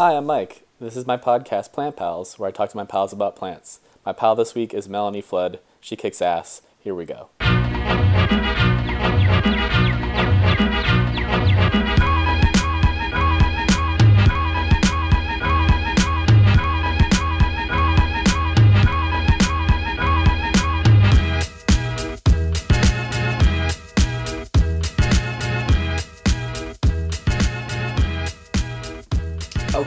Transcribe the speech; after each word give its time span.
Hi, 0.00 0.16
I'm 0.16 0.24
Mike. 0.24 0.62
This 0.80 0.96
is 0.96 1.06
my 1.06 1.18
podcast, 1.18 1.74
Plant 1.74 1.94
Pals, 1.94 2.38
where 2.38 2.48
I 2.48 2.52
talk 2.52 2.70
to 2.70 2.76
my 2.78 2.86
pals 2.86 3.12
about 3.12 3.36
plants. 3.36 3.80
My 4.06 4.14
pal 4.14 4.34
this 4.34 4.54
week 4.54 4.72
is 4.72 4.88
Melanie 4.88 5.20
Flood. 5.20 5.60
She 5.78 5.94
kicks 5.94 6.22
ass. 6.22 6.62
Here 6.78 6.94
we 6.94 7.04
go. 7.04 7.28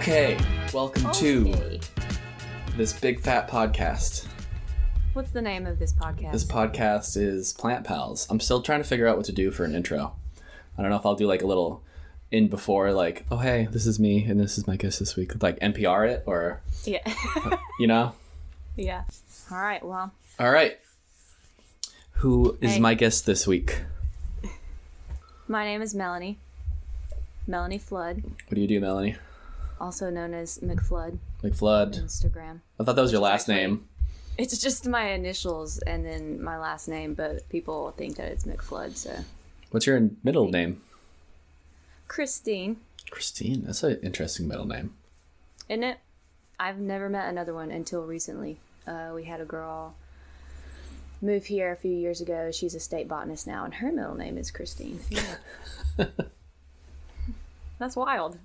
Okay, 0.04 0.38
welcome 0.74 1.10
to 1.14 1.48
Okay. 1.50 1.80
this 2.76 2.92
big 2.92 3.22
fat 3.22 3.50
podcast. 3.50 4.28
What's 5.14 5.32
the 5.32 5.42
name 5.42 5.66
of 5.66 5.80
this 5.80 5.94
podcast? 5.94 6.34
This 6.34 6.44
podcast 6.44 7.16
is 7.16 7.54
Plant 7.54 7.86
Pals. 7.86 8.28
I'm 8.30 8.42
still 8.42 8.62
trying 8.62 8.82
to 8.82 8.84
figure 8.88 9.08
out 9.08 9.16
what 9.16 9.26
to 9.28 9.32
do 9.32 9.50
for 9.50 9.64
an 9.64 9.74
intro. 9.74 10.14
I 10.78 10.82
don't 10.82 10.92
know 10.92 10.98
if 10.98 11.06
I'll 11.06 11.16
do 11.16 11.26
like 11.26 11.42
a 11.42 11.48
little 11.48 11.84
in 12.32 12.50
before, 12.50 12.92
like, 12.92 13.26
oh 13.32 13.38
hey, 13.38 13.70
this 13.72 13.86
is 13.86 13.98
me 13.98 14.26
and 14.26 14.38
this 14.38 14.58
is 14.58 14.68
my 14.68 14.76
guest 14.76 15.00
this 15.00 15.16
week, 15.16 15.42
like 15.42 15.58
NPR 15.62 16.06
it 16.10 16.24
or 16.26 16.60
yeah. 16.84 17.00
Uh, 17.38 17.56
you 17.80 17.88
know. 17.88 18.12
yeah. 18.76 19.04
All 19.50 19.62
right. 19.62 19.86
Well, 19.86 20.12
All 20.38 20.52
right. 20.52 20.78
Who 22.16 22.58
is 22.60 22.74
Hey. 22.74 22.80
my 22.82 22.94
guest 22.94 23.26
this 23.26 23.48
week? 23.48 23.84
my 25.48 25.64
name 25.64 25.82
is 25.82 25.96
Melanie. 25.96 26.40
Melanie 27.48 27.78
Flood, 27.78 28.22
What 28.24 28.56
do 28.56 28.60
you 28.60 28.68
do, 28.68 28.82
Melanie? 28.82 29.16
Also 29.80 30.10
known 30.10 30.34
as 30.34 30.60
McFlood 30.60 31.18
McFlood. 31.44 32.02
Instagram. 32.04 32.62
I 32.80 32.84
thought 32.84 32.96
that 32.96 33.02
was 33.02 33.12
your 33.12 33.22
last 33.22 33.50
actually- 33.50 33.56
name. 33.68 33.88
It's 34.36 34.58
just 34.58 34.88
my 34.88 35.10
initials 35.12 35.78
and 35.80 36.04
then 36.04 36.42
my 36.42 36.58
last 36.58 36.88
name, 36.88 37.14
but 37.14 37.48
people 37.50 37.92
think 37.98 38.16
that 38.18 38.32
it's 38.32 38.46
McFlood. 38.46 38.96
So 38.98 39.14
What's 39.70 39.86
your 39.86 40.10
middle 40.24 40.48
name? 40.50 40.82
Christine, 42.08 42.78
Christine. 43.12 43.64
That's 43.66 43.84
an 43.84 44.00
interesting 44.02 44.48
middle 44.48 44.66
name. 44.66 44.94
isn't 45.70 45.84
it? 45.84 45.98
I've 46.60 46.80
never 46.80 47.10
met 47.10 47.28
another 47.30 47.54
one 47.54 47.70
until 47.72 48.04
recently. 48.06 48.58
Uh, 48.88 49.12
we 49.14 49.24
had 49.26 49.40
a 49.42 49.46
girl 49.46 49.96
move 51.22 51.46
here 51.46 51.72
a 51.72 51.76
few 51.76 51.92
years 51.94 52.20
ago. 52.22 52.52
She's 52.52 52.76
a 52.76 52.80
state 52.80 53.08
botanist 53.08 53.46
now, 53.48 53.66
and 53.66 53.76
her 53.76 53.92
middle 53.92 54.16
name 54.16 54.38
is 54.38 54.50
Christine. 54.52 55.00
Yeah. 55.10 55.36
That's 57.80 57.96
wild. 57.96 58.38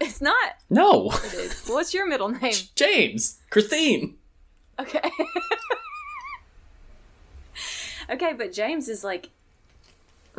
It's 0.00 0.20
not. 0.20 0.54
No, 0.68 1.12
It 1.12 1.34
is. 1.34 1.68
What's 1.68 1.94
your 1.94 2.08
middle 2.08 2.28
name? 2.28 2.54
James. 2.74 3.38
Christine. 3.50 4.16
Okay. 4.78 5.00
okay, 8.10 8.32
but 8.32 8.52
James 8.52 8.88
is 8.88 9.04
like 9.04 9.30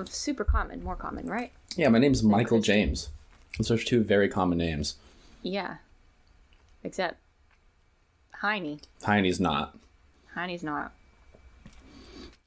super 0.06 0.44
common, 0.44 0.84
more 0.84 0.96
common, 0.96 1.28
right? 1.28 1.52
Yeah, 1.76 1.90
my 1.90 2.00
name's 2.00 2.24
Michael. 2.24 2.60
James. 2.60 3.10
Those 3.58 3.72
are 3.72 3.78
two 3.78 4.04
very 4.04 4.28
common 4.28 4.58
names. 4.58 4.96
Yeah. 5.42 5.78
Except 6.84 7.18
Heine. 8.42 8.80
Tiny's 9.00 9.40
not. 9.40 9.78
Heine's 10.36 10.64
not. 10.64 10.92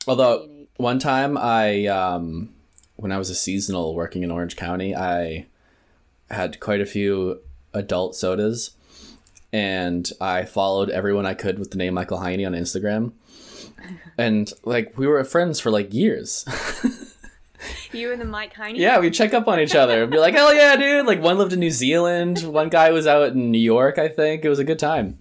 Although 0.06 0.48
one 0.76 0.98
time 0.98 1.38
I, 1.38 1.86
um, 1.86 2.50
when 2.96 3.12
I 3.12 3.18
was 3.18 3.30
a 3.30 3.34
seasonal 3.34 3.94
working 3.94 4.22
in 4.22 4.30
Orange 4.30 4.56
County, 4.56 4.94
I 4.94 5.46
had 6.30 6.60
quite 6.60 6.80
a 6.80 6.86
few 6.86 7.40
adult 7.72 8.14
sodas, 8.16 8.76
and 9.52 10.10
I 10.20 10.44
followed 10.44 10.90
everyone 10.90 11.26
I 11.26 11.34
could 11.34 11.58
with 11.58 11.70
the 11.70 11.78
name 11.78 11.94
Michael 11.94 12.18
Heine 12.18 12.44
on 12.46 12.52
Instagram, 12.52 13.12
and 14.18 14.52
like 14.64 14.96
we 14.98 15.06
were 15.06 15.22
friends 15.24 15.60
for 15.60 15.70
like 15.70 15.92
years. 15.92 16.44
You 17.90 18.12
and 18.12 18.20
the 18.20 18.26
Mike 18.26 18.52
Heine? 18.52 18.76
yeah, 18.76 18.98
we 19.00 19.10
check 19.10 19.32
up 19.32 19.48
on 19.48 19.58
each 19.58 19.74
other 19.74 20.02
and 20.02 20.12
be 20.12 20.18
like, 20.18 20.34
"Hell 20.34 20.54
yeah, 20.54 20.76
dude!" 20.76 21.06
Like 21.06 21.22
one 21.22 21.38
lived 21.38 21.52
in 21.54 21.58
New 21.60 21.70
Zealand, 21.70 22.42
one 22.42 22.68
guy 22.68 22.90
was 22.90 23.06
out 23.06 23.32
in 23.32 23.50
New 23.50 23.58
York. 23.58 23.98
I 23.98 24.08
think 24.08 24.44
it 24.44 24.48
was 24.48 24.58
a 24.58 24.64
good 24.64 24.78
time. 24.78 25.18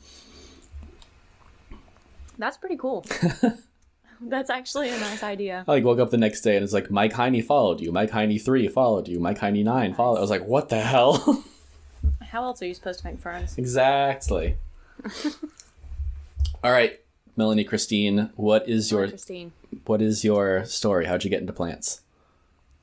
That's 2.38 2.57
pretty 2.57 2.75
cool. 2.75 3.06
That's 4.22 4.50
actually 4.50 4.90
a 4.90 5.00
nice 5.00 5.24
idea. 5.24 5.64
I 5.68 5.72
like 5.72 5.84
woke 5.84 6.00
up 6.00 6.09
the 6.12 6.18
next 6.18 6.42
day 6.42 6.56
and 6.56 6.64
it's 6.64 6.74
like 6.74 6.90
Mike 6.92 7.14
Heine 7.14 7.42
followed 7.44 7.81
you, 7.81 7.92
Mike 7.92 8.12
Heine 8.12 8.38
three 8.40 8.68
followed 8.68 9.08
you, 9.08 9.20
Mike 9.20 9.38
Heine 9.40 9.64
nine 9.64 9.94
followed. 9.94 10.18
I 10.18 10.22
was 10.22 10.30
like, 10.30 10.46
what 10.46 10.70
the 10.70 10.81
hell? 10.81 11.44
How 12.22 12.44
else 12.44 12.62
are 12.62 12.66
you 12.68 12.74
supposed 12.74 13.00
to 13.02 13.08
make 13.08 13.20
friends? 13.20 13.58
exactly. 13.58 14.58
All 16.64 16.72
right, 16.72 17.00
Melanie 17.38 17.64
Christine, 17.64 18.30
what 18.36 18.68
is 18.68 18.92
your 18.92 19.08
Christine. 19.08 19.52
what 19.86 20.02
is 20.02 20.24
your 20.24 20.66
story? 20.66 21.06
How'd 21.06 21.24
you 21.24 21.30
get 21.30 21.42
into 21.42 21.54
plants? 21.54 22.02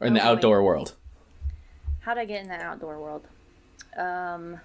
Or 0.00 0.06
in 0.06 0.14
the 0.14 0.20
Oh, 0.20 0.24
boy. 0.24 0.30
outdoor 0.30 0.62
world? 0.62 0.94
How'd 2.00 2.18
I 2.18 2.24
get 2.24 2.42
in 2.42 2.48
the 2.48 2.54
outdoor 2.54 2.98
world? 3.00 3.26
Um, 3.96 4.60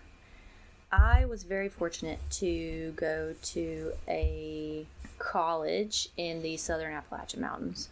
I 0.91 1.25
was 1.25 1.43
very 1.43 1.69
fortunate 1.69 2.19
to 2.31 2.93
go 2.95 3.33
to 3.41 3.91
a 4.07 4.85
college 5.19 6.09
in 6.17 6.41
the 6.41 6.57
southern 6.57 6.93
Appalachian 6.93 7.41
Mountains 7.41 7.89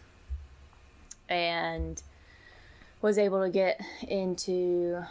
and 1.28 2.02
was 3.02 3.18
able 3.18 3.42
to 3.42 3.50
get 3.50 3.80
into 4.06 5.02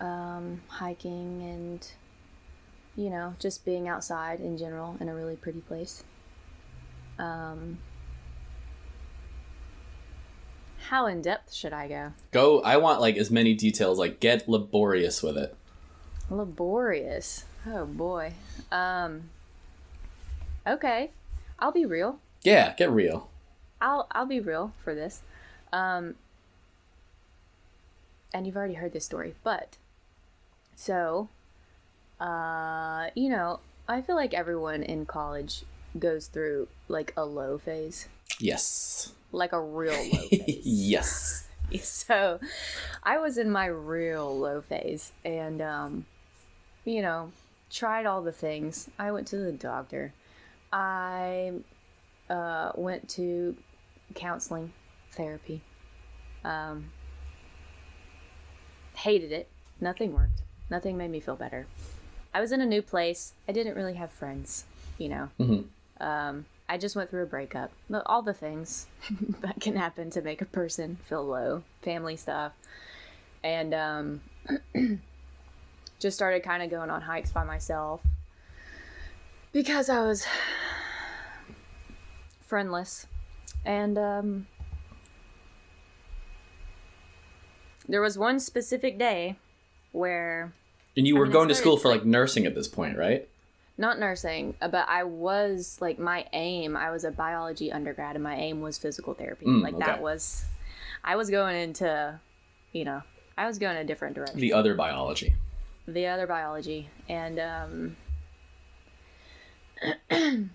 um, 0.00 0.60
hiking 0.68 1.42
and, 1.42 1.86
you 2.96 3.10
know, 3.10 3.34
just 3.38 3.64
being 3.64 3.88
outside 3.88 4.40
in 4.40 4.58
general 4.58 4.96
in 5.00 5.08
a 5.08 5.14
really 5.14 5.36
pretty 5.36 5.60
place. 5.60 6.04
Um, 7.18 7.78
how 10.88 11.06
in 11.06 11.22
depth 11.22 11.52
should 11.52 11.72
I 11.72 11.88
go? 11.88 12.12
Go. 12.30 12.60
I 12.62 12.78
want 12.78 13.00
like 13.00 13.16
as 13.16 13.30
many 13.30 13.54
details. 13.54 13.98
Like 13.98 14.18
get 14.18 14.48
laborious 14.48 15.22
with 15.22 15.36
it. 15.36 15.54
Laborious. 16.28 17.44
Oh 17.66 17.84
boy. 17.84 18.32
Um 18.72 19.30
Okay. 20.66 21.10
I'll 21.60 21.72
be 21.72 21.84
real. 21.86 22.18
Yeah, 22.42 22.74
get 22.74 22.90
real. 22.90 23.28
I'll 23.80 24.06
I'll 24.12 24.26
be 24.26 24.40
real 24.40 24.72
for 24.82 24.94
this. 24.94 25.22
Um 25.72 26.14
and 28.32 28.46
you've 28.46 28.56
already 28.56 28.74
heard 28.74 28.92
this 28.92 29.04
story, 29.04 29.34
but 29.44 29.76
so 30.76 31.28
uh 32.20 33.08
you 33.14 33.28
know, 33.28 33.60
I 33.88 34.00
feel 34.02 34.16
like 34.16 34.34
everyone 34.34 34.82
in 34.82 35.06
college 35.06 35.62
goes 35.98 36.26
through 36.26 36.68
like 36.88 37.12
a 37.16 37.24
low 37.24 37.58
phase, 37.58 38.08
Yes. 38.38 39.12
like 39.32 39.52
a 39.52 39.60
real 39.60 39.92
low 39.92 40.28
phase. 40.30 40.60
yes. 40.64 41.46
so 41.82 42.40
I 43.02 43.18
was 43.18 43.38
in 43.38 43.50
my 43.50 43.66
real 43.66 44.36
low 44.38 44.60
phase 44.60 45.12
and 45.24 45.60
um 45.62 46.06
you 46.84 47.02
know 47.02 47.32
tried 47.70 48.06
all 48.06 48.22
the 48.22 48.32
things 48.32 48.88
I 48.98 49.12
went 49.12 49.26
to 49.28 49.36
the 49.36 49.52
doctor 49.52 50.12
I 50.72 51.52
uh 52.28 52.72
went 52.76 53.08
to 53.10 53.56
counseling 54.14 54.72
therapy. 55.12 55.62
Um 56.44 56.90
hated 58.94 59.32
it. 59.32 59.48
Nothing 59.80 60.12
worked. 60.12 60.42
Nothing 60.68 60.96
made 60.96 61.10
me 61.10 61.20
feel 61.20 61.36
better. 61.36 61.66
I 62.32 62.40
was 62.40 62.52
in 62.52 62.60
a 62.60 62.66
new 62.66 62.82
place. 62.82 63.32
I 63.48 63.52
didn't 63.52 63.74
really 63.74 63.94
have 63.94 64.10
friends 64.10 64.64
you 64.98 65.08
know? 65.08 65.28
Mhm. 65.40 65.64
um 66.00 66.44
I 66.68 66.78
just 66.78 66.94
went 66.94 67.10
through 67.10 67.24
a 67.24 67.26
breakup. 67.26 67.72
All 68.06 68.22
the 68.22 68.32
things 68.32 68.86
that 69.40 69.60
can 69.60 69.74
happen 69.74 70.08
to 70.10 70.22
make 70.22 70.40
a 70.40 70.44
person 70.44 70.98
feel 71.08 71.24
low, 71.24 71.64
family 71.82 72.16
stuff. 72.16 72.52
And 73.42 73.74
um, 73.74 74.20
just 75.98 76.16
started 76.16 76.44
kind 76.44 76.62
of 76.62 76.70
going 76.70 76.88
on 76.88 77.00
hikes 77.00 77.32
by 77.32 77.42
myself 77.42 78.02
because 79.52 79.88
I 79.88 80.02
was 80.02 80.26
friendless. 82.46 83.06
And 83.64 83.98
um, 83.98 84.46
there 87.88 88.00
was 88.00 88.16
one 88.18 88.40
specific 88.40 88.98
day 88.98 89.36
where 89.92 90.52
And 90.96 91.06
you 91.06 91.16
were 91.16 91.26
mean, 91.26 91.32
going 91.32 91.48
to 91.48 91.54
school 91.54 91.76
for 91.76 91.88
like- 91.88 92.04
nursing 92.04 92.46
at 92.46 92.54
this 92.54 92.68
point, 92.68 92.96
right? 92.96 93.26
not 93.78 93.98
nursing, 93.98 94.54
but 94.60 94.86
I 94.90 95.04
was 95.04 95.78
like 95.80 95.98
my 95.98 96.26
aim. 96.34 96.76
I 96.76 96.90
was 96.90 97.04
a 97.04 97.10
biology 97.10 97.72
undergrad, 97.72 98.14
and 98.14 98.22
my 98.22 98.34
aim 98.36 98.60
was 98.60 98.76
physical 98.76 99.14
therapy. 99.14 99.46
Mm, 99.46 99.62
like 99.62 99.72
okay. 99.72 99.86
that 99.86 100.02
was, 100.02 100.44
I 101.02 101.16
was 101.16 101.30
going 101.30 101.56
into, 101.56 102.20
you 102.72 102.84
know, 102.84 103.00
I 103.38 103.46
was 103.46 103.58
going 103.58 103.78
a 103.78 103.84
different 103.84 104.16
direction. 104.16 104.38
The 104.38 104.52
other 104.52 104.74
biology. 104.74 105.32
The 105.88 106.08
other 106.08 106.26
biology, 106.26 106.90
and 107.08 107.40
um, 107.40 107.96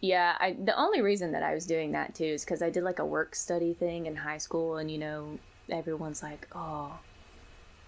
yeah, 0.00 0.36
I 0.38 0.52
the 0.52 0.78
only 0.78 1.00
reason 1.00 1.32
that 1.32 1.42
I 1.42 1.54
was 1.54 1.66
doing 1.66 1.92
that 1.92 2.14
too 2.14 2.24
is 2.24 2.44
because 2.44 2.62
I 2.62 2.70
did 2.70 2.84
like 2.84 2.98
a 2.98 3.06
work 3.06 3.34
study 3.34 3.74
thing 3.74 4.06
in 4.06 4.16
high 4.16 4.38
school, 4.38 4.76
and 4.76 4.90
you 4.90 4.98
know, 4.98 5.38
everyone's 5.70 6.22
like, 6.22 6.48
oh. 6.54 6.98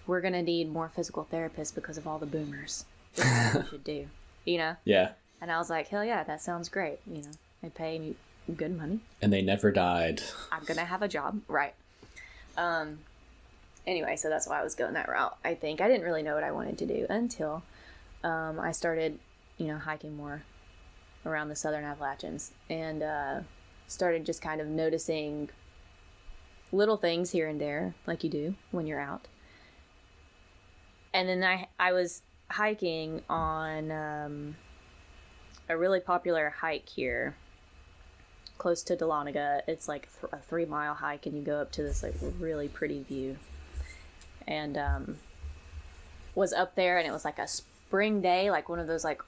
we're 0.05 0.21
gonna 0.21 0.41
need 0.41 0.71
more 0.71 0.89
physical 0.89 1.27
therapists 1.31 1.73
because 1.73 1.97
of 1.97 2.07
all 2.07 2.19
the 2.19 2.25
boomers. 2.25 2.85
This 3.15 3.25
is 3.25 3.55
what 3.55 3.63
we 3.63 3.69
should 3.69 3.83
do, 3.83 4.07
you 4.45 4.57
know. 4.57 4.75
Yeah. 4.85 5.11
And 5.39 5.51
I 5.51 5.59
was 5.59 5.69
like, 5.69 5.87
hell 5.87 6.03
yeah, 6.03 6.23
that 6.23 6.41
sounds 6.41 6.67
great. 6.67 6.97
You 7.05 7.21
know, 7.21 7.31
they 7.61 7.69
pay 7.69 7.99
me 7.99 8.15
good 8.55 8.75
money. 8.75 9.01
And 9.21 9.31
they 9.31 9.43
never 9.43 9.71
died. 9.71 10.21
I'm 10.51 10.63
gonna 10.63 10.85
have 10.85 11.01
a 11.01 11.07
job, 11.07 11.41
right? 11.47 11.73
Um. 12.57 12.99
Anyway, 13.85 14.17
so 14.17 14.27
that's 14.27 14.47
why 14.47 14.59
I 14.59 14.63
was 14.63 14.75
going 14.75 14.93
that 14.95 15.07
route. 15.07 15.37
I 15.45 15.53
think 15.53 15.79
I 15.79 15.87
didn't 15.87 16.03
really 16.03 16.21
know 16.21 16.35
what 16.35 16.43
I 16.43 16.51
wanted 16.51 16.77
to 16.79 16.85
do 16.85 17.05
until 17.09 17.63
um, 18.21 18.59
I 18.59 18.73
started, 18.73 19.17
you 19.57 19.67
know, 19.67 19.77
hiking 19.77 20.15
more 20.15 20.43
around 21.25 21.49
the 21.49 21.55
Southern 21.55 21.83
Appalachians 21.83 22.51
and 22.69 23.03
uh, 23.03 23.39
started 23.87 24.25
just 24.25 24.41
kind 24.41 24.61
of 24.61 24.67
noticing 24.67 25.49
little 26.71 26.97
things 26.97 27.31
here 27.31 27.47
and 27.47 27.59
there, 27.59 27.95
like 28.05 28.23
you 28.23 28.29
do 28.29 28.55
when 28.71 28.87
you're 28.87 28.99
out. 28.99 29.27
And 31.13 31.27
then 31.27 31.43
I 31.43 31.67
I 31.79 31.93
was 31.93 32.21
hiking 32.49 33.21
on 33.29 33.91
um, 33.91 34.55
a 35.69 35.77
really 35.77 35.99
popular 35.99 36.53
hike 36.61 36.87
here 36.87 37.35
close 38.57 38.83
to 38.83 38.95
Dahlonega. 38.95 39.61
It's 39.67 39.87
like 39.87 40.09
a 40.31 40.37
three 40.37 40.65
mile 40.65 40.93
hike, 40.93 41.25
and 41.25 41.35
you 41.35 41.43
go 41.43 41.59
up 41.59 41.71
to 41.73 41.83
this 41.83 42.03
like 42.03 42.15
really 42.39 42.67
pretty 42.67 43.03
view. 43.03 43.37
And 44.47 44.77
um, 44.77 45.17
was 46.35 46.53
up 46.53 46.75
there, 46.75 46.97
and 46.97 47.07
it 47.07 47.11
was 47.11 47.25
like 47.25 47.39
a 47.39 47.47
spring 47.47 48.21
day, 48.21 48.51
like 48.51 48.69
one 48.69 48.79
of 48.79 48.87
those 48.87 49.03
like 49.03 49.21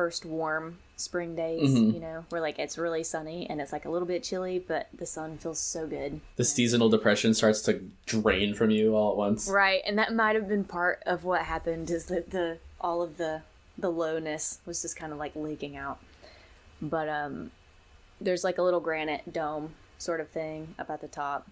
first 0.00 0.24
warm 0.24 0.78
spring 0.96 1.34
days, 1.36 1.68
Mhm. 1.72 1.92
you 1.92 2.00
know, 2.00 2.24
where 2.30 2.40
like 2.40 2.58
it's 2.58 2.78
really 2.78 3.04
sunny 3.04 3.46
and 3.50 3.60
it's 3.60 3.70
like 3.70 3.84
a 3.84 3.90
little 3.90 4.08
bit 4.08 4.22
chilly, 4.22 4.58
but 4.58 4.88
the 4.94 5.04
sun 5.04 5.36
feels 5.36 5.58
so 5.58 5.86
good. 5.86 6.22
The 6.36 6.44
seasonal 6.44 6.88
depression 6.88 7.34
starts 7.34 7.60
to 7.62 7.84
drain 8.06 8.54
from 8.54 8.70
you 8.70 8.96
all 8.96 9.10
at 9.10 9.16
once. 9.18 9.46
Right, 9.46 9.82
and 9.84 9.98
that 9.98 10.14
might 10.14 10.36
have 10.36 10.48
been 10.48 10.64
part 10.64 11.02
of 11.04 11.22
what 11.26 11.42
happened 11.42 11.90
is 11.90 12.06
that 12.06 12.30
the 12.30 12.56
all 12.80 13.02
of 13.02 13.18
the 13.18 13.42
the 13.76 13.90
lowness 13.90 14.60
was 14.64 14.80
just 14.80 14.96
kind 14.96 15.12
of 15.12 15.18
like 15.18 15.36
leaking 15.36 15.76
out. 15.76 15.98
But 16.80 17.10
um 17.10 17.50
there's 18.22 18.42
like 18.42 18.56
a 18.56 18.62
little 18.62 18.80
granite 18.80 19.30
dome 19.34 19.74
sort 19.98 20.20
of 20.22 20.30
thing 20.30 20.74
up 20.78 20.88
at 20.88 21.02
the 21.02 21.08
top. 21.08 21.46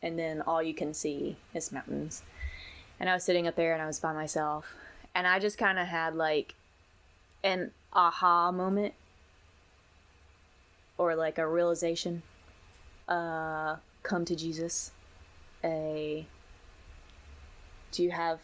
And 0.00 0.16
then 0.16 0.42
all 0.42 0.62
you 0.62 0.74
can 0.74 0.94
see 0.94 1.38
is 1.54 1.72
mountains. 1.72 2.22
And 3.00 3.10
I 3.10 3.14
was 3.14 3.24
sitting 3.24 3.48
up 3.48 3.56
there 3.56 3.72
and 3.72 3.82
I 3.82 3.86
was 3.88 3.98
by 3.98 4.12
myself 4.12 4.74
and 5.12 5.26
I 5.26 5.40
just 5.40 5.58
kind 5.58 5.80
of 5.80 5.88
had 5.88 6.14
like 6.14 6.54
an 7.44 7.70
aha 7.92 8.50
moment? 8.52 8.94
Or 10.98 11.14
like 11.14 11.38
a 11.38 11.46
realization? 11.46 12.22
Uh 13.08 13.76
come 14.02 14.24
to 14.24 14.36
Jesus. 14.36 14.92
A 15.64 16.26
do 17.92 18.02
you 18.02 18.10
have 18.10 18.40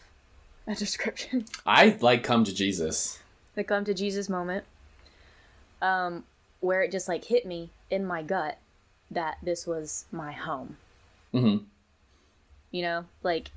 a 0.67 0.75
description? 0.85 1.45
I 1.65 1.97
like 2.01 2.23
come 2.23 2.43
to 2.43 2.53
Jesus. 2.53 3.19
the 3.55 3.63
come 3.63 3.83
to 3.85 3.93
jesus 3.93 4.29
moment. 4.29 4.63
Um 5.81 6.23
where 6.59 6.81
it 6.81 6.91
just 6.91 7.07
like 7.07 7.25
hit 7.25 7.45
me 7.45 7.69
in 7.89 8.05
my 8.05 8.21
gut 8.21 8.57
that 9.11 9.37
this 9.41 9.65
was 9.65 10.05
my 10.11 10.31
home. 10.31 10.77
Mm-hmm. 11.33 11.63
you 12.71 12.81
know? 12.81 13.05
Like 13.23 13.51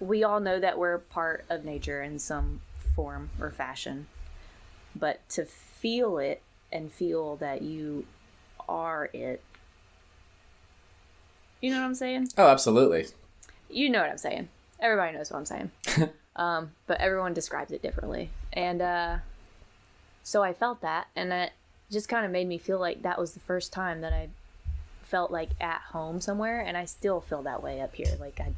we 0.00 0.24
all 0.24 0.40
know 0.40 0.58
that 0.60 0.78
we're 0.78 0.98
part 0.98 1.44
of 1.48 1.64
nature 1.64 2.02
in 2.02 2.18
some 2.18 2.60
form 2.94 3.30
or 3.40 3.50
fashion 3.50 4.06
but 4.96 5.26
to 5.28 5.44
feel 5.44 6.18
it 6.18 6.40
and 6.72 6.92
feel 6.92 7.36
that 7.36 7.62
you 7.62 8.06
are 8.68 9.10
it 9.12 9.42
you 11.60 11.70
know 11.70 11.78
what 11.80 11.86
i'm 11.86 11.94
saying 11.94 12.28
Oh, 12.38 12.48
absolutely. 12.48 13.06
you 13.70 13.88
know 13.90 14.00
what 14.00 14.10
I'm 14.10 14.18
saying. 14.18 14.48
Everybody 14.80 15.16
knows 15.16 15.30
what 15.30 15.38
I'm 15.38 15.46
saying. 15.46 15.70
um, 16.36 16.72
but 16.86 17.00
everyone 17.00 17.32
describes 17.32 17.72
it 17.72 17.80
differently. 17.80 18.30
And 18.52 18.82
uh, 18.82 19.16
so 20.22 20.42
I 20.42 20.52
felt 20.52 20.82
that, 20.82 21.06
and 21.16 21.32
it 21.32 21.52
just 21.90 22.08
kind 22.08 22.26
of 22.26 22.30
made 22.32 22.46
me 22.46 22.58
feel 22.58 22.78
like 22.78 23.02
that 23.02 23.18
was 23.18 23.32
the 23.32 23.40
first 23.40 23.72
time 23.72 24.02
that 24.02 24.12
I 24.12 24.28
felt 25.02 25.30
like 25.30 25.50
at 25.60 25.80
home 25.92 26.20
somewhere, 26.20 26.60
and 26.60 26.76
I 26.76 26.84
still 26.84 27.20
feel 27.20 27.42
that 27.42 27.62
way 27.62 27.80
up 27.80 27.94
here. 27.94 28.14
Like 28.20 28.40
I, 28.40 28.52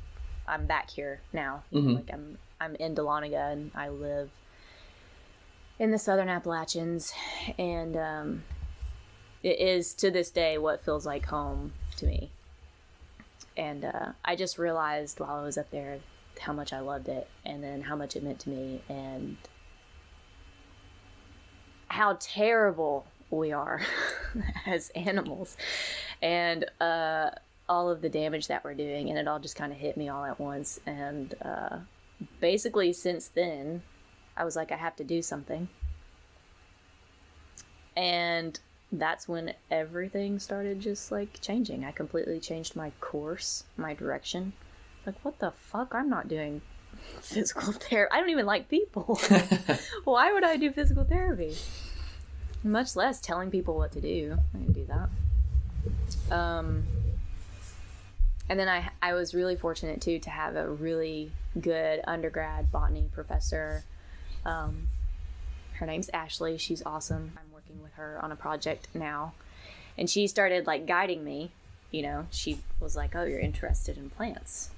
I'm 0.49 0.67
back 0.67 0.91
here 0.91 1.21
now. 1.33 1.63
Mhm. 1.73 1.95
Like 1.97 2.11
I'm, 2.13 2.39
I'm 2.61 2.75
in 2.77 2.95
Dahlonega, 2.95 3.53
and 3.53 3.71
I 3.75 3.89
live 3.89 4.31
in 5.79 5.91
the 5.91 5.99
Southern 5.99 6.29
Appalachians, 6.29 7.13
and 7.59 7.97
um, 7.97 8.45
it 9.43 9.61
is 9.61 9.93
to 9.95 10.11
this 10.11 10.31
day 10.31 10.57
what 10.57 10.85
feels 10.85 11.05
like 11.05 11.27
home 11.27 11.73
to 11.97 12.07
me. 12.07 12.31
And 13.57 13.85
uh, 13.85 14.13
I 14.25 14.37
just 14.37 14.59
realized 14.59 15.21
while 15.21 15.37
I 15.37 15.43
was 15.43 15.59
up 15.59 15.71
there 15.71 15.99
how 16.41 16.53
much 16.53 16.73
I 16.73 16.81
loved 16.81 17.09
it, 17.09 17.29
and 17.45 17.63
then 17.63 17.83
how 17.83 17.97
much 17.97 18.17
it 18.17 18.23
meant 18.23 18.41
to 18.41 18.51
me, 18.51 18.81
and 18.89 19.37
how 21.89 22.17
terrible 22.21 23.07
we 23.31 23.53
are 23.53 23.83
as 24.67 24.91
animals, 24.91 25.57
and 26.23 26.65
uh, 26.81 27.31
all 27.69 27.91
of 27.91 28.01
the 28.01 28.09
damage 28.09 28.49
that 28.49 28.65
we're 28.65 28.75
doing, 28.75 29.11
and 29.11 29.19
it 29.19 29.29
all 29.29 29.39
just 29.39 29.57
kind 29.57 29.73
of 29.73 29.79
hit 29.79 29.97
me 29.97 30.09
all 30.09 30.25
at 30.25 30.41
once, 30.41 30.81
and 30.87 31.35
uh, 31.43 31.79
basically 32.41 32.93
since 32.93 33.29
then, 33.29 33.83
I 34.37 34.45
was 34.45 34.57
like, 34.57 34.73
I 34.73 34.77
have 34.77 34.97
to 34.97 35.05
do 35.05 35.23
something, 35.23 35.69
and 37.97 38.59
that's 38.93 39.29
when 39.29 39.55
everything 39.71 40.39
started 40.39 40.81
just 40.81 41.11
like 41.11 41.41
changing. 41.41 41.85
I 41.85 41.93
completely 41.93 42.41
changed 42.41 42.77
my 42.77 42.91
course, 43.01 43.65
my 43.77 43.95
direction. 43.95 44.53
Like, 45.05 45.17
what 45.25 45.39
the 45.39 45.51
fuck? 45.51 45.95
I'm 45.95 46.11
not 46.11 46.29
doing 46.29 46.61
physical 47.21 47.73
therapy. 47.73 48.13
I 48.13 48.21
don't 48.21 48.31
even 48.31 48.47
like 48.47 48.69
people. 48.69 49.19
Why 50.05 50.33
would 50.33 50.45
I 50.45 50.57
do 50.57 50.71
physical 50.71 51.05
therapy? 51.05 51.55
Much 52.63 52.97
less 52.97 53.21
telling 53.21 53.51
people 53.51 53.77
what 53.77 53.93
to 53.93 54.01
do. 54.01 54.37
I 54.55 54.59
didn't 54.59 54.73
do 54.73 54.87
that. 54.87 56.37
Um, 56.37 56.85
and 58.49 58.59
then 58.59 58.69
I 58.69 58.91
I 59.03 59.15
was 59.15 59.35
really 59.35 59.57
fortunate 59.57 60.01
too 60.01 60.19
to 60.21 60.31
have 60.31 60.57
a 60.57 60.69
really 60.69 61.33
good 61.61 62.01
undergrad 62.07 62.71
botany 62.71 63.09
professor. 63.13 63.85
Um, 64.45 64.89
her 65.75 65.87
name's 65.87 66.09
Ashley. 66.11 66.57
She's 66.59 66.83
awesome. 66.85 67.33
I'm 67.37 67.53
working 67.53 67.83
with 67.83 67.95
her 67.95 68.19
on 68.23 68.33
a 68.33 68.37
project 68.37 68.89
now. 68.95 69.35
And 69.99 70.09
she 70.09 70.27
started 70.27 70.67
like 70.67 70.87
guiding 70.87 71.25
me. 71.25 71.53
You 71.91 72.03
know, 72.03 72.27
she 72.31 72.61
was 72.81 72.97
like, 72.97 73.15
Oh, 73.15 73.25
you're 73.25 73.41
interested 73.41 73.97
in 73.97 74.11
plants. 74.11 74.71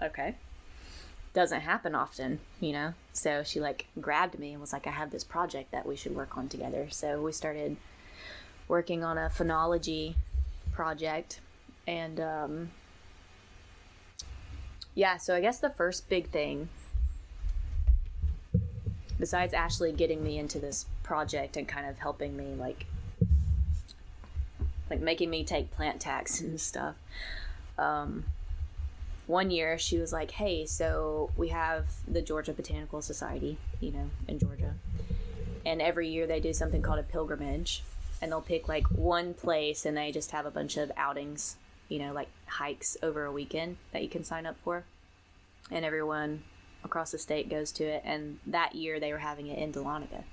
Okay. 0.00 0.36
Doesn't 1.34 1.62
happen 1.62 1.94
often, 1.94 2.40
you 2.60 2.72
know? 2.72 2.94
So 3.12 3.42
she 3.42 3.60
like 3.60 3.86
grabbed 4.00 4.38
me 4.38 4.52
and 4.52 4.60
was 4.60 4.72
like, 4.72 4.86
I 4.86 4.90
have 4.90 5.10
this 5.10 5.24
project 5.24 5.72
that 5.72 5.86
we 5.86 5.96
should 5.96 6.14
work 6.14 6.36
on 6.36 6.48
together. 6.48 6.88
So 6.90 7.22
we 7.22 7.32
started 7.32 7.76
working 8.68 9.02
on 9.02 9.16
a 9.16 9.30
phenology 9.30 10.14
project. 10.72 11.40
And 11.86 12.20
um, 12.20 12.70
yeah, 14.94 15.16
so 15.16 15.34
I 15.34 15.40
guess 15.40 15.58
the 15.58 15.70
first 15.70 16.08
big 16.08 16.30
thing 16.30 16.68
besides 19.22 19.54
Ashley 19.54 19.92
getting 19.92 20.24
me 20.24 20.36
into 20.36 20.58
this 20.58 20.86
project 21.04 21.56
and 21.56 21.68
kind 21.68 21.86
of 21.86 21.96
helping 21.96 22.36
me 22.36 22.56
like 22.58 22.86
like 24.90 25.00
making 25.00 25.30
me 25.30 25.44
take 25.44 25.70
plant 25.70 26.00
tax 26.00 26.40
and 26.40 26.60
stuff 26.60 26.96
um 27.78 28.24
one 29.28 29.50
year 29.52 29.78
she 29.78 29.96
was 29.96 30.12
like 30.12 30.32
hey 30.32 30.66
so 30.66 31.30
we 31.36 31.48
have 31.48 31.86
the 32.08 32.20
georgia 32.20 32.52
botanical 32.52 33.00
society 33.00 33.56
you 33.80 33.92
know 33.92 34.10
in 34.26 34.40
georgia 34.40 34.74
and 35.64 35.80
every 35.80 36.08
year 36.08 36.26
they 36.26 36.40
do 36.40 36.52
something 36.52 36.82
called 36.82 36.98
a 36.98 37.04
pilgrimage 37.04 37.84
and 38.20 38.32
they'll 38.32 38.40
pick 38.40 38.66
like 38.66 38.86
one 38.88 39.34
place 39.34 39.86
and 39.86 39.96
they 39.96 40.10
just 40.10 40.32
have 40.32 40.44
a 40.44 40.50
bunch 40.50 40.76
of 40.76 40.90
outings 40.96 41.54
you 41.92 41.98
know 41.98 42.12
like 42.12 42.28
hikes 42.46 42.96
over 43.02 43.26
a 43.26 43.32
weekend 43.32 43.76
that 43.92 44.02
you 44.02 44.08
can 44.08 44.24
sign 44.24 44.46
up 44.46 44.56
for 44.64 44.84
and 45.70 45.84
everyone 45.84 46.42
across 46.82 47.12
the 47.12 47.18
state 47.18 47.50
goes 47.50 47.70
to 47.70 47.84
it 47.84 48.02
and 48.02 48.38
that 48.46 48.74
year 48.74 48.98
they 48.98 49.12
were 49.12 49.18
having 49.18 49.46
it 49.46 49.58
in 49.58 49.72
Dahlonega. 49.72 50.24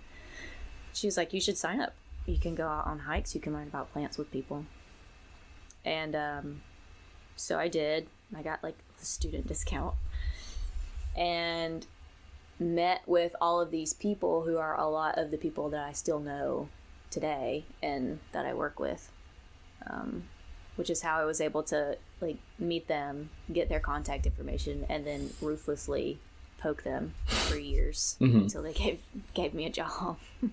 She 0.93 1.05
was 1.05 1.17
like, 1.17 1.33
You 1.33 1.41
should 1.41 1.57
sign 1.57 1.81
up. 1.81 1.93
You 2.25 2.39
can 2.39 2.55
go 2.55 2.67
out 2.67 2.87
on 2.87 2.99
hikes, 2.99 3.35
you 3.35 3.41
can 3.41 3.53
learn 3.53 3.67
about 3.67 3.91
plants 3.91 4.17
with 4.17 4.31
people. 4.31 4.65
And 5.83 6.15
um, 6.15 6.61
so 7.35 7.59
I 7.59 7.67
did. 7.67 8.07
I 8.35 8.41
got 8.41 8.63
like 8.63 8.77
a 9.01 9.05
student 9.05 9.47
discount 9.47 9.95
and 11.17 11.85
met 12.57 13.01
with 13.05 13.35
all 13.41 13.59
of 13.59 13.71
these 13.71 13.93
people 13.93 14.43
who 14.43 14.57
are 14.57 14.79
a 14.79 14.87
lot 14.87 15.17
of 15.17 15.31
the 15.31 15.37
people 15.37 15.69
that 15.69 15.83
I 15.83 15.91
still 15.91 16.19
know 16.19 16.69
today 17.09 17.65
and 17.81 18.19
that 18.31 18.45
I 18.45 18.53
work 18.53 18.79
with. 18.79 19.11
Um, 19.89 20.23
which 20.79 20.89
is 20.89 21.01
how 21.01 21.19
I 21.19 21.25
was 21.25 21.41
able 21.41 21.61
to 21.63 21.97
like 22.21 22.37
meet 22.57 22.87
them, 22.87 23.29
get 23.51 23.67
their 23.67 23.81
contact 23.81 24.25
information, 24.25 24.85
and 24.87 25.05
then 25.05 25.31
ruthlessly 25.41 26.19
poke 26.57 26.83
them 26.83 27.15
for 27.27 27.57
years 27.57 28.15
Mhm. 28.21 28.43
until 28.43 28.63
they 28.63 28.71
gave 28.71 29.01
gave 29.33 29.53
me 29.53 29.65
a 29.65 29.69
job. 29.69 30.17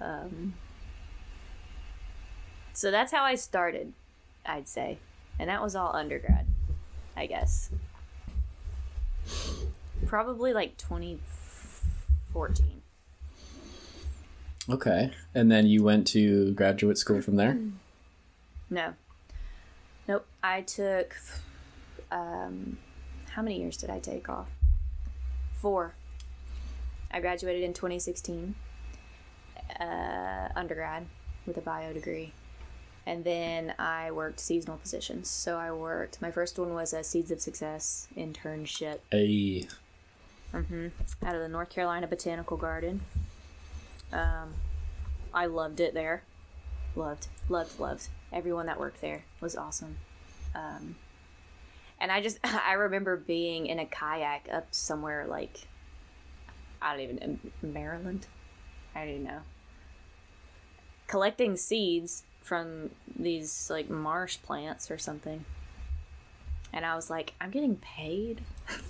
um, 0.00 0.52
so 2.74 2.90
that's 2.90 3.12
how 3.12 3.24
I 3.24 3.34
started, 3.34 3.94
I'd 4.44 4.68
say, 4.68 4.98
and 5.38 5.48
that 5.48 5.62
was 5.62 5.74
all 5.74 5.96
undergrad. 5.96 6.44
I 7.16 7.24
guess. 7.26 7.70
Probably 10.06 10.52
like 10.52 10.76
2014. 10.76 12.82
Okay. 14.68 15.12
And 15.34 15.50
then 15.50 15.66
you 15.66 15.82
went 15.82 16.06
to 16.08 16.52
graduate 16.52 16.98
school 16.98 17.22
from 17.22 17.36
there? 17.36 17.56
No. 18.72 18.94
Nope. 20.08 20.26
I 20.42 20.62
took. 20.62 21.14
Um, 22.10 22.78
how 23.28 23.42
many 23.42 23.60
years 23.60 23.76
did 23.76 23.90
I 23.90 23.98
take 23.98 24.30
off? 24.30 24.48
Four. 25.52 25.94
I 27.10 27.20
graduated 27.20 27.62
in 27.62 27.74
2016, 27.74 28.54
uh, 29.78 30.48
undergrad 30.56 31.04
with 31.46 31.58
a 31.58 31.60
bio 31.60 31.92
degree. 31.92 32.32
And 33.04 33.24
then 33.24 33.74
I 33.78 34.10
worked 34.10 34.40
seasonal 34.40 34.78
positions. 34.78 35.28
So 35.28 35.58
I 35.58 35.70
worked, 35.72 36.22
my 36.22 36.30
first 36.30 36.58
one 36.58 36.72
was 36.72 36.94
a 36.94 37.04
Seeds 37.04 37.30
of 37.30 37.42
Success 37.42 38.08
internship 38.16 39.00
A. 39.12 39.66
out 41.22 41.34
of 41.34 41.42
the 41.42 41.48
North 41.48 41.68
Carolina 41.68 42.06
Botanical 42.06 42.56
Garden. 42.56 43.02
Um, 44.10 44.54
I 45.34 45.44
loved 45.46 45.80
it 45.80 45.92
there. 45.92 46.22
Loved, 46.96 47.26
loved, 47.50 47.78
loved. 47.78 48.08
Everyone 48.32 48.66
that 48.66 48.78
worked 48.80 49.00
there 49.00 49.24
was 49.40 49.56
awesome. 49.56 49.96
Um, 50.54 50.96
and 52.00 52.10
I 52.10 52.20
just, 52.20 52.38
I 52.44 52.72
remember 52.72 53.16
being 53.16 53.66
in 53.66 53.78
a 53.78 53.86
kayak 53.86 54.48
up 54.52 54.68
somewhere 54.70 55.26
like, 55.26 55.66
I 56.80 56.92
don't 56.92 57.00
even 57.00 57.40
know, 57.62 57.70
Maryland? 57.70 58.26
I 58.94 59.00
don't 59.00 59.08
even 59.10 59.24
know. 59.24 59.40
Collecting 61.06 61.56
seeds 61.56 62.24
from 62.40 62.90
these 63.18 63.68
like 63.70 63.88
marsh 63.88 64.38
plants 64.42 64.90
or 64.90 64.98
something. 64.98 65.44
And 66.72 66.86
I 66.86 66.96
was 66.96 67.10
like, 67.10 67.34
I'm 67.40 67.50
getting 67.50 67.76
paid 67.76 68.40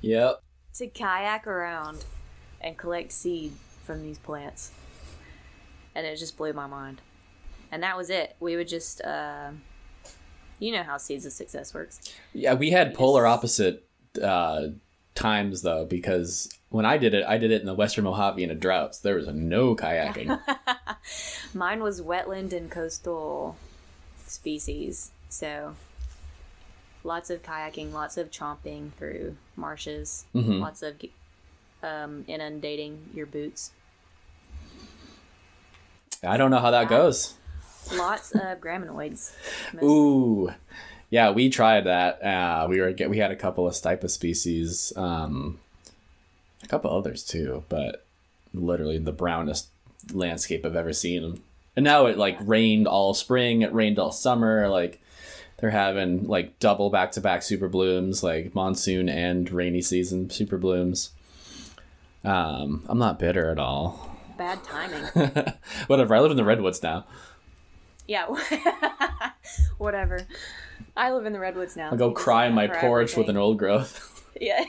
Yep. 0.00 0.40
to 0.74 0.86
kayak 0.86 1.46
around 1.46 2.04
and 2.60 2.78
collect 2.78 3.12
seed 3.12 3.52
from 3.84 4.02
these 4.02 4.18
plants. 4.18 4.70
And 5.94 6.06
it 6.06 6.16
just 6.18 6.36
blew 6.36 6.52
my 6.52 6.66
mind. 6.66 7.00
And 7.72 7.82
that 7.82 7.96
was 7.96 8.10
it. 8.10 8.36
We 8.38 8.54
would 8.54 8.68
just, 8.68 9.00
uh, 9.02 9.50
you 10.58 10.70
know 10.72 10.82
how 10.84 10.98
Seeds 10.98 11.26
of 11.26 11.32
Success 11.32 11.72
works. 11.74 12.14
Yeah, 12.34 12.54
we 12.54 12.70
had 12.70 12.94
polar 12.94 13.26
opposite 13.26 13.84
uh, 14.22 14.68
times 15.14 15.62
though, 15.62 15.84
because 15.86 16.50
when 16.68 16.84
I 16.86 16.98
did 16.98 17.14
it, 17.14 17.24
I 17.26 17.38
did 17.38 17.50
it 17.50 17.60
in 17.60 17.66
the 17.66 17.74
Western 17.74 18.04
Mojave 18.04 18.42
in 18.42 18.50
a 18.50 18.54
drought. 18.54 18.94
So 18.94 19.00
there 19.08 19.16
was 19.16 19.26
no 19.28 19.74
kayaking. 19.74 20.38
Mine 21.54 21.82
was 21.82 22.00
wetland 22.02 22.52
and 22.52 22.70
coastal 22.70 23.56
species. 24.26 25.10
So 25.30 25.74
lots 27.04 27.30
of 27.30 27.42
kayaking, 27.42 27.92
lots 27.92 28.16
of 28.18 28.30
chomping 28.30 28.92
through 28.92 29.36
marshes, 29.56 30.26
Mhm. 30.34 30.60
lots 30.60 30.82
of 30.82 30.96
um, 31.82 32.24
inundating 32.28 33.08
your 33.12 33.26
boots, 33.26 33.72
I 36.24 36.36
don't 36.36 36.52
know 36.52 36.60
how 36.60 36.70
that 36.70 36.88
goes. 36.88 37.34
Lots 37.90 38.32
of 38.32 38.60
graminoids. 38.60 39.32
mostly. 39.72 39.88
Ooh, 39.88 40.52
yeah, 41.10 41.30
we 41.30 41.50
tried 41.50 41.82
that. 41.82 42.22
Uh, 42.22 42.66
we 42.68 42.80
were 42.80 42.94
we 43.08 43.18
had 43.18 43.30
a 43.30 43.36
couple 43.36 43.66
of 43.66 43.74
stipa 43.74 44.08
species, 44.08 44.92
um, 44.96 45.58
a 46.62 46.66
couple 46.68 46.90
others 46.90 47.22
too, 47.22 47.64
but 47.68 48.04
literally 48.54 48.98
the 48.98 49.12
brownest 49.12 49.68
landscape 50.12 50.64
I've 50.64 50.76
ever 50.76 50.92
seen. 50.92 51.42
And 51.76 51.84
now 51.84 52.06
it 52.06 52.18
like 52.18 52.38
rained 52.40 52.86
all 52.86 53.14
spring, 53.14 53.62
it 53.62 53.72
rained 53.72 53.98
all 53.98 54.12
summer. 54.12 54.68
Like 54.68 55.00
they're 55.58 55.70
having 55.70 56.26
like 56.26 56.58
double 56.58 56.90
back 56.90 57.12
to 57.12 57.20
back 57.20 57.42
super 57.42 57.68
blooms, 57.68 58.22
like 58.22 58.54
monsoon 58.54 59.08
and 59.08 59.50
rainy 59.50 59.82
season 59.82 60.30
super 60.30 60.58
blooms. 60.58 61.10
Um, 62.24 62.84
I'm 62.88 62.98
not 62.98 63.18
bitter 63.18 63.50
at 63.50 63.58
all. 63.58 64.16
Bad 64.38 64.64
timing. 64.64 65.52
Whatever. 65.88 66.14
I 66.14 66.20
live 66.20 66.30
in 66.30 66.36
the 66.36 66.44
redwoods 66.44 66.82
now. 66.82 67.04
Yeah. 68.12 68.26
Whatever. 69.78 70.26
I 70.94 71.12
live 71.12 71.24
in 71.24 71.32
the 71.32 71.40
redwoods 71.40 71.78
now. 71.78 71.88
I'll 71.90 71.96
go 71.96 72.10
cry 72.10 72.46
on 72.46 72.52
my 72.52 72.66
porch 72.66 73.16
with 73.16 73.30
an 73.30 73.38
old 73.38 73.58
growth. 73.58 74.08
Yeah. 74.40 74.64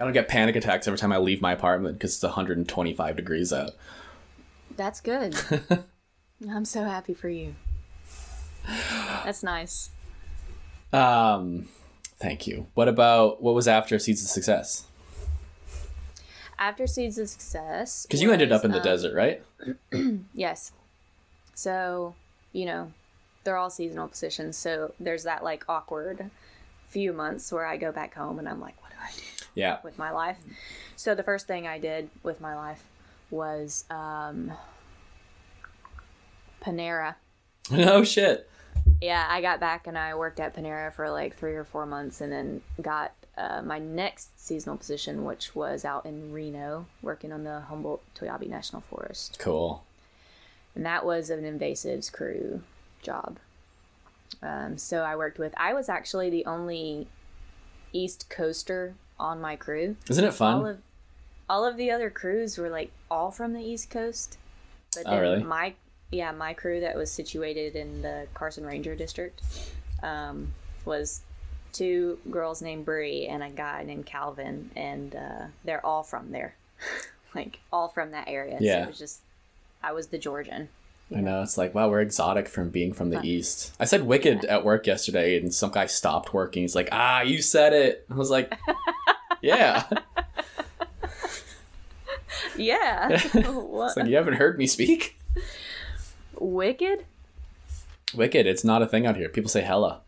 I 0.00 0.04
don't 0.04 0.14
get 0.14 0.28
panic 0.28 0.56
attacks 0.56 0.86
every 0.86 0.96
time 0.96 1.12
I 1.12 1.18
leave 1.18 1.42
my 1.42 1.52
apartment 1.52 1.98
because 1.98 2.14
it's 2.14 2.22
125 2.22 3.16
degrees 3.16 3.52
out. 3.52 3.72
That's 4.76 5.00
good. 5.02 5.36
I'm 6.48 6.64
so 6.64 6.84
happy 6.84 7.12
for 7.12 7.28
you. 7.28 7.56
That's 9.24 9.42
nice. 9.42 9.90
Um, 10.90 11.68
thank 12.18 12.46
you. 12.46 12.68
What 12.72 12.88
about 12.88 13.42
what 13.42 13.54
was 13.54 13.68
after 13.68 13.98
Seeds 13.98 14.22
of 14.22 14.28
Success? 14.28 14.86
After 16.58 16.86
Seeds 16.86 17.18
of 17.18 17.28
Success. 17.28 18.06
Because 18.06 18.22
you 18.22 18.32
ended 18.32 18.52
up 18.52 18.64
in 18.64 18.70
the 18.70 18.78
um, 18.78 18.84
desert, 18.84 19.14
right? 19.14 19.42
Yes. 20.32 20.72
So, 21.58 22.14
you 22.52 22.66
know, 22.66 22.92
they're 23.42 23.56
all 23.56 23.68
seasonal 23.68 24.06
positions. 24.06 24.56
So 24.56 24.94
there's 25.00 25.24
that 25.24 25.42
like 25.42 25.64
awkward 25.68 26.30
few 26.88 27.12
months 27.12 27.50
where 27.50 27.66
I 27.66 27.76
go 27.76 27.90
back 27.90 28.14
home 28.14 28.38
and 28.38 28.48
I'm 28.48 28.60
like, 28.60 28.80
what 28.80 28.92
do 28.92 28.96
I 29.02 29.10
do? 29.10 29.44
Yeah. 29.56 29.78
with 29.82 29.98
my 29.98 30.12
life. 30.12 30.38
So 30.94 31.16
the 31.16 31.24
first 31.24 31.48
thing 31.48 31.66
I 31.66 31.80
did 31.80 32.10
with 32.22 32.40
my 32.40 32.54
life 32.54 32.84
was 33.32 33.86
um, 33.90 34.52
Panera. 36.62 37.16
No 37.72 38.04
shit. 38.04 38.48
Yeah, 39.00 39.26
I 39.28 39.40
got 39.42 39.58
back 39.58 39.88
and 39.88 39.98
I 39.98 40.14
worked 40.14 40.38
at 40.38 40.54
Panera 40.54 40.92
for 40.92 41.10
like 41.10 41.36
three 41.36 41.54
or 41.56 41.64
four 41.64 41.86
months, 41.86 42.20
and 42.20 42.32
then 42.32 42.62
got 42.80 43.12
uh, 43.36 43.62
my 43.62 43.80
next 43.80 44.40
seasonal 44.40 44.76
position, 44.76 45.24
which 45.24 45.56
was 45.56 45.84
out 45.84 46.06
in 46.06 46.32
Reno, 46.32 46.86
working 47.02 47.32
on 47.32 47.42
the 47.42 47.62
Humboldt 47.62 48.02
Toiyabe 48.14 48.48
National 48.48 48.80
Forest, 48.82 49.38
Cool. 49.40 49.84
And 50.78 50.86
that 50.86 51.04
was 51.04 51.28
an 51.28 51.42
invasives 51.42 52.10
crew 52.10 52.62
job. 53.02 53.38
Um, 54.42 54.78
so 54.78 55.02
I 55.02 55.16
worked 55.16 55.38
with. 55.38 55.52
I 55.56 55.74
was 55.74 55.88
actually 55.88 56.30
the 56.30 56.46
only 56.46 57.08
East 57.92 58.30
Coaster 58.30 58.94
on 59.18 59.40
my 59.40 59.56
crew. 59.56 59.96
Isn't 60.08 60.22
it 60.24 60.28
all 60.28 60.32
fun? 60.32 60.64
of 60.66 60.78
all 61.50 61.64
of 61.66 61.76
the 61.76 61.90
other 61.90 62.10
crews 62.10 62.56
were 62.58 62.68
like 62.70 62.90
all 63.10 63.30
from 63.30 63.54
the 63.54 63.60
east 63.62 63.88
coast 63.90 64.36
but 64.94 65.04
Oh, 65.06 65.18
really? 65.18 65.42
my 65.42 65.72
yeah 66.12 66.30
my 66.30 66.52
crew 66.52 66.80
that 66.80 66.94
was 66.94 67.10
situated 67.10 67.74
in 67.74 68.02
the 68.02 68.26
carson 68.34 68.66
ranger 68.66 68.94
district 68.94 69.40
um, 70.02 70.52
was 70.84 71.22
two 71.72 72.18
girls 72.30 72.60
named 72.60 72.84
Bree 72.84 73.26
and 73.28 73.42
a 73.42 73.48
guy 73.48 73.82
named 73.82 74.04
calvin 74.04 74.70
and 74.76 75.16
uh, 75.16 75.46
they're 75.64 75.84
all 75.86 76.02
from 76.02 76.32
there 76.32 76.54
like 77.34 77.60
all 77.72 77.88
from 77.88 78.10
that 78.10 78.28
area 78.28 78.58
so 78.58 78.64
Yeah. 78.64 78.82
it 78.84 78.88
was 78.88 78.98
just 78.98 79.20
i 79.82 79.92
was 79.92 80.08
the 80.08 80.18
georgian 80.18 80.68
I 81.14 81.20
know. 81.20 81.40
It's 81.40 81.56
like, 81.56 81.74
wow, 81.74 81.88
we're 81.88 82.02
exotic 82.02 82.48
from 82.48 82.68
being 82.68 82.92
from 82.92 83.08
the 83.08 83.16
Fun. 83.16 83.24
East. 83.24 83.74
I 83.80 83.86
said 83.86 84.02
wicked 84.06 84.44
at 84.44 84.62
work 84.62 84.86
yesterday, 84.86 85.38
and 85.38 85.54
some 85.54 85.70
guy 85.70 85.86
stopped 85.86 86.34
working. 86.34 86.62
He's 86.62 86.74
like, 86.74 86.90
ah, 86.92 87.22
you 87.22 87.40
said 87.40 87.72
it. 87.72 88.04
I 88.10 88.14
was 88.14 88.30
like, 88.30 88.54
yeah. 89.40 89.84
yeah? 92.56 93.08
It's 93.34 93.96
like, 93.96 94.06
you 94.06 94.16
haven't 94.16 94.34
heard 94.34 94.58
me 94.58 94.66
speak? 94.66 95.18
wicked 96.38 97.06
Wicked. 98.14 98.46
It's 98.46 98.64
not 98.64 98.82
a 98.82 98.86
thing 98.86 99.06
out 99.06 99.16
here. 99.16 99.28
People 99.28 99.48
say 99.50 99.62
hella. 99.62 100.02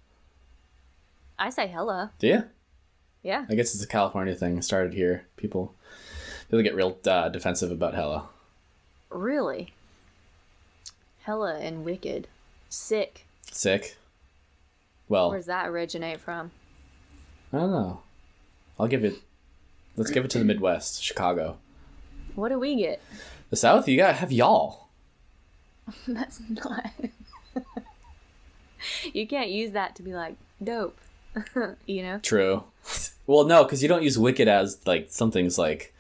i 1.39 1.49
say 1.51 1.67
hella 1.67 2.13
Do 2.19 2.27
you? 2.27 2.45
yeah 3.23 3.45
I 3.49 3.55
guess 3.55 3.75
it's 3.75 3.85
a 3.85 3.89
California 3.89 4.35
thing. 4.35 4.59
It 4.59 4.65
started 4.65 4.93
here. 4.95 5.27
People, 5.37 5.75
people 6.49 6.63
get 6.63 6.75
real 6.75 6.99
uh, 7.07 7.29
defensive 7.31 7.71
about 7.71 7.95
hella. 7.95 8.29
Really 9.11 9.73
hella 11.23 11.59
and 11.59 11.85
wicked 11.85 12.29
sick 12.69 13.27
Sick. 13.51 13.97
Well, 15.09 15.31
Where's 15.31 15.47
that 15.47 15.69
originate 15.69 16.21
from? 16.21 16.53
I 17.53 17.59
don't 17.59 17.73
know. 17.73 18.01
I'll 18.79 18.87
give 18.87 19.05
it. 19.05 19.17
Let's 19.97 20.11
give 20.11 20.25
it 20.25 20.31
to 20.31 20.39
the 20.39 20.45
Midwest, 20.45 21.03
Chicago. 21.03 21.59
What 22.37 22.51
do 22.51 22.59
we 22.61 22.77
get? 22.77 23.03
The 23.51 23.57
South, 23.57 23.89
you 23.89 23.97
gotta 23.97 24.15
have 24.15 24.31
y'all. 24.31 24.89
That's 26.07 26.41
not. 26.49 26.93
you 29.13 29.27
can't 29.27 29.51
use 29.51 29.73
that 29.73 29.97
to 29.97 30.03
be 30.03 30.15
like 30.15 30.37
dope. 30.63 30.97
you 31.87 32.03
know? 32.03 32.19
True. 32.21 32.65
Well, 33.27 33.45
no, 33.45 33.65
because 33.65 33.83
you 33.83 33.89
don't 33.89 34.05
use 34.05 34.17
wicked 34.17 34.47
as 34.47 34.87
like 34.87 35.09
something's 35.11 35.59
like, 35.59 35.93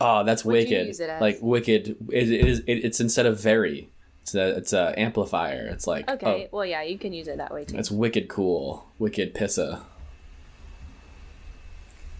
oh, 0.00 0.24
that's 0.24 0.44
What'd 0.44 0.68
wicked. 0.68 0.86
use 0.88 1.00
it 1.00 1.10
as? 1.10 1.20
Like 1.20 1.38
wicked. 1.40 1.96
It, 2.10 2.30
it 2.30 2.46
is. 2.46 2.58
It, 2.60 2.72
it's 2.84 3.00
instead 3.00 3.26
of 3.26 3.40
very. 3.40 3.88
It's 4.22 4.34
a. 4.34 4.56
It's 4.56 4.72
a 4.72 4.94
amplifier. 4.98 5.66
It's 5.70 5.86
like. 5.86 6.10
Okay, 6.10 6.48
Oh, 6.52 6.56
well, 6.58 6.66
yeah, 6.66 6.82
you 6.82 6.98
can 6.98 7.12
use 7.12 7.28
it 7.28 7.36
that 7.38 7.52
way 7.52 7.64
too. 7.64 7.76
it's 7.76 7.90
wicked 7.90 8.28
cool. 8.28 8.86
Wicked 8.98 9.34
pissa. 9.34 9.80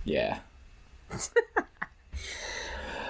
Yeah. 0.04 0.38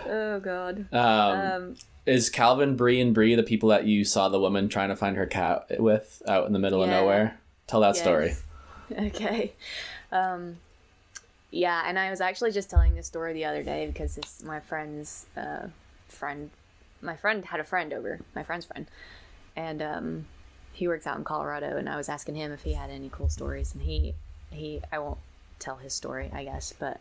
Oh 0.09 0.39
god. 0.39 0.87
Um, 0.93 1.01
Um, 1.01 1.75
is 2.07 2.31
Calvin, 2.31 2.77
Bree, 2.77 3.01
and 3.01 3.13
Bree 3.13 3.35
the 3.35 3.43
people 3.43 3.71
that 3.71 3.87
you 3.87 4.05
saw 4.05 4.29
the 4.29 4.39
woman 4.39 4.69
trying 4.69 4.89
to 4.91 4.95
find 4.97 5.17
her 5.17 5.27
cat 5.27 5.67
with 5.81 6.23
out 6.29 6.47
in 6.47 6.53
the 6.53 6.59
middle 6.61 6.81
of 6.83 6.89
nowhere? 6.89 7.39
Tell 7.67 7.81
that 7.81 7.97
Yes. 7.97 8.01
story. 8.01 8.35
Okay. 8.97 9.53
Um, 10.13 10.59
yeah, 11.51 11.83
and 11.87 11.99
I 11.99 12.11
was 12.11 12.21
actually 12.21 12.53
just 12.53 12.71
telling 12.71 12.95
this 12.95 13.07
story 13.07 13.33
the 13.33 13.45
other 13.45 13.63
day 13.63 13.87
because 13.87 14.17
this 14.17 14.43
my 14.43 14.61
friend's 14.61 15.27
uh, 15.37 15.69
friend, 16.09 16.51
my 17.03 17.17
friend 17.17 17.45
had 17.45 17.61
a 17.61 17.65
friend 17.65 17.93
over, 17.93 18.21
my 18.35 18.43
friend's 18.43 18.67
friend, 18.67 18.87
and 19.55 19.81
um, 19.83 20.27
he 20.73 20.89
works 20.89 21.07
out 21.07 21.17
in 21.19 21.25
Colorado, 21.25 21.77
and 21.77 21.89
I 21.89 21.97
was 21.97 22.09
asking 22.09 22.35
him 22.35 22.53
if 22.53 22.63
he 22.63 22.75
had 22.75 22.91
any 22.91 23.09
cool 23.11 23.29
stories, 23.29 23.73
and 23.75 23.83
he 23.83 24.15
he 24.51 24.81
I 24.93 24.99
won't 24.99 25.19
tell 25.59 25.77
his 25.77 25.95
story, 25.95 26.31
I 26.35 26.45
guess, 26.45 26.75
but 26.79 27.01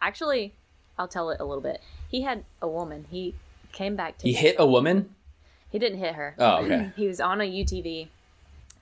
actually, 0.00 0.52
I'll 0.98 1.08
tell 1.08 1.30
it 1.30 1.40
a 1.40 1.44
little 1.44 1.62
bit. 1.62 1.80
He 2.08 2.22
had 2.22 2.44
a 2.62 2.68
woman. 2.68 3.06
He 3.10 3.34
came 3.72 3.96
back 3.96 4.18
to 4.18 4.26
He 4.26 4.32
hit 4.34 4.56
a 4.58 4.66
woman. 4.66 5.14
he 5.70 5.78
didn't 5.78 5.98
hit 5.98 6.14
her. 6.14 6.34
Oh, 6.38 6.64
okay. 6.64 6.92
he 6.96 7.06
was 7.08 7.20
on 7.20 7.40
a 7.40 7.44
UTV 7.44 8.08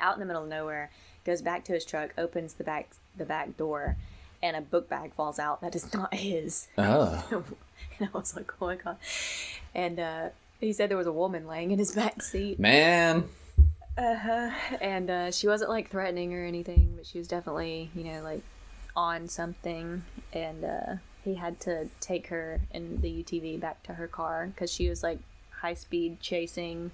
out 0.01 0.15
in 0.15 0.21
the 0.21 0.27
middle 0.27 0.43
of 0.43 0.49
nowhere, 0.49 0.91
goes 1.25 1.41
back 1.41 1.65
to 1.65 1.73
his 1.73 1.85
truck, 1.85 2.13
opens 2.19 2.55
the 2.55 2.65
back 2.65 2.91
the 3.17 3.25
back 3.25 3.57
door, 3.57 3.97
and 4.45 4.57
a 4.57 4.61
book 4.61 4.91
bag 4.91 5.15
falls 5.15 5.39
out 5.39 5.63
that 5.63 5.75
is 5.75 5.93
not 5.95 6.15
his. 6.15 6.69
Oh, 6.77 7.25
and 7.99 8.09
I 8.13 8.17
was 8.17 8.37
like, 8.37 8.53
oh 8.61 8.67
my 8.67 8.77
god. 8.77 8.99
And 9.75 9.99
uh, 9.99 10.29
he 10.61 10.73
said 10.73 10.91
there 10.91 10.99
was 10.99 11.07
a 11.07 11.13
woman 11.13 11.47
laying 11.47 11.71
in 11.71 11.79
his 11.79 11.93
back 11.93 12.23
seat. 12.23 12.61
man. 12.61 13.25
Uh-huh. 13.97 14.51
And 14.81 15.09
uh, 15.09 15.31
she 15.31 15.47
wasn't 15.47 15.71
like 15.71 15.89
threatening 15.89 16.35
or 16.35 16.45
anything, 16.45 16.95
but 16.97 17.07
she 17.07 17.19
was 17.19 17.29
definitely, 17.29 17.91
you 17.95 18.03
know, 18.03 18.23
like 18.23 18.43
on 18.97 19.29
something. 19.29 20.05
And 20.33 20.65
uh, 20.65 20.95
he 21.25 21.37
had 21.37 21.61
to 21.61 21.89
take 22.01 22.27
her 22.27 22.61
in 22.73 23.01
the 23.01 23.23
UTV 23.23 23.61
back 23.61 23.83
to 23.85 23.95
her 23.95 24.09
car 24.09 24.49
because 24.49 24.73
she 24.73 24.89
was 24.89 25.03
like 25.05 25.21
high 25.51 25.75
speed 25.75 26.21
chasing 26.21 26.91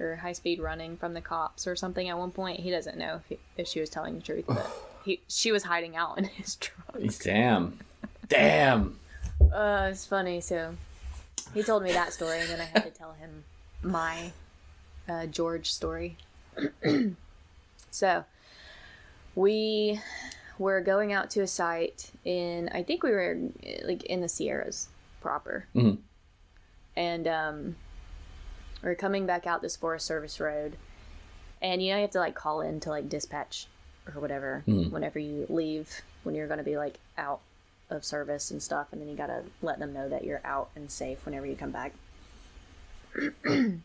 or 0.00 0.16
high 0.16 0.32
speed 0.32 0.58
running 0.58 0.96
from 0.96 1.12
the 1.12 1.20
cops 1.20 1.66
or 1.66 1.76
something 1.76 2.08
at 2.08 2.16
one 2.16 2.30
point. 2.30 2.60
He 2.60 2.70
doesn't 2.70 2.96
know 2.96 3.16
if, 3.16 3.26
he, 3.28 3.38
if 3.58 3.68
she 3.68 3.80
was 3.80 3.90
telling 3.90 4.14
the 4.14 4.22
truth, 4.22 4.46
but 4.48 4.66
he, 5.04 5.20
she 5.28 5.52
was 5.52 5.64
hiding 5.64 5.96
out 5.96 6.18
in 6.18 6.24
his 6.38 6.56
truck. 6.56 6.96
Damn. 7.22 7.78
Damn. 8.28 8.98
Uh, 9.52 9.88
it's 9.90 10.06
funny. 10.06 10.40
So 10.40 10.74
he 11.54 11.62
told 11.62 11.82
me 11.82 11.92
that 11.92 12.12
story, 12.12 12.40
and 12.40 12.48
then 12.48 12.60
I 12.60 12.64
had 12.64 12.84
to 12.84 12.90
tell 12.90 13.12
him 13.14 13.44
my 13.82 14.32
uh, 15.08 15.26
George 15.26 15.72
story. 15.72 16.16
so 17.90 18.24
we 19.34 20.00
were 20.58 20.80
going 20.80 21.12
out 21.12 21.30
to 21.30 21.40
a 21.40 21.46
site 21.46 22.10
in, 22.24 22.68
I 22.72 22.82
think 22.82 23.02
we 23.02 23.10
were 23.10 23.38
like 23.84 24.02
in 24.04 24.20
the 24.20 24.28
Sierras 24.28 24.88
proper, 25.20 25.66
Mhm. 25.74 25.98
and 26.96 27.26
um, 27.26 27.76
we 28.82 28.90
are 28.90 28.94
coming 28.94 29.26
back 29.26 29.46
out 29.46 29.62
this 29.62 29.76
Forest 29.76 30.06
Service 30.06 30.38
road, 30.40 30.76
and 31.62 31.82
you 31.82 31.90
know 31.90 31.96
you 31.96 32.02
have 32.02 32.10
to 32.10 32.18
like 32.18 32.34
call 32.34 32.60
in 32.60 32.78
to 32.80 32.90
like 32.90 33.08
dispatch 33.08 33.66
or 34.14 34.20
whatever 34.20 34.62
whenever 34.90 35.18
you 35.18 35.46
leave 35.48 36.02
when 36.22 36.34
you're 36.34 36.46
going 36.46 36.58
to 36.58 36.64
be 36.64 36.76
like 36.76 36.98
out 37.18 37.40
of 37.90 38.04
service 38.04 38.50
and 38.50 38.62
stuff 38.62 38.86
and 38.92 39.00
then 39.00 39.08
you 39.08 39.16
got 39.16 39.26
to 39.26 39.42
let 39.62 39.78
them 39.78 39.92
know 39.92 40.08
that 40.08 40.24
you're 40.24 40.40
out 40.44 40.70
and 40.76 40.90
safe 40.90 41.24
whenever 41.24 41.46
you 41.46 41.56
come 41.56 41.70
back. 41.72 41.92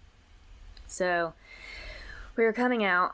So 0.87 1.33
we 2.35 2.43
were 2.43 2.53
coming 2.53 2.83
out 2.83 3.13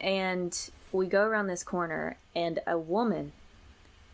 and 0.00 0.70
we 0.92 1.06
go 1.06 1.22
around 1.24 1.46
this 1.46 1.62
corner 1.62 2.18
and 2.34 2.60
a 2.66 2.78
woman 2.78 3.32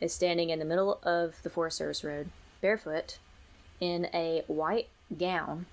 is 0.00 0.12
standing 0.12 0.50
in 0.50 0.58
the 0.58 0.64
middle 0.64 0.98
of 1.02 1.42
the 1.42 1.50
forest 1.50 1.78
service 1.78 2.02
road 2.04 2.28
barefoot 2.60 3.18
in 3.80 4.06
a 4.14 4.42
white 4.46 4.88
gown 5.18 5.66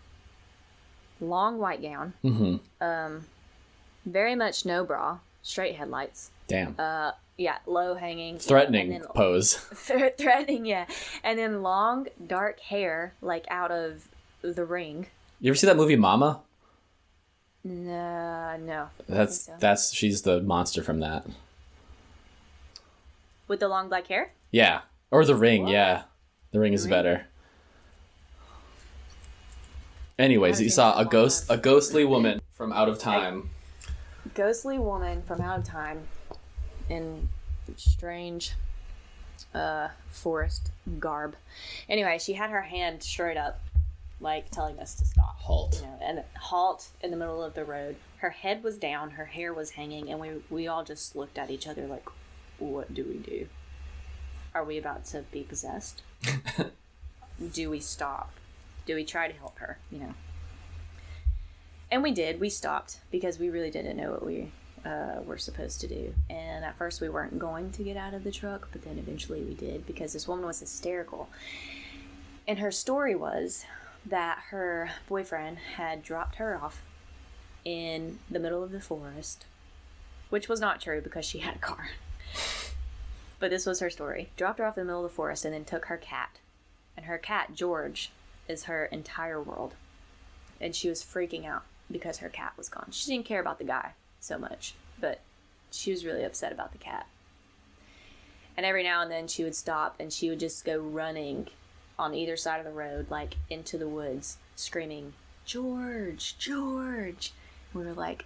long 1.22 1.58
white 1.60 1.82
gown 1.82 2.14
hmm 2.22 2.58
very 4.06 4.36
much 4.36 4.66
no 4.66 4.84
bra 4.84 5.20
straight 5.44 5.76
headlights 5.76 6.32
Damn. 6.50 6.76
uh 6.78 7.12
yeah 7.38 7.60
low 7.66 7.96
hanging 7.96 8.38
Threatening 8.38 8.90
then 8.90 9.04
pose. 9.16 9.54
Thre- 9.74 10.08
threatening, 10.18 10.66
yeah. 10.66 10.86
And 11.24 11.40
then 11.40 11.64
long 11.64 12.08
dark 12.28 12.60
hair, 12.60 13.14
like 13.22 13.46
out 13.50 13.72
of 13.72 14.08
the 14.42 14.66
ring. 14.66 15.08
You 15.40 15.52
ever 15.52 15.56
see 15.56 15.68
that 15.68 15.78
movie 15.78 15.96
Mama? 15.96 16.42
No, 17.64 18.58
no. 18.58 18.90
That's 19.08 19.42
so. 19.42 19.56
that's 19.60 19.94
she's 19.94 20.24
the 20.24 20.42
monster 20.42 20.84
from 20.84 21.00
that. 21.00 21.26
With 23.48 23.60
the 23.62 23.68
long 23.68 23.90
black 23.90 24.08
hair? 24.08 24.34
Yeah. 24.52 24.82
Or 25.12 25.24
the 25.26 25.36
ring, 25.36 25.68
yeah. 25.68 26.04
The 26.52 26.60
ring 26.60 26.74
is 26.74 26.84
Ring? 26.84 26.90
better. 26.92 27.26
Anyways, 30.18 30.60
you 30.60 30.70
saw 30.70 31.00
a 31.00 31.06
ghost 31.06 31.46
a 31.50 31.58
ghostly 31.58 32.04
woman 32.06 32.42
from 32.54 32.74
out 32.74 32.90
of 32.90 33.00
time. 33.00 33.50
Ghostly 34.34 34.78
woman 34.78 35.22
from 35.22 35.40
out 35.42 35.60
of 35.60 35.66
time 35.66 36.02
in 36.90 37.30
strange 37.76 38.54
uh 39.54 39.90
forest 40.10 40.72
garb. 41.00 41.36
Anyway, 41.88 42.18
she 42.20 42.34
had 42.34 42.50
her 42.50 42.62
hand 42.62 43.04
straight 43.04 43.38
up, 43.38 43.60
like 44.20 44.50
telling 44.52 44.80
us 44.80 44.96
to 44.96 45.06
stop. 45.06 45.38
Halt. 45.40 45.82
You 45.82 45.88
know, 45.88 46.00
and 46.02 46.24
halt 46.38 46.90
in 47.02 47.12
the 47.12 47.18
middle 47.18 47.44
of 47.44 47.54
the 47.54 47.66
road. 47.66 47.96
Her 48.18 48.32
head 48.32 48.64
was 48.64 48.78
down, 48.78 49.12
her 49.12 49.26
hair 49.26 49.54
was 49.54 49.72
hanging, 49.72 50.10
and 50.10 50.20
we 50.20 50.32
we 50.50 50.68
all 50.68 50.84
just 50.84 51.16
looked 51.16 51.38
at 51.38 51.50
each 51.50 51.68
other 51.68 51.86
like, 51.88 52.08
"What 52.58 52.94
do 52.94 53.04
we 53.04 53.18
do? 53.18 53.48
Are 54.54 54.64
we 54.64 54.78
about 54.78 55.06
to 55.06 55.24
be 55.32 55.44
possessed? 55.44 56.02
do 57.54 57.70
we 57.70 57.80
stop? 57.80 58.32
Do 58.86 58.96
we 58.96 59.06
try 59.06 59.28
to 59.28 59.38
help 59.38 59.60
her? 59.60 59.78
You 59.92 60.00
know?" 60.00 60.14
And 61.92 62.04
we 62.04 62.12
did. 62.12 62.40
We 62.40 62.50
stopped 62.50 63.00
because 63.10 63.40
we 63.40 63.50
really 63.50 63.72
didn't 63.72 63.98
know 63.98 64.12
what 64.12 64.26
we 64.26 64.52
uh, 64.86 65.22
were 65.26 65.38
supposed 65.38 65.82
to 65.82 65.88
do. 65.88 66.14
And 66.30 66.64
at 66.64 66.78
first, 66.78 67.02
we 67.02 67.10
weren't 67.10 67.40
going 67.40 67.72
to 67.72 67.84
get 67.84 67.98
out 67.98 68.14
of 68.14 68.24
the 68.24 68.32
truck, 68.32 68.70
but 68.72 68.84
then 68.84 68.98
eventually 68.98 69.42
we 69.42 69.54
did 69.54 69.86
because 69.86 70.14
this 70.14 70.28
woman 70.28 70.46
was 70.46 70.60
hysterical. 70.60 71.30
And 72.48 72.60
her 72.60 72.72
story 72.72 73.16
was 73.16 73.66
that 74.06 74.40
her 74.50 74.92
boyfriend 75.08 75.58
had 75.76 76.04
dropped 76.04 76.36
her 76.36 76.60
off 76.62 76.82
in 77.66 78.20
the 78.30 78.40
middle 78.40 78.64
of 78.64 78.72
the 78.72 78.82
forest, 78.82 79.46
which 80.30 80.48
was 80.48 80.60
not 80.60 80.82
true 80.82 81.02
because 81.02 81.26
she 81.26 81.40
had 81.40 81.56
a 81.56 81.60
car. 81.60 81.90
But 83.40 83.52
this 83.52 83.66
was 83.66 83.80
her 83.80 83.90
story. 83.90 84.30
Dropped 84.36 84.60
her 84.60 84.66
off 84.66 84.78
in 84.78 84.84
the 84.84 84.92
middle 84.92 85.06
of 85.06 85.12
the 85.12 85.16
forest 85.16 85.46
and 85.46 85.54
then 85.54 85.66
took 85.66 85.86
her 85.86 85.98
cat. 85.98 86.40
And 86.98 87.06
her 87.06 87.18
cat, 87.18 87.54
George, 87.54 88.12
is 88.48 88.66
her 88.66 88.86
entire 88.86 89.42
world. 89.42 89.76
And 90.60 90.76
she 90.76 90.90
was 90.90 91.04
freaking 91.04 91.46
out 91.46 91.64
because 91.90 92.18
her 92.18 92.30
cat 92.30 92.54
was 92.58 92.68
gone. 92.68 92.90
She 92.92 93.12
didn't 93.12 93.26
care 93.26 93.40
about 93.40 93.58
the 93.58 93.64
guy 93.64 93.94
so 94.20 94.38
much, 94.38 94.74
but 95.00 95.22
she 95.72 95.92
was 95.92 96.06
really 96.06 96.24
upset 96.24 96.52
about 96.52 96.72
the 96.72 96.78
cat. 96.78 97.08
And 98.58 98.66
every 98.66 98.84
now 98.84 99.02
and 99.02 99.12
then 99.12 99.28
she 99.28 99.44
would 99.44 99.56
stop 99.56 99.96
and 100.00 100.12
she 100.12 100.30
would 100.30 100.40
just 100.40 100.66
go 100.66 100.80
running 100.80 101.48
on 101.98 102.14
either 102.14 102.36
side 102.36 102.60
of 102.60 102.66
the 102.66 102.72
road, 102.72 103.08
like 103.10 103.36
into 103.50 103.78
the 103.78 103.88
woods, 103.88 104.38
screaming, 104.56 105.14
George, 105.46 106.38
George. 106.38 107.34
We 107.74 107.84
were 107.84 107.94
like, 107.94 108.26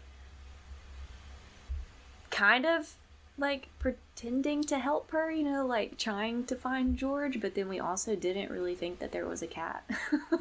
kind 2.29 2.65
of 2.65 2.95
like 3.37 3.69
pretending 3.79 4.63
to 4.63 4.79
help 4.79 5.11
her, 5.11 5.31
you 5.31 5.43
know, 5.43 5.65
like 5.65 5.97
trying 5.97 6.45
to 6.45 6.55
find 6.55 6.97
George, 6.97 7.41
but 7.41 7.55
then 7.55 7.67
we 7.67 7.79
also 7.79 8.15
didn't 8.15 8.51
really 8.51 8.75
think 8.75 8.99
that 8.99 9.11
there 9.11 9.25
was 9.25 9.41
a 9.41 9.47
cat. 9.47 9.83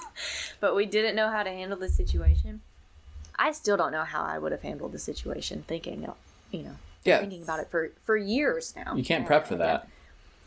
but 0.61 0.77
we 0.77 0.87
didn't 0.87 1.17
know 1.17 1.31
how 1.31 1.43
to 1.43 1.51
handle 1.51 1.79
the 1.79 1.89
situation. 1.89 2.61
I 3.39 3.53
still 3.53 3.77
don't 3.77 3.93
know 3.93 4.05
how 4.05 4.23
I 4.23 4.39
would 4.39 4.53
have 4.53 4.63
handled 4.63 4.93
the 4.93 4.99
situation, 4.99 5.65
thinking, 5.67 6.07
you 6.51 6.63
know, 6.63 6.77
Yeah. 7.05 7.19
thinking 7.21 7.43
about 7.43 7.61
it 7.61 7.69
for 7.71 7.91
for 8.05 8.17
years 8.17 8.75
now. 8.77 8.95
You 8.95 9.05
can't 9.05 9.27
prep 9.27 9.47
for 9.47 9.57
that. 9.57 9.89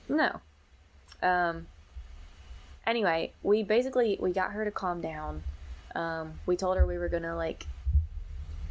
No. 0.08 0.39
Um. 1.21 1.67
Anyway, 2.86 3.32
we 3.41 3.63
basically 3.63 4.17
we 4.21 4.32
got 4.32 4.52
her 4.52 4.63
to 4.63 4.71
calm 4.71 5.02
down. 5.02 5.43
Um, 5.95 6.39
we 6.45 6.56
told 6.56 6.78
her 6.78 6.86
we 6.86 6.98
were 6.98 7.10
gonna 7.10 7.36
like 7.36 7.65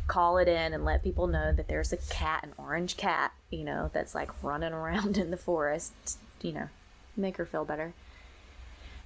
call 0.07 0.37
it 0.38 0.46
in 0.48 0.72
and 0.74 0.85
let 0.85 1.03
people 1.03 1.27
know 1.27 1.50
that 1.53 1.66
there's 1.66 1.92
a 1.92 1.96
cat, 1.96 2.40
an 2.44 2.53
orange 2.59 2.96
cat, 2.96 3.33
you 3.50 3.64
know, 3.64 3.90
that's 3.92 4.14
like 4.14 4.31
running 4.42 4.72
around 4.81 5.16
in 5.16 5.31
the 5.31 5.37
forest, 5.37 5.92
you 6.42 6.53
know, 6.53 6.68
make 7.16 7.37
her 7.38 7.46
feel 7.46 7.64
better. 7.64 7.92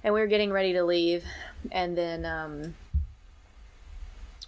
And 0.03 0.13
we 0.13 0.19
were 0.19 0.27
getting 0.27 0.51
ready 0.51 0.73
to 0.73 0.83
leave, 0.83 1.23
and 1.71 1.97
then 1.97 2.25
um, 2.25 2.75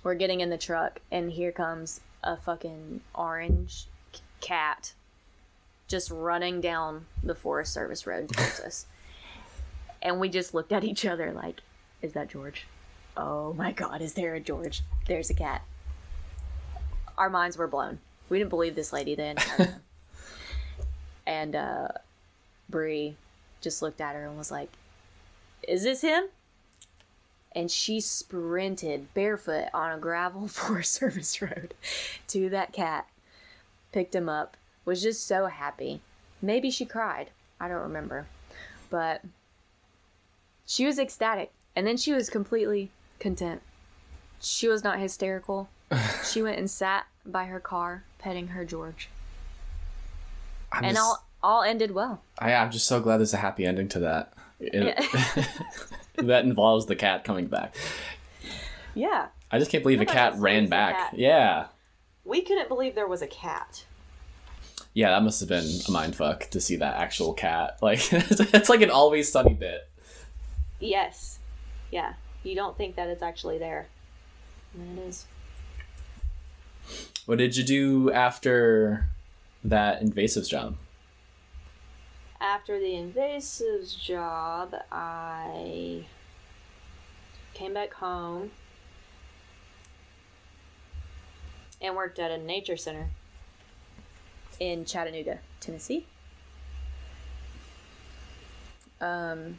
we're 0.03 0.15
getting 0.15 0.41
in 0.41 0.49
the 0.49 0.57
truck, 0.57 0.99
and 1.11 1.31
here 1.31 1.51
comes 1.51 2.01
a 2.23 2.37
fucking 2.37 3.01
orange 3.13 3.87
cat 4.39 4.93
just 5.87 6.09
running 6.09 6.61
down 6.61 7.05
the 7.21 7.35
Forest 7.35 7.73
Service 7.73 8.07
road 8.07 8.29
towards 8.29 8.59
us. 8.59 8.85
And 10.03 10.19
we 10.19 10.29
just 10.29 10.55
looked 10.55 10.71
at 10.71 10.83
each 10.83 11.05
other 11.05 11.31
like, 11.31 11.61
is 12.01 12.13
that 12.13 12.27
George? 12.27 12.65
Oh 13.15 13.53
my 13.53 13.71
god, 13.71 14.01
is 14.01 14.15
there 14.15 14.33
a 14.33 14.39
George? 14.39 14.81
There's 15.07 15.29
a 15.29 15.35
cat. 15.35 15.61
Our 17.19 17.29
minds 17.29 17.55
were 17.55 17.67
blown. 17.67 17.99
We 18.27 18.39
didn't 18.39 18.49
believe 18.49 18.73
this 18.73 18.91
lady 18.91 19.13
then. 19.13 19.35
and 21.27 21.55
uh 21.55 21.89
Bree 22.67 23.15
just 23.61 23.83
looked 23.83 24.01
at 24.01 24.15
her 24.15 24.25
and 24.25 24.39
was 24.39 24.49
like, 24.49 24.71
Is 25.67 25.83
this 25.83 26.01
him? 26.01 26.23
And 27.53 27.69
she 27.69 27.99
sprinted 27.99 29.13
barefoot 29.13 29.65
on 29.73 29.91
a 29.91 29.97
gravel 29.97 30.47
Forest 30.47 30.93
Service 30.93 31.41
road 31.41 31.73
to 32.27 32.49
that 32.49 32.71
cat, 32.73 33.07
picked 33.91 34.15
him 34.15 34.29
up, 34.29 34.55
was 34.85 35.01
just 35.01 35.27
so 35.27 35.47
happy. 35.47 36.01
Maybe 36.41 36.71
she 36.71 36.85
cried. 36.85 37.29
I 37.59 37.67
don't 37.67 37.81
remember. 37.81 38.25
But 38.89 39.21
she 40.65 40.85
was 40.85 40.97
ecstatic. 40.97 41.51
And 41.75 41.85
then 41.85 41.97
she 41.97 42.13
was 42.13 42.29
completely 42.29 42.89
content. 43.19 43.61
She 44.41 44.67
was 44.67 44.83
not 44.83 44.99
hysterical. 44.99 45.69
she 46.25 46.41
went 46.41 46.57
and 46.57 46.69
sat 46.69 47.05
by 47.25 47.45
her 47.45 47.59
car, 47.59 48.03
petting 48.17 48.47
her 48.47 48.65
George. 48.65 49.09
I'm 50.71 50.83
And 50.85 50.95
just, 50.95 51.05
all 51.05 51.25
all 51.43 51.63
ended 51.63 51.91
well. 51.91 52.21
I, 52.39 52.53
I'm 52.53 52.71
just 52.71 52.87
so 52.87 52.99
glad 53.01 53.17
there's 53.17 53.33
a 53.33 53.37
happy 53.37 53.65
ending 53.65 53.87
to 53.89 53.99
that. 53.99 54.33
It- 54.59 54.73
Yeah. 54.75 55.45
that 56.15 56.43
involves 56.45 56.85
the 56.85 56.95
cat 56.95 57.23
coming 57.23 57.47
back. 57.47 57.75
yeah. 58.95 59.27
I 59.51 59.59
just 59.59 59.69
can't 59.69 59.83
believe 59.83 59.99
a 60.01 60.05
cat 60.05 60.35
ran 60.37 60.67
back. 60.67 60.95
cat. 60.95 61.19
Yeah. 61.19 61.67
We 62.23 62.41
couldn't 62.41 62.69
believe 62.69 62.95
there 62.95 63.07
was 63.07 63.21
a 63.21 63.27
cat. 63.27 63.85
Yeah, 64.93 65.11
that 65.11 65.23
must 65.23 65.39
have 65.39 65.49
been 65.49 65.65
a 65.87 65.91
mind 65.91 66.15
fuck 66.15 66.49
to 66.51 66.61
see 66.61 66.75
that 66.77 66.95
actual 66.97 67.33
cat. 67.33 67.77
Like 67.81 67.99
it's 68.11 68.69
like 68.69 68.81
an 68.81 68.91
always 68.91 69.31
sunny 69.31 69.53
bit. 69.53 69.89
Yes. 70.79 71.39
Yeah. 71.91 72.13
You 72.43 72.55
don't 72.55 72.77
think 72.77 72.95
that 72.95 73.07
it's 73.09 73.21
actually 73.21 73.57
there. 73.57 73.87
And 74.73 74.97
it 74.97 75.01
is. 75.01 75.25
What 77.25 77.37
did 77.37 77.55
you 77.55 77.63
do 77.63 78.11
after 78.11 79.07
that 79.63 80.01
invasives 80.01 80.49
job? 80.49 80.75
After 82.41 82.79
the 82.79 82.93
invasives 82.93 83.97
job, 83.97 84.73
I 84.91 86.05
came 87.53 87.73
back 87.75 87.93
home 87.93 88.49
and 91.79 91.95
worked 91.95 92.17
at 92.19 92.31
a 92.31 92.37
nature 92.37 92.77
center. 92.77 93.09
in 94.59 94.85
Chattanooga, 94.85 95.39
Tennessee. 95.59 96.05
Um, 98.99 99.57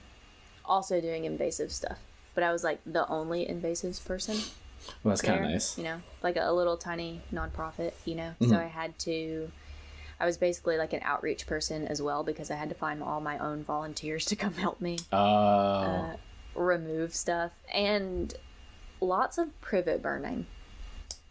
also 0.64 1.00
doing 1.00 1.24
invasive 1.24 1.72
stuff, 1.72 1.98
but 2.36 2.44
I 2.44 2.52
was 2.52 2.62
like 2.62 2.78
the 2.86 3.08
only 3.08 3.44
invasives 3.46 4.04
person 4.04 4.36
Well, 5.02 5.10
that's 5.10 5.22
kind 5.22 5.44
of 5.44 5.50
nice. 5.50 5.76
You 5.76 5.82
know, 5.84 6.02
like 6.22 6.36
a 6.36 6.52
little 6.52 6.76
tiny 6.76 7.20
nonprofit. 7.32 7.94
You 8.04 8.14
know, 8.14 8.34
Mhm. 8.40 8.50
so 8.50 8.56
I 8.58 8.64
had 8.66 8.96
to. 9.00 9.50
I 10.22 10.26
was 10.26 10.36
basically 10.38 10.78
like 10.78 10.92
an 10.92 11.00
outreach 11.02 11.46
person 11.48 11.86
as 11.88 12.00
well 12.00 12.22
because 12.22 12.48
I 12.50 12.54
had 12.54 12.68
to 12.68 12.74
find 12.76 13.02
all 13.02 13.20
my 13.20 13.38
own 13.38 13.64
volunteers 13.64 14.24
to 14.26 14.36
come 14.36 14.54
help 14.54 14.80
me 14.80 14.98
Oh, 15.12 15.18
uh, 15.18 16.16
remove 16.54 17.14
stuff 17.14 17.50
and 17.74 18.32
lots 19.00 19.36
of 19.36 19.60
privet 19.60 20.00
burning. 20.00 20.46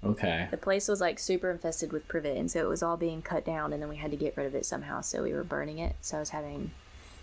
okay. 0.03 0.47
The 0.51 0.57
place 0.57 0.87
was 0.89 0.99
like 0.99 1.19
super 1.19 1.49
infested 1.51 1.93
with 1.93 2.07
privet, 2.09 2.35
and 2.35 2.51
so 2.51 2.59
it 2.59 2.67
was 2.67 2.83
all 2.83 2.97
being 2.97 3.21
cut 3.21 3.45
down, 3.45 3.71
and 3.71 3.81
then 3.81 3.87
we 3.89 3.95
had 3.95 4.11
to 4.11 4.17
get 4.17 4.35
rid 4.35 4.45
of 4.45 4.55
it 4.55 4.65
somehow. 4.65 4.99
So 5.01 5.23
we 5.23 5.31
were 5.33 5.43
burning 5.45 5.79
it. 5.79 5.95
So 6.01 6.17
I 6.17 6.19
was 6.19 6.31
having 6.31 6.71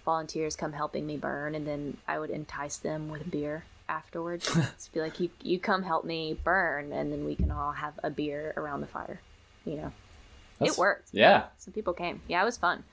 volunteers 0.07 0.57
come 0.57 0.73
helping 0.73 1.07
me 1.07 1.17
burn, 1.19 1.55
and 1.55 1.67
then 1.67 1.99
I 2.09 2.19
would 2.19 2.31
entice 2.31 2.79
them 2.79 3.09
with 3.11 3.31
beer 3.31 3.65
afterwards. 3.91 4.47
to 4.85 4.93
be 4.95 5.01
like, 5.01 5.21
you 5.21 5.29
you 5.43 5.59
come 5.61 5.83
help 5.83 6.05
me 6.07 6.39
burn, 6.45 6.93
and 6.93 7.13
then 7.13 7.27
we 7.27 7.35
can 7.37 7.51
all 7.51 7.73
have 7.73 7.99
a 8.03 8.09
beer 8.11 8.55
around 8.57 8.81
the 8.81 8.87
fire. 8.87 9.21
You 9.67 9.77
know, 9.77 9.93
That's- 10.59 10.77
it 10.77 10.81
worked. 10.81 11.09
Yeah. 11.13 11.45
Some 11.59 11.73
people 11.73 11.93
came. 11.95 12.21
Yeah, 12.29 12.43
it 12.43 12.45
was 12.45 12.59
fun. 12.59 12.85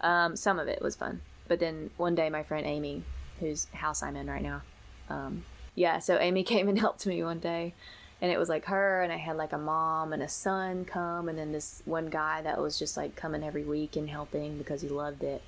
Um, 0.00 0.34
some 0.36 0.58
of 0.58 0.66
it 0.68 0.82
was 0.82 0.96
fun, 0.96 1.20
but 1.46 1.60
then 1.60 1.90
one 1.96 2.14
day 2.16 2.28
my 2.28 2.42
friend 2.42 2.66
Amy, 2.66 3.04
whose 3.38 3.66
house 3.72 4.02
I'm 4.02 4.16
in 4.16 4.28
right 4.28 4.42
now, 4.42 4.62
um, 5.08 5.44
yeah, 5.76 6.00
so 6.00 6.18
Amy 6.18 6.42
came 6.54 6.68
and 6.68 6.78
helped 6.78 7.06
me 7.06 7.22
one 7.22 7.38
day, 7.38 7.74
and 8.20 8.32
it 8.32 8.38
was 8.38 8.48
like 8.48 8.64
her 8.66 9.00
and 9.02 9.12
I 9.12 9.16
had 9.16 9.36
like 9.36 9.52
a 9.52 9.58
mom 9.58 10.12
and 10.12 10.22
a 10.22 10.28
son 10.28 10.84
come, 10.84 11.28
and 11.28 11.38
then 11.38 11.52
this 11.52 11.82
one 11.84 12.06
guy 12.06 12.42
that 12.42 12.60
was 12.60 12.78
just 12.78 12.96
like 12.96 13.14
coming 13.14 13.44
every 13.44 13.62
week 13.62 13.94
and 13.94 14.10
helping 14.10 14.58
because 14.58 14.82
he 14.82 14.88
loved 14.88 15.22
it, 15.22 15.40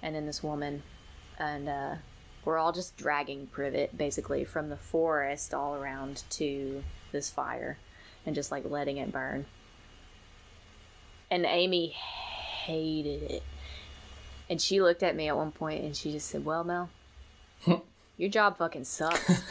and 0.00 0.14
then 0.14 0.26
this 0.26 0.44
woman, 0.44 0.84
and 1.38 1.68
uh, 1.68 1.94
we're 2.44 2.58
all 2.58 2.72
just 2.72 2.96
dragging 2.96 3.48
privet 3.48 3.96
basically 3.98 4.44
from 4.44 4.68
the 4.68 4.76
forest 4.76 5.52
all 5.54 5.74
around 5.74 6.22
to 6.30 6.84
this 7.10 7.30
fire, 7.30 7.78
and 8.24 8.36
just 8.36 8.52
like 8.52 8.64
letting 8.64 8.98
it 8.98 9.10
burn 9.10 9.46
and 11.32 11.46
Amy 11.46 11.88
hated 11.88 13.22
it. 13.22 13.42
And 14.50 14.60
she 14.60 14.82
looked 14.82 15.02
at 15.02 15.16
me 15.16 15.28
at 15.28 15.36
one 15.36 15.50
point 15.50 15.82
and 15.82 15.96
she 15.96 16.12
just 16.12 16.28
said, 16.28 16.44
Well, 16.44 16.62
Mel, 16.62 16.90
your 18.18 18.28
job 18.28 18.58
fucking 18.58 18.84
sucks. 18.84 19.28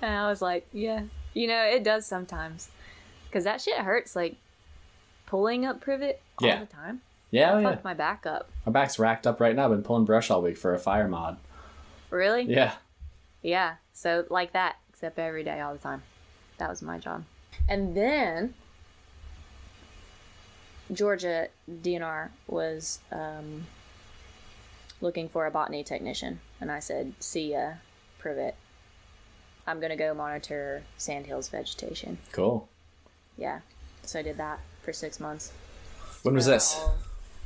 and 0.00 0.14
I 0.14 0.28
was 0.30 0.40
like, 0.40 0.68
Yeah, 0.72 1.02
you 1.34 1.48
know, 1.48 1.62
it 1.64 1.82
does 1.82 2.06
sometimes. 2.06 2.68
Because 3.26 3.42
that 3.44 3.60
shit 3.60 3.78
hurts, 3.78 4.14
like 4.14 4.36
pulling 5.26 5.66
up 5.66 5.80
privet 5.80 6.22
all 6.40 6.46
Yeah. 6.46 6.60
the 6.60 6.66
time. 6.66 7.00
Yeah, 7.30 7.54
oh, 7.54 7.58
yeah. 7.58 7.70
Fuck 7.72 7.84
my 7.84 7.94
back 7.94 8.24
up. 8.24 8.48
My 8.64 8.72
back's 8.72 8.98
racked 8.98 9.26
up 9.26 9.40
right 9.40 9.54
now. 9.54 9.64
I've 9.64 9.70
been 9.70 9.82
pulling 9.82 10.04
brush 10.06 10.30
all 10.30 10.40
week 10.40 10.56
for 10.56 10.72
a 10.72 10.78
fire 10.78 11.08
mod. 11.08 11.36
Really? 12.08 12.44
Yeah. 12.44 12.74
Yeah. 13.42 13.74
So 13.92 14.24
like 14.30 14.52
that, 14.52 14.76
except 14.90 15.18
every 15.18 15.42
day, 15.44 15.60
all 15.60 15.72
the 15.74 15.78
time. 15.80 16.02
That 16.58 16.70
was 16.70 16.80
my 16.82 16.98
job. 16.98 17.24
And 17.68 17.94
then 17.96 18.54
Georgia 20.92 21.48
DNR 21.70 22.30
was 22.46 23.00
um, 23.12 23.66
looking 25.00 25.28
for 25.28 25.46
a 25.46 25.50
botany 25.50 25.84
technician, 25.84 26.40
and 26.60 26.70
I 26.70 26.80
said, 26.80 27.12
"See 27.20 27.52
ya, 27.52 27.74
Privet. 28.18 28.54
I'm 29.66 29.80
gonna 29.80 29.96
go 29.96 30.14
monitor 30.14 30.82
Sandhills 30.96 31.48
vegetation." 31.48 32.18
Cool. 32.32 32.68
Yeah. 33.36 33.60
So 34.02 34.18
I 34.18 34.22
did 34.22 34.38
that 34.38 34.60
for 34.82 34.92
six 34.92 35.20
months. 35.20 35.52
When 36.22 36.34
was 36.34 36.48
uh, 36.48 36.52
this? 36.52 36.74
All, 36.74 36.98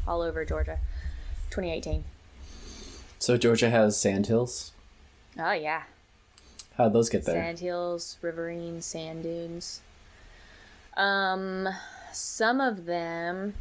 all 0.07 0.22
over 0.22 0.44
Georgia. 0.44 0.78
2018. 1.50 2.05
So 3.18 3.37
Georgia 3.37 3.70
has 3.70 4.00
sandhills. 4.00 4.72
Oh 5.38 5.52
yeah. 5.52 5.83
How'd 6.76 6.92
those 6.92 7.11
get 7.11 7.24
there? 7.24 7.35
Sandhills, 7.35 8.16
riverine, 8.22 8.81
sand 8.81 9.24
dunes. 9.24 9.81
Um, 10.96 11.68
some 12.12 12.61
of 12.61 12.85
them 12.87 13.55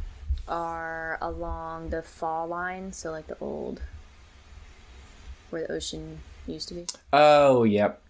are 0.48 1.18
along 1.20 1.90
the 1.90 2.02
fall 2.02 2.46
line, 2.48 2.92
so 2.92 3.10
like 3.10 3.26
the 3.26 3.38
old 3.40 3.80
where 5.50 5.66
the 5.66 5.72
ocean 5.72 6.20
used 6.46 6.68
to 6.68 6.74
be, 6.74 6.86
Oh, 7.12 7.64
yep. 7.64 8.00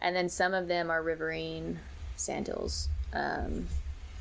and 0.00 0.16
then 0.16 0.28
some 0.28 0.54
of 0.54 0.68
them 0.68 0.90
are 0.90 1.02
riverine 1.02 1.80
sand 2.16 2.46
hills, 2.46 2.88
um, 3.12 3.68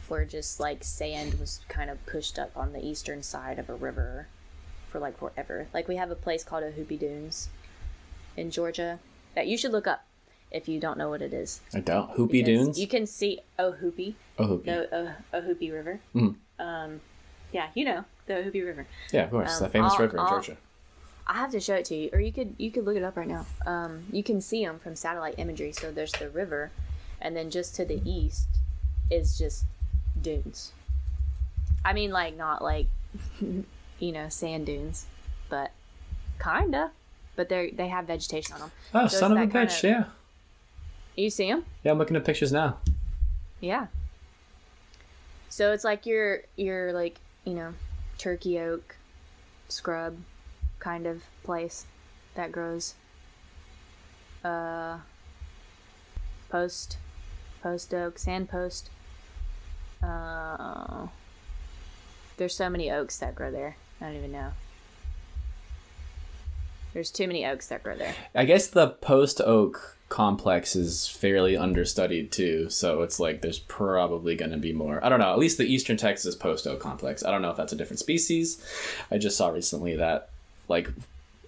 where 0.08 0.26
just 0.26 0.60
like 0.60 0.84
sand 0.84 1.36
was 1.40 1.62
kind 1.70 1.90
of 1.90 2.06
pushed 2.06 2.38
up 2.38 2.52
on 2.56 2.74
the 2.74 2.86
eastern 2.86 3.24
side 3.24 3.58
of 3.58 3.70
a 3.70 3.74
river 3.76 4.28
for 4.90 5.00
like 5.00 5.18
forever. 5.18 5.68
Like 5.74 5.88
we 5.88 5.96
have 5.96 6.12
a 6.12 6.16
place 6.16 6.44
called 6.44 6.64
Ohoopee 6.64 7.00
Dunes 7.00 7.48
in 8.36 8.52
Georgia 8.52 9.00
that 9.36 9.48
you 9.48 9.58
should 9.58 9.72
look 9.72 9.88
up 9.88 10.04
if 10.52 10.68
you 10.68 10.80
don't 10.80 10.98
know 10.98 11.10
what 11.10 11.22
it 11.22 11.34
is. 11.34 11.62
I 11.74 11.80
don't. 11.80 12.12
Hoopy 12.12 12.32
Because 12.44 12.46
Dunes? 12.66 12.80
You 12.80 12.88
can 12.88 13.06
see 13.06 13.40
Ohoopee, 13.58 14.16
oh, 14.38 14.46
Hoopy. 14.48 14.66
the 14.66 14.96
uh, 14.96 15.14
Ohoopee 15.34 15.72
River. 15.72 16.00
Mhm. 16.16 16.36
Um, 16.60 17.02
yeah, 17.52 17.68
you 17.74 17.86
know 17.86 18.06
the 18.28 18.34
Ohoopee 18.34 18.66
River. 18.66 18.86
Yeah, 19.12 19.24
of 19.24 19.32
course. 19.32 19.58
um, 19.58 19.64
the 19.64 19.70
famous 19.70 19.94
I'll- 19.94 20.00
river 20.00 20.14
in 20.18 20.20
I'll- 20.20 20.30
Georgia. 20.30 20.58
I 21.28 21.36
have 21.36 21.52
to 21.52 21.60
show 21.62 21.76
it 21.76 21.86
to 21.86 21.96
you, 21.96 22.10
or 22.12 22.20
you 22.20 22.32
could 22.34 22.56
you 22.58 22.72
could 22.72 22.84
look 22.86 22.96
it 22.98 23.04
up 23.04 23.16
right 23.16 23.28
now. 23.28 23.46
Um, 23.66 24.06
you 24.12 24.24
can 24.24 24.42
see 24.42 24.66
them 24.66 24.80
from 24.80 24.96
satellite 24.96 25.36
imagery. 25.38 25.72
So 25.72 25.92
there's 25.92 26.12
the 26.14 26.30
river, 26.30 26.72
and 27.22 27.36
then 27.38 27.50
just 27.50 27.74
to 27.76 27.86
the 27.86 28.02
east 28.10 28.48
is 29.10 29.38
just 29.38 29.66
dunes. 30.22 30.74
I 31.86 31.94
mean, 31.94 32.12
like 32.12 32.36
not 32.36 32.62
like 32.62 32.88
you 33.40 34.12
know 34.12 34.28
sand 34.30 34.66
dunes, 34.66 35.06
but 35.50 35.72
kinda. 36.44 36.92
But 37.38 37.48
they 37.50 37.70
they 37.70 37.88
have 37.88 38.06
vegetation 38.08 38.56
on 38.56 38.60
them. 38.62 38.72
Oh, 38.94 39.08
so 39.08 39.20
son 39.20 39.32
of 39.32 39.38
a 39.38 39.42
bitch. 39.48 39.52
kind 39.54 39.84
Yeah. 39.84 40.04
You 41.16 41.30
see 41.30 41.48
them? 41.48 41.66
Yeah, 41.84 41.92
I'm 41.92 41.98
looking 41.98 42.16
at 42.16 42.26
pictures 42.26 42.52
now. 42.52 42.78
Yeah. 43.60 43.88
So 45.50 45.72
it's 45.74 45.84
like 45.84 46.06
your 46.06 46.42
your 46.56 46.94
like 46.94 47.20
you 47.44 47.54
know 47.54 47.74
turkey 48.18 48.60
oak 48.60 48.96
scrub 49.68 50.18
kind 50.80 51.06
of 51.06 51.24
place 51.44 51.86
that 52.36 52.52
grows. 52.52 52.96
Uh. 54.44 54.98
Post, 56.50 56.98
post 57.64 57.94
oak, 57.94 58.18
sand 58.18 58.50
post. 58.50 58.90
Uh. 60.02 61.08
There's 62.38 62.56
so 62.56 62.70
many 62.70 62.90
oaks 62.90 63.18
that 63.20 63.36
grow 63.36 63.52
there. 63.52 63.76
I 64.00 64.06
don't 64.06 64.16
even 64.16 64.32
know. 64.32 64.52
There's 66.94 67.12
too 67.12 67.28
many 67.28 67.46
oaks 67.46 67.68
that 67.68 67.84
grow 67.84 67.96
there. 67.96 68.16
I 68.34 68.46
guess 68.46 68.68
the 68.68 68.88
post 68.88 69.40
oak 69.42 69.98
complex 70.12 70.76
is 70.76 71.08
fairly 71.08 71.56
understudied 71.58 72.32
too, 72.32 72.70
so 72.70 73.02
it's 73.02 73.20
like 73.20 73.42
there's 73.42 73.60
probably 73.60 74.36
going 74.36 74.52
to 74.52 74.58
be 74.58 74.74
more. 74.74 75.04
I 75.04 75.10
don't 75.10 75.20
know. 75.20 75.32
At 75.32 75.40
least 75.40 75.58
the 75.58 75.64
Eastern 75.64 75.98
Texas 75.98 76.36
post 76.36 76.68
oak 76.68 76.80
complex. 76.80 77.24
I 77.24 77.32
don't 77.32 77.42
know 77.42 77.50
if 77.50 77.58
that's 77.58 77.74
a 77.74 77.78
different 77.78 78.00
species. 78.00 78.64
I 79.10 79.18
just 79.18 79.38
saw 79.38 79.50
recently 79.50 79.96
that 79.96 80.30
like 80.68 80.90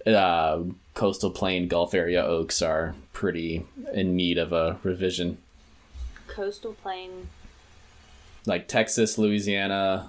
uh, 0.06 0.62
coastal 0.94 1.30
plain 1.30 1.68
Gulf 1.68 1.94
area 1.94 2.24
oaks 2.24 2.62
are 2.62 2.94
pretty 3.12 3.66
in 3.92 4.16
need 4.16 4.38
of 4.38 4.52
a 4.52 4.78
revision. 4.82 5.38
Coastal 6.26 6.72
plain. 6.72 7.28
like 8.46 8.66
Texas, 8.66 9.18
Louisiana, 9.18 10.08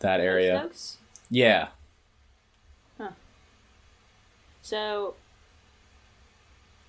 that 0.00 0.20
area. 0.20 0.62
Oaks? 0.64 0.96
Yeah. 1.30 1.68
So, 4.62 5.14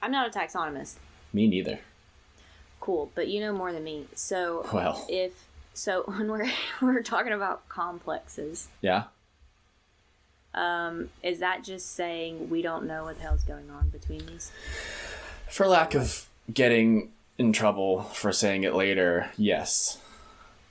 I'm 0.02 0.12
not 0.12 0.28
a 0.28 0.40
taxonomist. 0.40 0.96
Me 1.34 1.48
neither. 1.48 1.80
Cool, 2.80 3.12
but 3.16 3.28
you 3.28 3.40
know 3.42 3.54
more 3.54 3.72
than 3.74 3.84
me. 3.84 4.06
So 4.16 4.68
Well, 4.72 5.06
if 5.10 5.48
so, 5.74 6.04
when 6.08 6.30
we're 6.32 6.50
we're 6.82 7.04
talking 7.04 7.34
about 7.34 7.68
complexes, 7.70 8.68
yeah. 8.82 9.06
um, 10.54 11.10
is 11.24 11.40
that 11.40 11.64
just 11.64 11.94
saying 11.94 12.50
we 12.50 12.62
don't 12.62 12.86
know 12.86 13.04
what 13.04 13.18
the 13.18 13.24
hell's 13.24 13.44
going 13.44 13.70
on 13.70 13.90
between 13.90 14.26
these? 14.26 14.52
For 15.50 15.68
lack 15.68 15.96
of 15.96 16.28
getting 16.54 17.12
in 17.38 17.54
trouble 17.54 18.04
for 18.04 18.32
saying 18.32 18.64
it 18.64 18.74
later, 18.74 19.30
yes. 19.38 20.00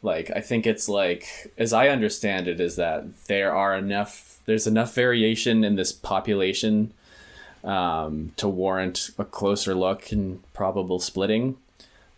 Like 0.02 0.30
I 0.34 0.40
think 0.40 0.66
it's 0.66 0.88
like 0.88 1.52
as 1.58 1.72
I 1.72 1.88
understand 1.88 2.48
it 2.48 2.60
is 2.60 2.76
that 2.76 3.26
there 3.26 3.54
are 3.54 3.76
enough 3.76 4.40
there's 4.44 4.66
enough 4.66 4.94
variation 4.94 5.64
in 5.64 5.74
this 5.76 5.92
population 5.92 6.92
um, 7.64 8.32
to 8.36 8.48
warrant 8.48 9.10
a 9.18 9.24
closer 9.24 9.74
look 9.74 10.12
and 10.12 10.42
probable 10.52 10.98
splitting. 10.98 11.56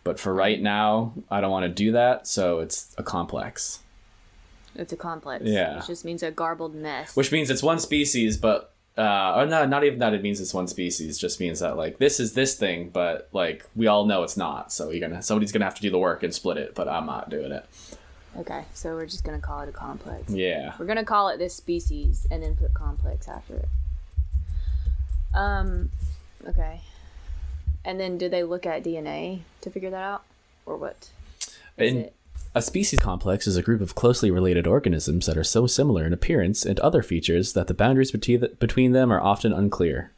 But 0.03 0.19
for 0.19 0.33
right 0.33 0.61
now, 0.61 1.13
I 1.29 1.41
don't 1.41 1.51
want 1.51 1.63
to 1.63 1.69
do 1.69 1.91
that, 1.91 2.27
so 2.27 2.59
it's 2.59 2.95
a 2.97 3.03
complex. 3.03 3.79
It's 4.75 4.93
a 4.93 4.97
complex. 4.97 5.43
Yeah. 5.45 5.79
It 5.79 5.85
just 5.85 6.05
means 6.05 6.23
a 6.23 6.31
garbled 6.31 6.73
mess. 6.73 7.15
Which 7.15 7.31
means 7.31 7.49
it's 7.49 7.61
one 7.61 7.79
species, 7.79 8.37
but 8.37 8.73
uh, 8.97 9.33
or 9.37 9.45
no, 9.45 9.65
not 9.65 9.83
even 9.83 9.99
that. 9.99 10.13
It 10.13 10.21
means 10.21 10.39
it's 10.39 10.53
one 10.53 10.67
species. 10.67 11.17
Just 11.17 11.39
means 11.39 11.59
that 11.59 11.77
like 11.77 11.97
this 11.97 12.19
is 12.19 12.33
this 12.33 12.55
thing, 12.55 12.89
but 12.89 13.29
like 13.33 13.65
we 13.75 13.87
all 13.87 14.05
know 14.05 14.23
it's 14.23 14.37
not. 14.37 14.71
So 14.71 14.89
you're 14.89 15.07
gonna 15.07 15.21
somebody's 15.21 15.51
gonna 15.51 15.65
have 15.65 15.75
to 15.75 15.81
do 15.81 15.89
the 15.89 15.99
work 15.99 16.23
and 16.23 16.33
split 16.33 16.57
it. 16.57 16.75
But 16.75 16.87
I'm 16.87 17.05
not 17.05 17.29
doing 17.29 17.51
it. 17.51 17.65
okay, 18.37 18.65
so 18.73 18.95
we're 18.95 19.05
just 19.05 19.23
gonna 19.23 19.39
call 19.39 19.61
it 19.61 19.69
a 19.69 19.73
complex. 19.73 20.31
Yeah. 20.31 20.73
We're 20.77 20.85
gonna 20.85 21.05
call 21.05 21.29
it 21.29 21.37
this 21.37 21.55
species 21.55 22.27
and 22.29 22.43
then 22.43 22.55
put 22.55 22.73
complex 22.73 23.27
after 23.27 23.55
it. 23.55 23.69
Um, 25.33 25.91
okay. 26.47 26.81
And 27.85 27.99
then 27.99 28.17
do 28.17 28.29
they 28.29 28.43
look 28.43 28.65
at 28.65 28.83
DNA 28.83 29.41
to 29.61 29.69
figure 29.69 29.89
that 29.89 30.03
out, 30.03 30.23
or 30.65 30.77
what? 30.77 31.09
Is 31.77 31.93
In- 31.93 31.97
it? 31.99 32.15
A 32.55 32.63
species 32.63 32.99
complex 32.99 33.45
is 33.45 33.57
a 33.57 33.61
group 33.61 33.79
of 33.79 33.93
closely 33.93 34.31
related 34.31 34.65
organisms 34.65 35.27
that 35.27 35.37
are 35.37 35.43
so 35.43 35.67
similar 35.67 36.03
in 36.05 36.13
appearance 36.13 36.65
and 36.65 36.79
other 36.79 37.03
features 37.03 37.53
that 37.53 37.67
the 37.67 37.75
boundaries 37.75 38.11
between 38.11 38.47
between 38.59 38.91
them 38.91 39.13
are 39.13 39.21
often 39.21 39.53
unclear. 39.53 40.11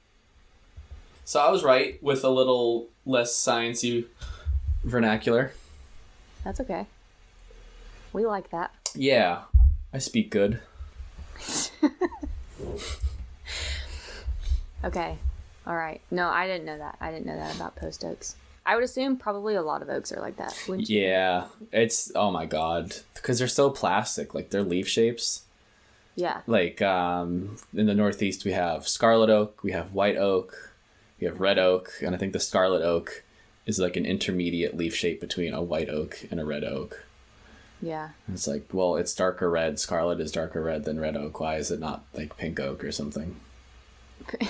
So 1.25 1.41
I 1.41 1.51
was 1.51 1.61
right 1.61 2.01
with 2.01 2.23
a 2.23 2.29
little 2.29 2.87
less 3.05 3.33
sciencey 3.33 4.05
vernacular. 4.85 5.51
That's 6.45 6.61
okay. 6.61 6.85
We 8.13 8.25
like 8.25 8.49
that. 8.51 8.71
Yeah, 8.95 9.41
I 9.93 9.97
speak 9.97 10.31
good. 10.31 10.61
Okay. 14.83 15.17
All 15.65 15.75
right. 15.75 16.01
No, 16.09 16.29
I 16.29 16.47
didn't 16.47 16.65
know 16.65 16.77
that. 16.77 16.97
I 16.99 17.11
didn't 17.11 17.27
know 17.27 17.35
that 17.35 17.55
about 17.55 17.75
post 17.75 18.03
oaks. 18.03 18.35
I 18.65 18.75
would 18.75 18.83
assume 18.83 19.17
probably 19.17 19.55
a 19.55 19.61
lot 19.61 19.81
of 19.81 19.89
oaks 19.89 20.11
are 20.11 20.21
like 20.21 20.37
that. 20.37 20.55
Yeah, 20.67 21.45
it's 21.71 22.11
oh 22.15 22.31
my 22.31 22.45
god 22.45 22.95
because 23.15 23.39
they're 23.39 23.47
so 23.47 23.69
plastic. 23.69 24.33
Like 24.33 24.49
their 24.49 24.63
leaf 24.63 24.87
shapes. 24.87 25.43
Yeah. 26.15 26.41
Like 26.45 26.81
um, 26.81 27.57
in 27.73 27.85
the 27.85 27.93
Northeast, 27.93 28.45
we 28.45 28.51
have 28.51 28.87
scarlet 28.87 29.29
oak, 29.29 29.63
we 29.63 29.71
have 29.71 29.93
white 29.93 30.17
oak, 30.17 30.73
we 31.19 31.25
have 31.25 31.39
red 31.39 31.57
oak, 31.57 31.93
and 32.01 32.13
I 32.13 32.17
think 32.17 32.33
the 32.33 32.39
scarlet 32.39 32.83
oak 32.83 33.23
is 33.65 33.79
like 33.79 33.95
an 33.95 34.05
intermediate 34.05 34.75
leaf 34.75 34.95
shape 34.95 35.21
between 35.21 35.53
a 35.53 35.61
white 35.61 35.89
oak 35.89 36.25
and 36.29 36.39
a 36.39 36.45
red 36.45 36.63
oak. 36.63 37.05
Yeah. 37.81 38.09
And 38.27 38.35
it's 38.35 38.47
like, 38.47 38.67
well, 38.71 38.95
it's 38.95 39.15
darker 39.15 39.49
red. 39.49 39.79
Scarlet 39.79 40.19
is 40.19 40.31
darker 40.31 40.61
red 40.61 40.83
than 40.83 40.99
red 40.99 41.15
oak. 41.15 41.39
Why 41.39 41.55
is 41.55 41.71
it 41.71 41.79
not 41.79 42.03
like 42.13 42.37
pink 42.37 42.59
oak 42.59 42.83
or 42.83 42.91
something? 42.91 43.37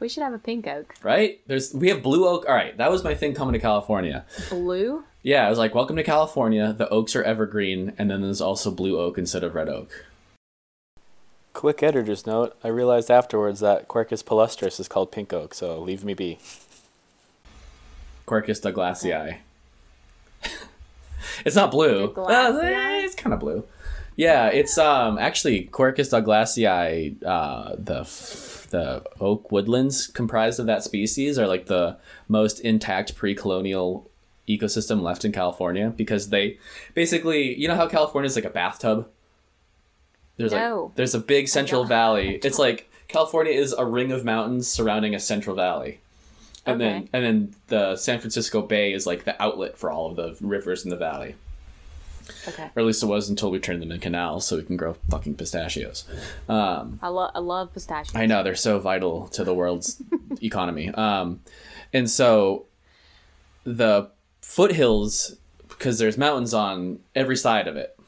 We 0.00 0.08
should 0.08 0.22
have 0.22 0.34
a 0.34 0.38
pink 0.38 0.66
oak. 0.66 0.94
Right? 1.02 1.40
There's 1.46 1.72
we 1.72 1.88
have 1.88 2.02
blue 2.02 2.26
oak. 2.26 2.44
All 2.46 2.54
right, 2.54 2.76
that 2.76 2.90
was 2.90 3.04
my 3.04 3.14
thing 3.14 3.32
coming 3.32 3.52
to 3.54 3.58
California. 3.58 4.26
Blue? 4.50 5.04
Yeah, 5.22 5.46
I 5.46 5.48
was 5.48 5.58
like, 5.58 5.74
welcome 5.74 5.96
to 5.96 6.02
California. 6.02 6.74
The 6.76 6.88
oaks 6.90 7.16
are 7.16 7.22
evergreen, 7.22 7.94
and 7.96 8.10
then 8.10 8.20
there's 8.20 8.40
also 8.42 8.70
blue 8.70 8.98
oak 8.98 9.16
instead 9.16 9.42
of 9.42 9.54
red 9.54 9.68
oak. 9.68 10.04
Quick 11.54 11.82
editor's 11.82 12.26
note 12.26 12.54
I 12.64 12.68
realized 12.68 13.10
afterwards 13.10 13.60
that 13.60 13.88
Quercus 13.88 14.22
palustris 14.22 14.78
is 14.78 14.88
called 14.88 15.12
pink 15.12 15.32
oak, 15.32 15.54
so 15.54 15.80
leave 15.80 16.04
me 16.04 16.12
be. 16.12 16.38
Quercus 18.26 18.60
douglasii. 18.60 19.38
it's 21.46 21.56
not 21.56 21.70
blue. 21.70 22.12
Douglasii? 22.12 23.02
Uh, 23.02 23.04
it's 23.06 23.14
kind 23.14 23.32
of 23.32 23.40
blue. 23.40 23.64
Yeah, 24.16 24.46
it's 24.48 24.78
um 24.78 25.18
actually 25.18 25.66
Quercus 25.72 26.10
douglasii. 26.10 27.16
Uh, 27.24 27.74
the 27.78 28.00
f- 28.00 28.66
the 28.70 29.02
oak 29.20 29.50
woodlands 29.52 30.06
comprised 30.06 30.58
of 30.60 30.66
that 30.66 30.82
species 30.82 31.38
are 31.38 31.46
like 31.46 31.66
the 31.66 31.96
most 32.28 32.60
intact 32.60 33.14
pre-colonial 33.16 34.08
ecosystem 34.48 35.00
left 35.02 35.24
in 35.24 35.32
California 35.32 35.90
because 35.96 36.28
they 36.30 36.58
basically 36.94 37.58
you 37.58 37.66
know 37.68 37.76
how 37.76 37.86
California 37.88 38.26
is 38.26 38.36
like 38.36 38.44
a 38.44 38.50
bathtub. 38.50 39.08
There's 40.36 40.52
No. 40.52 40.84
like 40.86 40.94
there's 40.96 41.14
a 41.14 41.20
big 41.20 41.48
central 41.48 41.84
valley. 41.84 42.40
It's 42.42 42.58
like 42.58 42.90
California 43.08 43.52
is 43.52 43.72
a 43.72 43.84
ring 43.84 44.10
of 44.12 44.24
mountains 44.24 44.66
surrounding 44.68 45.14
a 45.14 45.20
central 45.20 45.54
valley. 45.56 46.00
And 46.66 46.80
then 46.80 47.08
and 47.12 47.24
then 47.24 47.54
the 47.68 47.96
San 47.96 48.18
Francisco 48.20 48.62
Bay 48.62 48.92
is 48.92 49.06
like 49.06 49.24
the 49.24 49.40
outlet 49.42 49.76
for 49.76 49.90
all 49.90 50.10
of 50.10 50.16
the 50.16 50.36
rivers 50.40 50.84
in 50.84 50.90
the 50.90 50.96
valley. 50.96 51.34
Okay. 52.48 52.70
Or 52.74 52.80
at 52.80 52.84
least 52.84 53.02
it 53.02 53.06
was 53.06 53.28
until 53.28 53.50
we 53.50 53.58
turned 53.58 53.82
them 53.82 53.92
in 53.92 54.00
canals 54.00 54.46
so 54.46 54.56
we 54.56 54.62
can 54.62 54.76
grow 54.76 54.94
fucking 55.10 55.34
pistachios. 55.34 56.04
Um, 56.48 56.98
I 57.02 57.08
love 57.08 57.30
I 57.34 57.38
love 57.38 57.72
pistachios. 57.72 58.14
I 58.14 58.26
know 58.26 58.42
they're 58.42 58.54
so 58.54 58.78
vital 58.78 59.28
to 59.28 59.44
the 59.44 59.54
world's 59.54 60.02
economy. 60.42 60.90
Um, 60.90 61.40
and 61.92 62.10
so 62.10 62.66
the 63.64 64.10
foothills, 64.40 65.36
because 65.68 65.98
there's 65.98 66.18
mountains 66.18 66.54
on 66.54 67.00
every 67.14 67.36
side 67.36 67.66
of 67.66 67.76
it. 67.76 67.98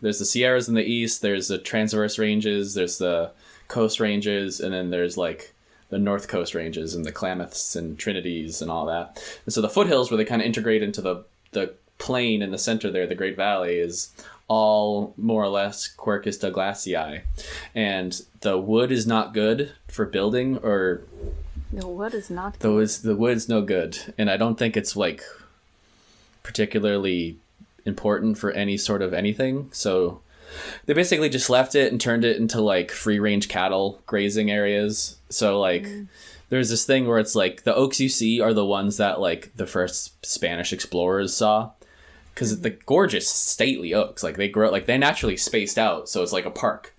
There's 0.00 0.18
the 0.18 0.26
Sierras 0.26 0.68
in 0.68 0.74
the 0.74 0.84
east. 0.84 1.22
There's 1.22 1.48
the 1.48 1.58
transverse 1.58 2.18
ranges. 2.18 2.74
There's 2.74 2.98
the 2.98 3.30
coast 3.68 3.98
ranges, 3.98 4.60
and 4.60 4.74
then 4.74 4.90
there's 4.90 5.16
like 5.16 5.54
the 5.88 5.98
north 5.98 6.28
coast 6.28 6.54
ranges 6.54 6.94
and 6.94 7.04
the 7.04 7.12
Klamaths 7.12 7.76
and 7.76 7.98
Trinities 7.98 8.60
and 8.60 8.70
all 8.70 8.86
that. 8.86 9.22
And 9.44 9.54
so 9.54 9.60
the 9.60 9.68
foothills, 9.68 10.10
where 10.10 10.18
they 10.18 10.24
kind 10.24 10.42
of 10.42 10.46
integrate 10.46 10.82
into 10.82 11.00
the 11.00 11.24
the 11.52 11.74
plain 11.98 12.42
in 12.42 12.50
the 12.50 12.58
center 12.58 12.90
there, 12.90 13.06
the 13.06 13.14
Great 13.14 13.36
Valley, 13.36 13.76
is 13.76 14.12
all 14.48 15.14
more 15.16 15.42
or 15.42 15.48
less 15.48 15.92
Quercus 15.96 16.38
douglasii, 16.38 17.22
and 17.74 18.22
the 18.40 18.58
wood 18.58 18.92
is 18.92 19.06
not 19.06 19.34
good 19.34 19.72
for 19.88 20.06
building 20.06 20.58
or 20.58 21.02
The 21.72 21.88
wood 21.88 22.14
is 22.14 22.30
not 22.30 22.60
the 22.60 22.72
wood's 22.72 23.02
the 23.02 23.16
wood's 23.16 23.48
no 23.48 23.62
good, 23.62 23.98
and 24.16 24.30
I 24.30 24.36
don't 24.36 24.56
think 24.56 24.76
it's 24.76 24.96
like 24.96 25.22
particularly 26.42 27.36
important 27.84 28.38
for 28.38 28.52
any 28.52 28.76
sort 28.76 29.02
of 29.02 29.12
anything. 29.12 29.68
So 29.72 30.20
they 30.86 30.94
basically 30.94 31.28
just 31.28 31.50
left 31.50 31.74
it 31.74 31.90
and 31.90 32.00
turned 32.00 32.24
it 32.24 32.36
into 32.36 32.60
like 32.60 32.90
free 32.90 33.18
range 33.18 33.48
cattle 33.48 34.00
grazing 34.06 34.50
areas. 34.50 35.16
So 35.28 35.60
like 35.60 35.84
mm. 35.84 36.06
there's 36.48 36.70
this 36.70 36.86
thing 36.86 37.06
where 37.06 37.18
it's 37.18 37.34
like 37.34 37.64
the 37.64 37.74
oaks 37.74 38.00
you 38.00 38.08
see 38.08 38.40
are 38.40 38.54
the 38.54 38.64
ones 38.64 38.96
that 38.98 39.20
like 39.20 39.52
the 39.56 39.66
first 39.66 40.24
Spanish 40.24 40.72
explorers 40.72 41.34
saw 41.34 41.70
because 42.36 42.60
the 42.60 42.70
gorgeous 42.70 43.26
stately 43.26 43.94
oaks 43.94 44.22
like 44.22 44.36
they 44.36 44.46
grow 44.46 44.70
like 44.70 44.84
they 44.84 44.98
naturally 44.98 45.38
spaced 45.38 45.78
out 45.78 46.06
so 46.08 46.22
it's 46.22 46.32
like 46.32 46.46
a 46.46 46.50
park. 46.50 46.94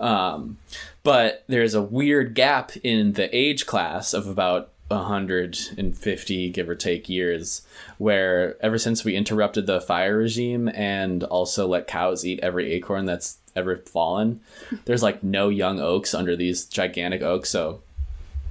Um, 0.00 0.58
but 1.02 1.44
there's 1.46 1.74
a 1.74 1.82
weird 1.82 2.34
gap 2.34 2.72
in 2.82 3.12
the 3.12 3.34
age 3.36 3.66
class 3.66 4.12
of 4.12 4.26
about 4.26 4.70
150 4.88 6.50
give 6.50 6.68
or 6.68 6.74
take 6.74 7.08
years 7.08 7.62
where 7.98 8.56
ever 8.60 8.76
since 8.76 9.04
we 9.04 9.14
interrupted 9.14 9.66
the 9.66 9.80
fire 9.80 10.16
regime 10.16 10.68
and 10.68 11.22
also 11.22 11.68
let 11.68 11.86
cows 11.86 12.26
eat 12.26 12.40
every 12.42 12.72
acorn 12.72 13.04
that's 13.04 13.38
ever 13.54 13.76
fallen 13.76 14.40
there's 14.86 15.02
like 15.02 15.22
no 15.22 15.48
young 15.48 15.78
oaks 15.78 16.12
under 16.12 16.34
these 16.34 16.64
gigantic 16.64 17.22
oaks 17.22 17.50
so 17.50 17.80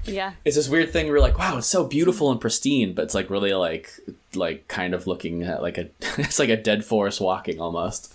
Yeah. 0.06 0.34
it's 0.46 0.56
this 0.56 0.68
weird 0.70 0.92
thing 0.92 1.06
where 1.06 1.16
you're 1.18 1.22
like 1.22 1.38
wow 1.38 1.58
it's 1.58 1.68
so 1.68 1.86
beautiful 1.86 2.32
and 2.32 2.40
pristine 2.42 2.94
but 2.94 3.04
it's 3.04 3.14
like 3.14 3.30
really 3.30 3.54
like 3.54 3.92
like 4.34 4.68
kind 4.68 4.94
of 4.94 5.06
looking 5.08 5.44
at 5.44 5.62
like 5.62 5.78
a 5.78 5.90
it's 6.18 6.40
like 6.40 6.50
a 6.50 6.58
dead 6.58 6.84
forest 6.86 7.20
walking 7.22 7.60
almost 7.62 8.14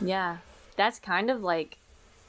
Yeah. 0.00 0.38
That's 0.76 0.98
kind 0.98 1.30
of 1.30 1.40
like 1.42 1.78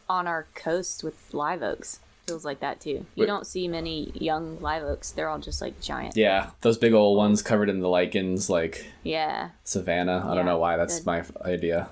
on 0.09 0.25
our 0.25 0.45
coast 0.55 1.03
with 1.03 1.33
live 1.33 1.61
oaks. 1.61 1.99
Feels 2.27 2.45
like 2.45 2.61
that 2.61 2.79
too. 2.79 2.89
You 2.89 3.05
Wait. 3.17 3.25
don't 3.25 3.45
see 3.45 3.67
many 3.67 4.11
young 4.15 4.59
live 4.61 4.83
oaks. 4.83 5.11
They're 5.11 5.27
all 5.29 5.39
just 5.39 5.61
like 5.61 5.81
giant. 5.81 6.15
yeah 6.15 6.51
those 6.61 6.77
big 6.77 6.93
old 6.93 7.17
ones 7.17 7.41
covered 7.41 7.69
in 7.69 7.79
the 7.81 7.89
lichens 7.89 8.49
like 8.49 8.85
Yeah. 9.03 9.49
Savannah. 9.65 10.25
I 10.29 10.33
don't 10.35 10.45
know 10.45 10.59
why 10.59 10.77
that's 10.77 10.99
good. 10.99 11.05
my 11.05 11.23
idea. 11.43 11.89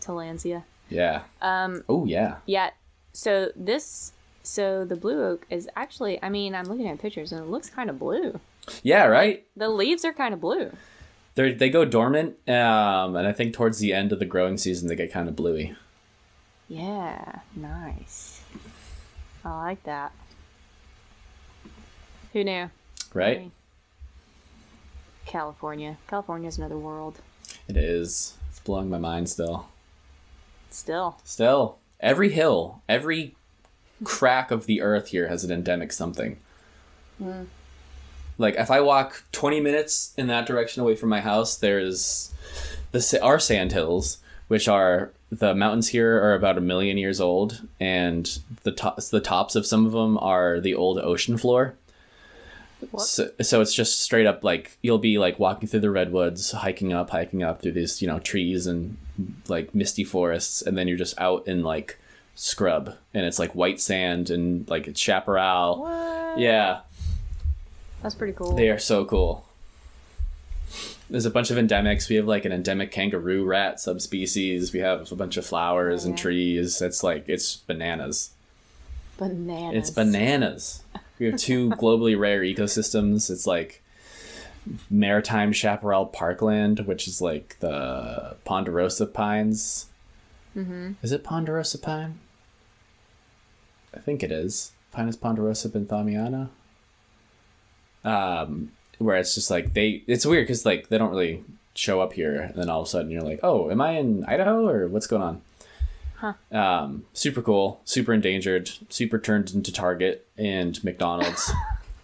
Tillandsia. 0.00 0.62
Yeah. 0.88 1.22
Um 1.42 1.84
Oh 1.88 2.06
yeah. 2.06 2.36
yeah. 2.46 2.70
So 3.12 3.50
this 3.54 4.12
so 4.44 4.84
the 4.84 4.96
blue 4.96 5.24
oak 5.24 5.46
is 5.50 5.68
actually 5.74 6.22
I 6.22 6.28
mean, 6.28 6.54
I'm 6.54 6.66
looking 6.66 6.88
at 6.88 6.98
pictures 7.00 7.32
and 7.32 7.42
it 7.42 7.48
looks 7.48 7.68
kind 7.68 7.90
of 7.90 7.98
blue. 7.98 8.40
Yeah. 8.82 9.06
Right. 9.06 9.44
The 9.56 9.68
leaves 9.68 10.04
are 10.04 10.12
kind 10.12 10.32
of 10.32 10.40
blue. 10.40 10.70
They 11.34 11.52
they 11.52 11.68
go 11.68 11.84
dormant, 11.84 12.36
um, 12.48 13.16
and 13.16 13.26
I 13.26 13.32
think 13.32 13.54
towards 13.54 13.80
the 13.80 13.92
end 13.92 14.12
of 14.12 14.20
the 14.20 14.24
growing 14.24 14.56
season 14.56 14.88
they 14.88 14.94
get 14.94 15.12
kind 15.12 15.28
of 15.28 15.34
bluey. 15.34 15.74
Yeah, 16.68 17.40
nice. 17.56 18.40
I 19.44 19.56
like 19.56 19.82
that. 19.82 20.12
Who 22.32 22.44
knew? 22.44 22.70
Right? 23.12 23.38
Right. 23.38 23.50
California. 25.26 25.96
is 26.10 26.58
another 26.58 26.78
world. 26.78 27.20
It 27.68 27.76
is. 27.76 28.36
It's 28.50 28.60
blowing 28.60 28.88
my 28.90 28.98
mind 28.98 29.28
still. 29.28 29.68
Still. 30.70 31.18
Still, 31.24 31.78
every 32.00 32.30
hill, 32.30 32.82
every 32.88 33.34
crack 34.02 34.50
of 34.50 34.66
the 34.66 34.80
earth 34.80 35.08
here 35.08 35.28
has 35.28 35.44
an 35.44 35.52
endemic 35.52 35.92
something. 35.92 36.38
Hmm. 37.18 37.44
Like 38.38 38.56
if 38.56 38.70
I 38.70 38.80
walk 38.80 39.24
20 39.32 39.60
minutes 39.60 40.12
in 40.16 40.26
that 40.26 40.46
direction 40.46 40.82
away 40.82 40.96
from 40.96 41.08
my 41.08 41.20
house, 41.20 41.56
there's 41.56 42.32
the 42.90 43.20
our 43.22 43.38
sand 43.38 43.72
hills, 43.72 44.18
which 44.48 44.68
are 44.68 45.12
the 45.30 45.54
mountains 45.54 45.88
here 45.88 46.16
are 46.22 46.34
about 46.34 46.58
a 46.58 46.60
million 46.60 46.98
years 46.98 47.20
old, 47.20 47.66
and 47.80 48.38
the 48.62 48.72
tops 48.72 49.10
the 49.10 49.20
tops 49.20 49.56
of 49.56 49.66
some 49.66 49.86
of 49.86 49.92
them 49.92 50.18
are 50.18 50.60
the 50.60 50.74
old 50.74 50.98
ocean 50.98 51.36
floor. 51.36 51.74
What? 52.90 53.02
So, 53.02 53.30
so 53.40 53.60
it's 53.60 53.74
just 53.74 54.00
straight 54.00 54.26
up 54.26 54.44
like 54.44 54.78
you'll 54.82 54.98
be 54.98 55.18
like 55.18 55.38
walking 55.38 55.68
through 55.68 55.80
the 55.80 55.90
redwoods, 55.90 56.52
hiking 56.52 56.92
up, 56.92 57.10
hiking 57.10 57.42
up 57.42 57.62
through 57.62 57.72
these 57.72 58.02
you 58.02 58.08
know 58.08 58.18
trees 58.18 58.66
and 58.66 58.96
like 59.48 59.74
misty 59.74 60.04
forests, 60.04 60.62
and 60.62 60.76
then 60.76 60.88
you're 60.88 60.98
just 60.98 61.18
out 61.20 61.46
in 61.46 61.62
like 61.62 61.98
scrub, 62.34 62.94
and 63.12 63.24
it's 63.26 63.38
like 63.38 63.54
white 63.54 63.80
sand 63.80 64.30
and 64.30 64.68
like 64.68 64.86
it's 64.88 65.00
chaparral. 65.00 65.80
What? 65.82 66.38
Yeah, 66.38 66.80
That's 68.02 68.14
pretty 68.14 68.32
cool. 68.32 68.54
they 68.54 68.70
are 68.70 68.78
so 68.78 69.04
cool. 69.04 69.46
There's 71.10 71.26
a 71.26 71.30
bunch 71.30 71.50
of 71.50 71.58
endemics. 71.58 72.08
We 72.08 72.16
have 72.16 72.26
like 72.26 72.44
an 72.44 72.52
endemic 72.52 72.90
kangaroo 72.90 73.44
rat 73.44 73.78
subspecies. 73.78 74.72
We 74.72 74.80
have 74.80 75.12
a 75.12 75.16
bunch 75.16 75.36
of 75.36 75.46
flowers 75.46 76.04
and 76.04 76.14
Yeah. 76.18 76.22
trees. 76.22 76.80
It's 76.82 77.02
like 77.04 77.28
it's 77.28 77.56
bananas. 77.56 78.30
Bananas. 79.18 79.76
It's 79.76 79.90
bananas. 79.90 80.82
We 81.20 81.26
have 81.26 81.36
two 81.38 81.70
globally 81.82 82.18
rare 82.18 82.40
ecosystems. 82.40 83.30
It's 83.30 83.46
like 83.46 83.82
maritime 84.90 85.52
chaparral 85.52 86.06
parkland, 86.06 86.80
which 86.80 87.06
is 87.06 87.20
like 87.20 87.58
the 87.60 88.34
ponderosa 88.44 89.06
pines. 89.06 89.86
Mm-hmm. 90.56 90.92
Is 91.02 91.12
it 91.12 91.22
ponderosa 91.22 91.78
pine? 91.78 92.18
I 93.94 94.00
think 94.00 94.22
it 94.22 94.32
is. 94.32 94.72
Pinus 94.92 95.16
ponderosa 95.16 95.68
benthamiana. 95.68 96.48
Um, 98.04 98.72
where 98.98 99.16
it's 99.16 99.34
just 99.34 99.50
like 99.50 99.74
they. 99.74 100.02
It's 100.06 100.26
weird 100.26 100.44
because 100.44 100.66
like 100.66 100.88
they 100.88 100.98
don't 100.98 101.10
really 101.10 101.44
show 101.74 102.00
up 102.00 102.12
here, 102.12 102.40
and 102.40 102.54
then 102.54 102.68
all 102.68 102.82
of 102.82 102.86
a 102.86 102.90
sudden 102.90 103.10
you're 103.10 103.22
like, 103.22 103.40
oh, 103.42 103.70
am 103.70 103.80
I 103.80 103.92
in 103.92 104.24
Idaho 104.24 104.68
or 104.68 104.88
what's 104.88 105.06
going 105.06 105.22
on? 105.22 105.42
Um, 106.50 107.04
super 107.12 107.42
cool, 107.42 107.80
super 107.84 108.14
endangered, 108.14 108.70
super 108.88 109.18
turned 109.18 109.52
into 109.52 109.70
Target 109.70 110.26
and 110.38 110.82
McDonald's. 110.82 111.52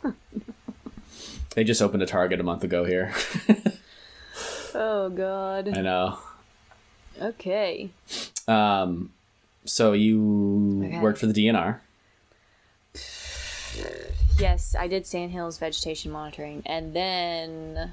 they 1.55 1.64
just 1.64 1.81
opened 1.81 2.03
a 2.03 2.07
Target 2.07 2.38
a 2.38 2.42
month 2.42 2.62
ago 2.62 2.85
here. 2.85 3.14
Oh 4.74 5.09
god. 5.09 5.76
I 5.76 5.83
know. 5.83 6.18
Okay. 7.20 7.90
Um, 8.46 9.11
so 9.64 9.92
you 9.92 10.83
Okay. 10.87 10.99
worked 11.01 11.18
for 11.18 11.27
the 11.27 11.33
DNR. 11.33 11.81
Yes, 14.38 14.75
I 14.75 14.88
did 14.88 15.07
Sandhills 15.07 15.59
vegetation 15.59 16.11
monitoring, 16.11 16.62
and 16.64 16.94
then, 16.94 17.92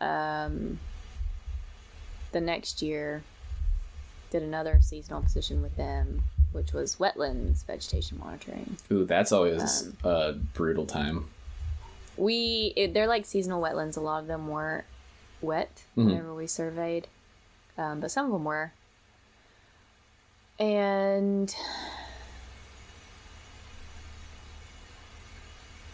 um, 0.00 0.78
the 2.32 2.40
next 2.40 2.80
year, 2.82 3.22
did 4.30 4.42
another 4.42 4.78
seasonal 4.82 5.22
position 5.22 5.60
with 5.62 5.76
them, 5.76 6.22
which 6.52 6.72
was 6.72 6.96
wetlands 6.96 7.64
vegetation 7.66 8.18
monitoring. 8.18 8.76
Ooh, 8.90 9.04
that's 9.04 9.32
always 9.32 9.82
Um, 9.82 9.96
a 10.10 10.32
brutal 10.32 10.86
time. 10.86 11.28
We 12.16 12.72
it, 12.74 12.94
they're 12.94 13.06
like 13.06 13.24
seasonal 13.26 13.62
wetlands. 13.62 13.96
A 13.96 14.00
lot 14.00 14.20
of 14.20 14.26
them 14.26 14.48
weren't 14.48 14.84
wet 15.40 15.84
whenever 15.94 16.34
we 16.34 16.46
surveyed, 16.46 17.06
um, 17.76 18.00
but 18.00 18.10
some 18.10 18.26
of 18.26 18.32
them 18.32 18.44
were. 18.44 18.72
And 20.58 21.54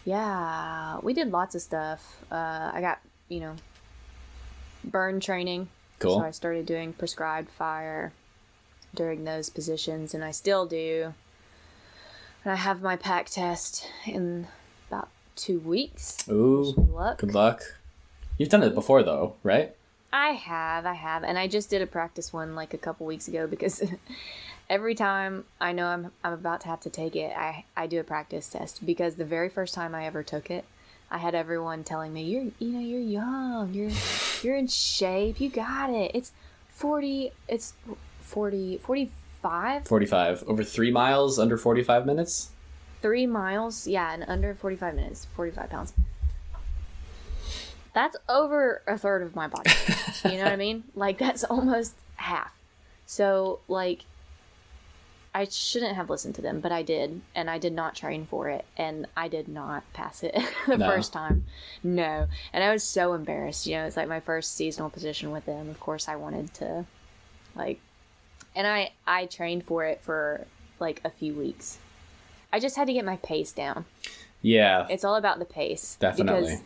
yeah, 0.04 0.98
we 1.02 1.12
did 1.14 1.30
lots 1.30 1.54
of 1.54 1.62
stuff. 1.62 2.16
Uh, 2.30 2.70
I 2.72 2.80
got 2.80 3.00
you 3.28 3.40
know 3.40 3.56
burn 4.84 5.20
training, 5.20 5.68
Cool. 5.98 6.18
so 6.20 6.24
I 6.26 6.30
started 6.30 6.66
doing 6.66 6.92
prescribed 6.92 7.50
fire 7.50 8.12
during 8.94 9.24
those 9.24 9.48
positions, 9.50 10.14
and 10.14 10.24
I 10.24 10.30
still 10.30 10.66
do. 10.66 11.14
And 12.44 12.52
I 12.52 12.56
have 12.56 12.82
my 12.82 12.96
pack 12.96 13.26
test 13.30 13.88
in 14.06 14.46
about 14.90 15.08
two 15.36 15.58
weeks. 15.60 16.18
Ooh, 16.28 16.72
Good 16.74 16.90
luck. 16.90 17.18
good 17.18 17.34
luck. 17.34 17.62
You've 18.36 18.50
done 18.50 18.62
it 18.62 18.74
before 18.74 19.02
though, 19.02 19.36
right? 19.42 19.74
I 20.12 20.28
have, 20.28 20.86
I 20.86 20.92
have, 20.92 21.24
and 21.24 21.36
I 21.38 21.48
just 21.48 21.70
did 21.70 21.82
a 21.82 21.86
practice 21.86 22.32
one 22.32 22.54
like 22.54 22.72
a 22.72 22.78
couple 22.78 23.04
weeks 23.06 23.26
ago 23.26 23.46
because 23.48 23.82
every 24.68 24.94
time 24.94 25.44
I 25.60 25.72
know 25.72 25.86
I'm 25.86 26.10
I'm 26.22 26.32
about 26.32 26.60
to 26.62 26.68
have 26.68 26.80
to 26.80 26.90
take 26.90 27.16
it, 27.16 27.36
I 27.36 27.64
I 27.76 27.86
do 27.86 28.00
a 28.00 28.04
practice 28.04 28.48
test 28.48 28.84
because 28.84 29.16
the 29.16 29.24
very 29.24 29.48
first 29.48 29.74
time 29.74 29.94
I 29.94 30.06
ever 30.06 30.22
took 30.22 30.50
it, 30.50 30.64
I 31.10 31.18
had 31.18 31.34
everyone 31.34 31.84
telling 31.84 32.12
me 32.12 32.22
you're 32.22 32.46
you 32.58 32.68
know 32.68 32.80
you're 32.80 33.00
young, 33.00 33.74
you're 33.74 33.90
you're 34.42 34.56
in 34.56 34.66
shape, 34.68 35.40
you 35.40 35.48
got 35.48 35.90
it. 35.90 36.10
It's 36.14 36.32
40 36.70 37.32
it's 37.48 37.74
40 38.20 38.78
45 38.78 39.86
Forty-five 39.86 40.44
over 40.46 40.64
three 40.64 40.90
miles 40.90 41.38
under 41.38 41.56
forty-five 41.58 42.06
minutes. 42.06 42.50
3 43.02 43.26
miles, 43.26 43.86
yeah, 43.86 44.14
in 44.14 44.22
under 44.22 44.54
45 44.54 44.94
minutes, 44.94 45.26
45 45.36 45.68
pounds. 45.68 45.92
That's 47.92 48.16
over 48.30 48.80
a 48.86 48.96
third 48.96 49.20
of 49.22 49.36
my 49.36 49.46
body. 49.46 49.70
you 50.24 50.38
know 50.38 50.44
what 50.44 50.52
I 50.52 50.56
mean? 50.56 50.84
Like 50.94 51.18
that's 51.18 51.44
almost 51.44 51.94
half. 52.16 52.50
So 53.04 53.60
like 53.68 54.06
I 55.36 55.46
shouldn't 55.46 55.96
have 55.96 56.08
listened 56.10 56.36
to 56.36 56.42
them, 56.42 56.60
but 56.60 56.70
I 56.70 56.82
did, 56.82 57.20
and 57.34 57.50
I 57.50 57.58
did 57.58 57.72
not 57.72 57.96
train 57.96 58.24
for 58.24 58.48
it, 58.48 58.64
and 58.76 59.06
I 59.16 59.26
did 59.26 59.48
not 59.48 59.82
pass 59.92 60.22
it 60.22 60.32
the 60.68 60.78
No. 60.78 60.86
first 60.88 61.12
time. 61.12 61.44
No, 61.82 62.28
and 62.52 62.62
I 62.62 62.70
was 62.72 62.84
so 62.84 63.14
embarrassed. 63.14 63.66
You 63.66 63.76
know, 63.78 63.84
it's 63.86 63.96
like 63.96 64.08
my 64.08 64.20
first 64.20 64.54
seasonal 64.54 64.90
position 64.90 65.32
with 65.32 65.44
them. 65.44 65.68
Of 65.68 65.80
course, 65.80 66.06
I 66.08 66.14
wanted 66.16 66.54
to, 66.54 66.84
like, 67.56 67.80
and 68.54 68.66
I 68.66 68.92
I 69.06 69.26
trained 69.26 69.64
for 69.64 69.84
it 69.84 70.00
for 70.02 70.46
like 70.78 71.00
a 71.04 71.10
few 71.10 71.34
weeks. 71.34 71.78
I 72.52 72.60
just 72.60 72.76
had 72.76 72.86
to 72.86 72.92
get 72.92 73.04
my 73.04 73.16
pace 73.16 73.50
down. 73.50 73.84
Yeah, 74.40 74.86
It's 74.88 75.04
all 75.04 75.16
about 75.16 75.38
the 75.40 75.44
pace. 75.46 75.96
definitely. 75.98 76.42
Because 76.42 76.60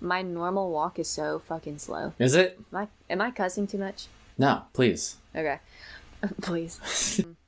my 0.00 0.22
normal 0.22 0.70
walk 0.70 0.98
is 0.98 1.08
so 1.08 1.40
fucking 1.40 1.78
slow. 1.78 2.14
Is 2.18 2.34
it? 2.34 2.58
Am 2.72 2.78
I, 2.78 2.88
am 3.12 3.20
I 3.20 3.30
cussing 3.30 3.66
too 3.66 3.76
much? 3.78 4.06
No, 4.38 4.62
please. 4.72 5.16
Okay. 5.36 5.58
Please. 6.40 6.80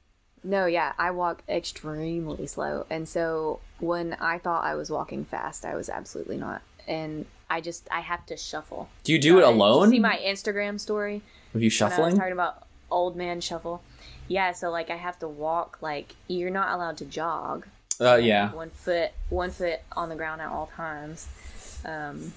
no, 0.44 0.66
yeah, 0.66 0.92
I 0.98 1.10
walk 1.10 1.42
extremely 1.48 2.46
slow. 2.46 2.86
And 2.90 3.08
so 3.08 3.60
when 3.78 4.14
I 4.14 4.38
thought 4.38 4.64
I 4.64 4.74
was 4.74 4.90
walking 4.90 5.24
fast, 5.24 5.64
I 5.64 5.74
was 5.74 5.88
absolutely 5.88 6.36
not. 6.36 6.62
And 6.86 7.26
I 7.48 7.60
just, 7.60 7.86
I 7.90 8.00
have 8.00 8.26
to 8.26 8.36
shuffle. 8.36 8.88
Do 9.04 9.12
you 9.12 9.18
do 9.18 9.38
it 9.38 9.42
you 9.42 9.46
alone? 9.46 9.90
see 9.90 9.98
my 9.98 10.16
Instagram 10.18 10.80
story? 10.80 11.22
Have 11.52 11.62
you 11.62 11.66
I 11.66 11.70
shuffling? 11.70 12.16
talking 12.16 12.32
about 12.32 12.66
old 12.90 13.16
man 13.16 13.40
shuffle. 13.40 13.82
Yeah, 14.28 14.52
so 14.52 14.70
like 14.70 14.90
I 14.90 14.96
have 14.96 15.18
to 15.20 15.28
walk 15.28 15.78
like 15.80 16.14
you're 16.28 16.50
not 16.50 16.72
allowed 16.74 16.96
to 16.98 17.04
jog. 17.04 17.66
Uh, 18.00 18.16
yeah. 18.16 18.52
One 18.52 18.70
foot 18.70 19.10
one 19.28 19.50
foot 19.50 19.80
on 19.92 20.08
the 20.08 20.14
ground 20.16 20.40
at 20.40 20.48
all 20.48 20.70
times. 20.74 21.28
Um 21.84 22.32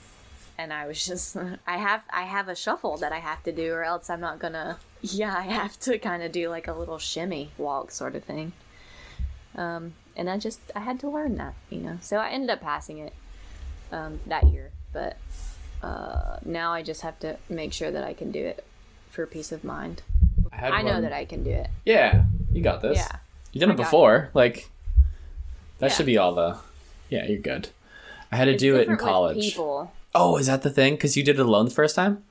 and 0.58 0.72
I 0.74 0.88
was 0.88 1.06
just 1.06 1.38
I 1.68 1.78
have 1.78 2.02
I 2.10 2.24
have 2.24 2.48
a 2.50 2.56
shuffle 2.56 2.98
that 2.98 3.12
I 3.14 3.20
have 3.20 3.44
to 3.44 3.52
do 3.52 3.72
or 3.74 3.84
else 3.84 4.10
I'm 4.10 4.20
not 4.20 4.40
gonna 4.40 4.78
yeah, 5.14 5.36
I 5.38 5.44
have 5.44 5.80
to 5.82 5.98
kind 6.00 6.24
of 6.24 6.32
do 6.32 6.50
like 6.50 6.68
a 6.68 6.74
little 6.74 6.98
shimmy 6.98 7.52
walk 7.58 7.92
sort 7.92 8.16
of 8.16 8.24
thing. 8.24 8.54
Um 9.56 9.94
and 10.18 10.30
I 10.30 10.38
just 10.38 10.60
I 10.76 10.80
had 10.80 11.00
to 11.02 11.10
learn 11.10 11.36
that, 11.38 11.54
you 11.70 11.80
know. 11.80 11.98
So 12.02 12.18
I 12.18 12.30
ended 12.30 12.50
up 12.50 12.62
passing 12.62 12.98
it 13.00 13.14
um 13.92 14.20
that 14.28 14.46
year, 14.46 14.72
but 14.94 15.18
uh 15.84 16.38
now 16.44 16.74
I 16.74 16.82
just 16.84 17.02
have 17.02 17.20
to 17.20 17.38
make 17.50 17.74
sure 17.74 17.92
that 17.92 18.04
I 18.04 18.14
can 18.14 18.32
do 18.32 18.44
it 18.46 18.64
for 19.10 19.26
peace 19.26 19.52
of 19.52 19.64
mind. 19.64 20.02
I, 20.52 20.68
I 20.70 20.82
know 20.82 21.02
that 21.02 21.12
I 21.14 21.26
can 21.26 21.44
do 21.44 21.52
it. 21.52 21.68
Yeah, 21.86 22.26
you 22.52 22.62
got 22.62 22.82
this. 22.82 22.98
Yeah. 22.98 23.18
You 23.52 23.60
done 23.60 23.70
I 23.72 23.74
it 23.74 23.78
got 23.78 23.84
it. 23.84 23.86
before. 23.88 24.30
Like, 24.34 24.70
that 25.80 25.90
Yeah. 25.90 25.96
should 25.96 26.06
be 26.06 26.18
all 26.18 26.34
the. 26.34 26.58
Yeah, 27.10 27.26
you're 27.26 27.40
good. 27.40 27.70
I 28.32 28.38
had 28.38 28.46
to 28.46 28.52
It's 28.52 28.62
do 28.62 28.76
it 28.78 28.88
in 28.88 28.96
college. 28.98 29.38
People. 29.40 29.92
Oh, 30.14 30.38
is 30.38 30.48
that 30.48 30.62
the 30.62 30.70
thing? 30.70 30.96
Because 30.96 31.16
you 31.18 31.24
did 31.24 31.40
it 31.40 31.46
alone 31.46 31.66
the 31.66 31.72
first 31.72 31.96
time? 31.96 32.24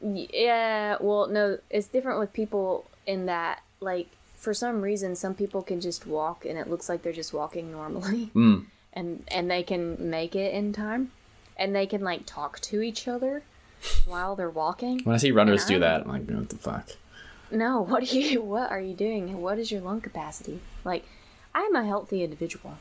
Yeah, 0.00 0.96
well, 1.00 1.26
no, 1.28 1.58
it's 1.70 1.88
different 1.88 2.20
with 2.20 2.32
people 2.32 2.86
in 3.06 3.26
that, 3.26 3.62
like, 3.80 4.08
for 4.36 4.54
some 4.54 4.80
reason, 4.82 5.16
some 5.16 5.34
people 5.34 5.62
can 5.62 5.80
just 5.80 6.06
walk 6.06 6.44
and 6.44 6.56
it 6.58 6.68
looks 6.70 6.88
like 6.88 7.02
they're 7.02 7.12
just 7.12 7.34
walking 7.34 7.72
normally, 7.72 8.30
Mm. 8.34 8.66
and 8.92 9.24
and 9.28 9.50
they 9.50 9.62
can 9.62 10.10
make 10.10 10.36
it 10.36 10.54
in 10.54 10.72
time, 10.72 11.10
and 11.56 11.74
they 11.74 11.86
can 11.86 12.02
like 12.02 12.24
talk 12.26 12.60
to 12.60 12.80
each 12.80 13.08
other, 13.08 13.42
while 14.06 14.36
they're 14.36 14.50
walking. 14.50 15.00
When 15.02 15.14
I 15.14 15.18
see 15.18 15.32
runners 15.32 15.64
do 15.66 15.78
that, 15.80 16.02
I'm 16.02 16.08
like, 16.08 16.28
what 16.28 16.48
the 16.48 16.56
fuck? 16.56 16.90
No, 17.50 17.80
what 17.90 18.02
are 18.02 18.16
you? 18.16 18.42
What 18.42 18.70
are 18.70 18.80
you 18.80 18.94
doing? 18.94 19.40
What 19.40 19.58
is 19.58 19.72
your 19.72 19.80
lung 19.80 20.00
capacity? 20.00 20.60
Like, 20.84 21.04
I'm 21.54 21.74
a 21.74 21.84
healthy 21.84 22.22
individual. 22.22 22.78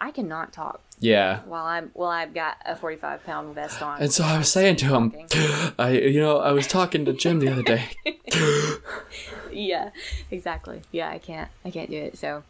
I 0.00 0.10
cannot 0.12 0.52
talk 0.52 0.83
Yeah. 1.00 1.40
while 1.46 1.64
I'm 1.64 1.90
while 1.94 2.10
I've 2.10 2.32
got 2.34 2.56
a 2.64 2.76
45 2.76 3.24
pound 3.24 3.54
vest 3.54 3.82
on. 3.82 4.00
And 4.00 4.12
so 4.12 4.24
I 4.24 4.38
was 4.38 4.50
saying 4.50 4.76
to 4.76 4.86
him. 4.86 5.12
I, 5.78 5.90
you 5.90 6.20
know, 6.20 6.38
I 6.38 6.52
was 6.52 6.66
talking 6.66 7.04
to 7.04 7.12
Jim 7.12 7.40
the 7.40 7.48
other 7.50 7.62
day. 7.62 7.84
yeah, 9.52 9.90
exactly. 10.30 10.82
Yeah, 10.92 11.10
I 11.10 11.18
can't. 11.18 11.50
I 11.64 11.70
can't 11.70 11.90
do 11.90 11.96
it. 11.96 12.18
So, 12.18 12.42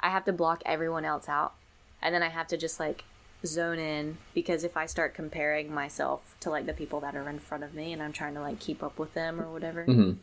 I 0.00 0.10
have 0.10 0.24
to 0.24 0.32
block 0.32 0.62
everyone 0.66 1.04
else 1.04 1.28
out, 1.28 1.54
and 2.02 2.14
then 2.14 2.22
I 2.22 2.28
have 2.28 2.46
to 2.48 2.56
just 2.56 2.80
like 2.80 3.04
zone 3.46 3.78
in 3.78 4.18
because 4.34 4.64
if 4.64 4.76
I 4.76 4.84
start 4.86 5.14
comparing 5.14 5.72
myself 5.72 6.36
to 6.40 6.50
like 6.50 6.66
the 6.66 6.74
people 6.74 7.00
that 7.00 7.14
are 7.16 7.28
in 7.28 7.38
front 7.38 7.64
of 7.64 7.72
me 7.74 7.92
and 7.92 8.02
I'm 8.02 8.12
trying 8.12 8.34
to 8.34 8.40
like 8.40 8.58
keep 8.58 8.82
up 8.82 8.98
with 8.98 9.14
them 9.14 9.40
or 9.40 9.50
whatever, 9.50 9.86
Mhm. 9.86 10.16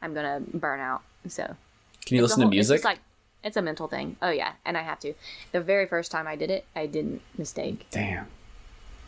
I'm 0.00 0.14
gonna 0.14 0.40
burn 0.54 0.80
out. 0.80 1.02
So 1.28 1.56
Can 2.06 2.16
you 2.16 2.22
It's 2.24 2.30
listen 2.30 2.40
to 2.40 2.46
whole- 2.46 2.50
it's 2.52 2.54
music? 2.70 2.76
just 2.76 2.84
like 2.86 3.00
it's 3.48 3.56
a 3.56 3.62
mental 3.62 3.88
thing. 3.88 4.16
Oh 4.22 4.30
yeah, 4.30 4.52
and 4.64 4.76
I 4.76 4.82
have 4.82 5.00
to. 5.00 5.14
The 5.52 5.60
very 5.60 5.86
first 5.86 6.12
time 6.12 6.26
I 6.28 6.36
did 6.36 6.50
it, 6.50 6.66
I 6.76 6.86
didn't 6.86 7.22
mistake. 7.36 7.86
Damn. 7.90 8.26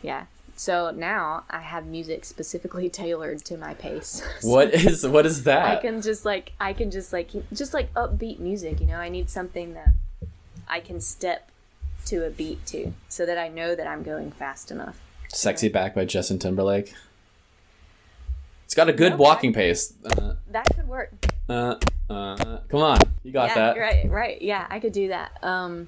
Yeah. 0.01 0.25
So 0.55 0.91
now 0.91 1.43
I 1.49 1.61
have 1.61 1.85
music 1.85 2.25
specifically 2.25 2.89
tailored 3.01 3.45
to 3.45 3.57
my 3.57 3.73
pace. 3.75 4.21
What 4.41 4.73
is 4.73 5.07
what 5.07 5.25
is 5.25 5.43
that? 5.43 5.65
I 5.65 5.75
can 5.81 6.01
just 6.01 6.25
like 6.25 6.51
I 6.59 6.73
can 6.73 6.91
just 6.91 7.13
like 7.13 7.29
just 7.53 7.73
like 7.73 7.93
upbeat 7.93 8.39
music, 8.39 8.81
you 8.81 8.87
know. 8.87 8.97
I 8.97 9.09
need 9.09 9.29
something 9.29 9.75
that 9.75 9.93
I 10.67 10.79
can 10.79 10.99
step 10.99 11.49
to 12.07 12.25
a 12.25 12.29
beat 12.29 12.65
to 12.67 12.93
so 13.07 13.25
that 13.25 13.37
I 13.37 13.47
know 13.47 13.75
that 13.75 13.87
I'm 13.87 14.03
going 14.03 14.31
fast 14.31 14.71
enough. 14.71 14.99
Sexy 15.29 15.69
Back 15.69 15.95
by 15.95 16.03
Justin 16.05 16.39
Timberlake. 16.39 16.93
It's 18.65 18.73
got 18.73 18.89
a 18.89 18.93
good 18.93 19.11
No, 19.13 19.17
walking 19.17 19.53
pace. 19.53 19.93
Uh, 20.05 20.33
That 20.49 20.65
could 20.75 20.87
work. 20.87 21.11
Uh, 21.51 21.75
uh, 22.09 22.59
come 22.69 22.81
on, 22.81 22.97
you 23.23 23.31
got 23.31 23.49
yeah, 23.49 23.55
that. 23.55 23.77
right, 23.77 24.09
right. 24.09 24.41
Yeah, 24.41 24.65
I 24.69 24.79
could 24.79 24.93
do 24.93 25.09
that. 25.09 25.37
Um 25.43 25.87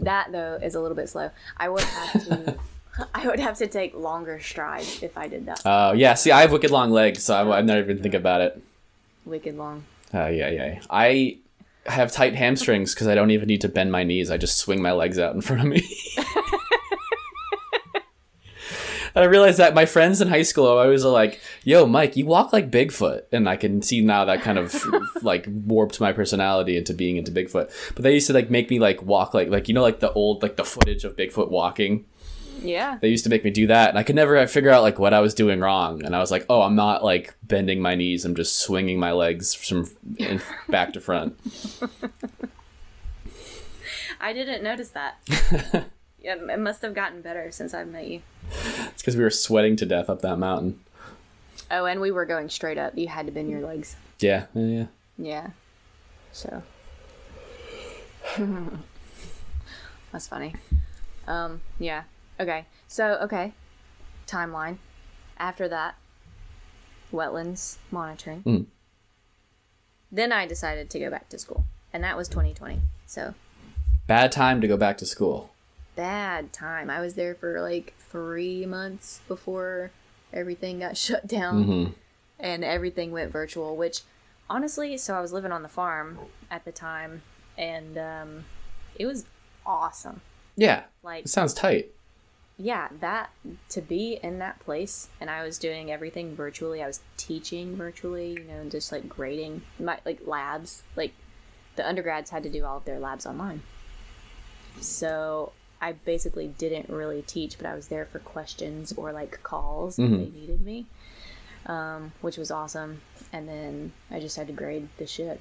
that 0.00 0.32
though 0.32 0.58
is 0.62 0.74
a 0.74 0.80
little 0.80 0.96
bit 0.96 1.08
slow. 1.08 1.30
I 1.56 1.68
would 1.68 1.82
have 1.82 2.24
to 2.26 2.56
I 3.14 3.26
would 3.26 3.40
have 3.40 3.58
to 3.58 3.66
take 3.66 3.94
longer 3.94 4.40
strides 4.40 5.02
if 5.02 5.18
I 5.18 5.28
did 5.28 5.46
that. 5.46 5.62
Oh 5.64 5.92
yeah, 5.92 6.14
see, 6.14 6.30
I 6.30 6.42
have 6.42 6.52
wicked 6.52 6.70
long 6.70 6.90
legs, 6.90 7.24
so 7.24 7.50
I, 7.50 7.58
I 7.58 7.60
never 7.62 7.80
even 7.80 8.02
think 8.02 8.14
about 8.14 8.40
it. 8.40 8.62
Wicked 9.24 9.56
long. 9.56 9.84
Oh 10.12 10.28
yeah, 10.28 10.50
yeah. 10.50 10.80
I 10.90 11.38
have 11.86 12.12
tight 12.12 12.34
hamstrings 12.34 12.94
because 12.94 13.08
I 13.08 13.14
don't 13.14 13.30
even 13.30 13.48
need 13.48 13.60
to 13.62 13.68
bend 13.68 13.92
my 13.92 14.04
knees. 14.04 14.30
I 14.30 14.36
just 14.36 14.58
swing 14.58 14.80
my 14.80 14.92
legs 14.92 15.18
out 15.18 15.34
in 15.34 15.40
front 15.40 15.62
of 15.62 15.68
me. 15.68 15.82
and 19.14 19.24
I 19.24 19.26
realized 19.26 19.58
that 19.58 19.74
my 19.74 19.86
friends 19.86 20.20
in 20.20 20.28
high 20.28 20.42
school 20.42 20.66
are 20.66 20.84
always 20.84 21.04
like, 21.04 21.40
"Yo, 21.62 21.86
Mike, 21.86 22.16
you 22.16 22.26
walk 22.26 22.52
like 22.52 22.70
Bigfoot," 22.70 23.22
and 23.32 23.48
I 23.48 23.56
can 23.56 23.80
see 23.82 24.00
now 24.00 24.24
that 24.24 24.42
kind 24.42 24.58
of 24.58 24.74
like 25.22 25.46
warped 25.48 26.00
my 26.00 26.12
personality 26.12 26.76
into 26.76 26.94
being 26.94 27.16
into 27.16 27.30
Bigfoot. 27.32 27.70
But 27.94 28.02
they 28.02 28.14
used 28.14 28.26
to 28.28 28.32
like 28.32 28.50
make 28.50 28.70
me 28.70 28.78
like 28.78 29.02
walk 29.02 29.34
like 29.34 29.48
like 29.48 29.68
you 29.68 29.74
know 29.74 29.82
like 29.82 30.00
the 30.00 30.12
old 30.12 30.42
like 30.42 30.56
the 30.56 30.64
footage 30.64 31.04
of 31.04 31.16
Bigfoot 31.16 31.50
walking. 31.50 32.06
Yeah. 32.60 32.98
They 33.00 33.08
used 33.08 33.24
to 33.24 33.30
make 33.30 33.44
me 33.44 33.50
do 33.50 33.66
that, 33.66 33.90
and 33.90 33.98
I 33.98 34.02
could 34.02 34.16
never 34.16 34.46
figure 34.46 34.70
out 34.70 34.82
like 34.82 34.98
what 34.98 35.12
I 35.12 35.20
was 35.20 35.34
doing 35.34 35.60
wrong. 35.60 36.02
And 36.04 36.16
I 36.16 36.18
was 36.18 36.30
like, 36.30 36.46
"Oh, 36.48 36.62
I'm 36.62 36.74
not 36.74 37.04
like 37.04 37.34
bending 37.42 37.80
my 37.80 37.94
knees. 37.94 38.24
I'm 38.24 38.34
just 38.34 38.60
swinging 38.60 38.98
my 38.98 39.12
legs 39.12 39.54
from 39.54 39.88
back 40.68 40.92
to 40.94 41.00
front." 41.00 41.38
I 44.20 44.32
didn't 44.32 44.62
notice 44.64 44.90
that. 44.90 45.86
yeah, 46.24 46.36
it 46.50 46.58
must 46.58 46.80
have 46.82 46.94
gotten 46.94 47.20
better 47.20 47.50
since 47.50 47.74
I've 47.74 47.86
met 47.86 48.08
you. 48.08 48.22
It's 48.50 49.02
because 49.02 49.16
we 49.16 49.22
were 49.22 49.30
sweating 49.30 49.76
to 49.76 49.84
death 49.86 50.08
up 50.08 50.22
that 50.22 50.38
mountain. 50.38 50.80
Oh, 51.70 51.84
and 51.84 52.00
we 52.00 52.10
were 52.10 52.24
going 52.24 52.48
straight 52.48 52.78
up. 52.78 52.96
You 52.96 53.08
had 53.08 53.26
to 53.26 53.32
bend 53.32 53.50
your 53.50 53.60
legs. 53.60 53.96
Yeah, 54.20 54.46
yeah, 54.54 54.64
yeah. 54.64 54.86
Yeah. 55.18 55.50
So. 56.32 56.62
That's 60.12 60.26
funny. 60.28 60.54
Um, 61.26 61.60
yeah. 61.78 62.04
Okay. 62.40 62.66
So, 62.88 63.18
okay. 63.22 63.52
Timeline. 64.26 64.78
After 65.36 65.68
that, 65.68 65.96
wetlands 67.12 67.76
monitoring. 67.90 68.42
Mm. 68.44 68.66
Then 70.10 70.32
I 70.32 70.46
decided 70.46 70.88
to 70.90 70.98
go 70.98 71.10
back 71.10 71.28
to 71.30 71.38
school. 71.38 71.64
And 71.92 72.02
that 72.02 72.16
was 72.16 72.28
2020. 72.28 72.80
So, 73.06 73.34
Bad 74.06 74.32
time 74.32 74.60
to 74.60 74.68
go 74.68 74.76
back 74.76 74.98
to 74.98 75.06
school. 75.06 75.53
Bad 75.96 76.52
time. 76.52 76.90
I 76.90 77.00
was 77.00 77.14
there 77.14 77.34
for 77.34 77.60
like 77.60 77.94
three 77.98 78.66
months 78.66 79.20
before 79.28 79.90
everything 80.32 80.80
got 80.80 80.96
shut 81.06 81.26
down. 81.26 81.62
hmm 81.64 81.84
and 82.40 82.64
everything 82.64 83.12
went 83.12 83.30
virtual 83.30 83.76
which 83.76 84.00
honestly 84.50 84.96
so 84.98 85.14
i 85.14 85.20
was 85.20 85.32
living 85.32 85.52
on 85.52 85.62
the 85.62 85.68
farm 85.68 86.18
at 86.50 86.64
the 86.64 86.72
time 86.72 87.22
and 87.56 87.96
um, 87.96 88.44
it 88.96 89.06
was 89.06 89.24
awesome 89.64 90.20
Yeah, 90.56 90.82
like 91.04 91.26
it 91.26 91.28
sounds 91.28 91.54
tight. 91.54 91.92
yeah 92.58 92.88
that 92.98 93.30
to 93.68 93.80
be 93.80 94.18
in 94.20 94.40
that 94.40 94.58
place 94.58 95.08
and 95.20 95.30
i 95.30 95.44
was 95.44 95.58
doing 95.60 95.92
everything 95.92 96.34
virtually 96.34 96.82
i 96.82 96.88
was 96.88 97.00
teaching 97.16 97.76
virtually 97.76 98.32
you 98.32 98.44
know 98.48 98.54
and 98.62 98.70
just 98.72 98.90
like 98.90 99.08
grading 99.08 99.62
my 99.78 99.98
like 100.04 100.18
labs 100.26 100.82
like 100.96 101.12
the 101.76 101.86
undergrads 101.88 102.30
had 102.30 102.42
to 102.42 102.50
do 102.50 102.64
all 102.64 102.78
of 102.78 102.84
their 102.84 102.98
labs 102.98 103.26
online 103.26 103.62
so 104.80 105.52
i 105.86 105.92
basically 105.92 106.48
didn't 106.48 106.88
really 106.88 107.22
teach 107.22 107.56
but 107.58 107.66
i 107.66 107.74
was 107.74 107.88
there 107.88 108.06
for 108.06 108.18
questions 108.18 108.92
or 108.96 109.12
like 109.12 109.42
calls 109.42 109.98
if 109.98 110.10
Mhm. 110.10 110.18
they 110.32 110.40
needed 110.40 110.60
me 110.60 110.86
um, 111.66 112.12
which 112.20 112.36
was 112.36 112.50
awesome. 112.50 113.00
And 113.32 113.48
then 113.48 113.92
i 114.10 114.20
just 114.20 114.36
had 114.36 114.48
to 114.48 114.52
grade 114.52 114.86
the 114.98 115.06
shit. 115.06 115.40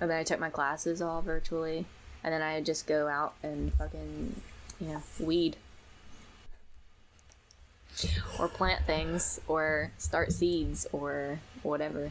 And 0.00 0.10
then 0.10 0.18
i 0.18 0.24
took 0.24 0.40
my 0.40 0.50
classes 0.50 1.00
all 1.00 1.22
virtually. 1.22 1.86
And 2.24 2.32
then 2.34 2.42
i 2.42 2.60
just 2.60 2.88
go 2.88 3.06
out 3.06 3.34
and 3.42 3.72
fucking 3.74 4.40
you 4.80 4.86
know 4.88 5.02
weed. 5.20 5.56
Or 8.38 8.48
plant 8.48 8.84
things 8.84 9.40
or 9.48 9.92
start 9.96 10.32
seeds 10.32 10.86
or 10.92 11.38
whatever. 11.62 12.10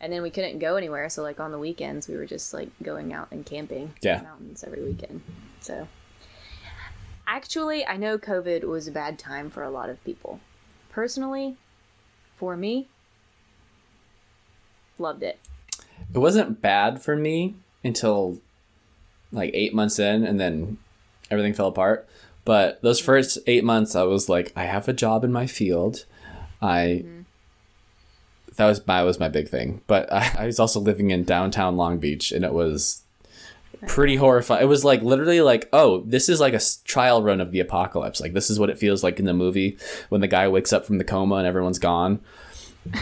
And 0.00 0.12
then 0.12 0.22
we 0.22 0.30
couldn't 0.30 0.58
go 0.60 0.76
anywhere. 0.76 1.08
So 1.10 1.22
like 1.22 1.40
on 1.40 1.50
the 1.52 1.58
weekends 1.58 2.06
we 2.08 2.16
were 2.16 2.24
just 2.26 2.54
like 2.54 2.68
going 2.82 3.12
out 3.12 3.28
and 3.32 3.44
camping. 3.44 3.92
Yeah. 4.00 4.18
in 4.18 4.22
the 4.22 4.28
mountains 4.28 4.64
every 4.64 4.82
weekend. 4.82 5.22
So 5.60 5.88
actually 7.26 7.86
i 7.86 7.96
know 7.96 8.16
covid 8.18 8.64
was 8.64 8.86
a 8.86 8.92
bad 8.92 9.18
time 9.18 9.50
for 9.50 9.62
a 9.62 9.70
lot 9.70 9.88
of 9.88 10.02
people 10.04 10.40
personally 10.90 11.56
for 12.36 12.56
me 12.56 12.88
loved 14.98 15.22
it 15.22 15.38
It 16.14 16.18
wasn't 16.18 16.60
bad 16.60 17.02
for 17.02 17.16
me 17.16 17.54
until 17.84 18.38
like 19.32 19.50
eight 19.54 19.74
months 19.74 19.98
in, 19.98 20.24
and 20.24 20.38
then 20.40 20.78
everything 21.30 21.54
fell 21.54 21.68
apart. 21.68 22.08
But 22.44 22.80
those 22.82 23.00
first 23.00 23.38
eight 23.46 23.64
months, 23.64 23.96
I 23.96 24.04
was 24.04 24.28
like, 24.28 24.52
I 24.54 24.64
have 24.64 24.88
a 24.88 24.92
job 24.92 25.24
in 25.24 25.32
my 25.32 25.46
field. 25.46 26.04
I 26.62 27.02
mm-hmm. 27.04 27.22
that 28.56 28.66
was 28.66 28.86
my 28.86 29.02
was 29.02 29.20
my 29.20 29.28
big 29.28 29.48
thing. 29.48 29.82
But 29.86 30.12
I, 30.12 30.32
I 30.38 30.46
was 30.46 30.60
also 30.60 30.80
living 30.80 31.10
in 31.10 31.24
downtown 31.24 31.76
Long 31.76 31.98
Beach, 31.98 32.32
and 32.32 32.44
it 32.44 32.52
was 32.52 33.02
pretty 33.86 34.16
horrifying. 34.16 34.62
It 34.62 34.66
was 34.66 34.84
like 34.84 35.02
literally 35.02 35.40
like, 35.40 35.68
oh, 35.72 36.02
this 36.06 36.28
is 36.28 36.40
like 36.40 36.54
a 36.54 36.60
trial 36.84 37.22
run 37.22 37.40
of 37.40 37.50
the 37.50 37.60
apocalypse. 37.60 38.20
Like 38.20 38.32
this 38.32 38.50
is 38.50 38.58
what 38.58 38.70
it 38.70 38.78
feels 38.78 39.02
like 39.02 39.18
in 39.18 39.24
the 39.24 39.34
movie 39.34 39.76
when 40.08 40.20
the 40.20 40.28
guy 40.28 40.48
wakes 40.48 40.72
up 40.72 40.84
from 40.86 40.98
the 40.98 41.04
coma 41.04 41.36
and 41.36 41.46
everyone's 41.46 41.78
gone. 41.78 42.20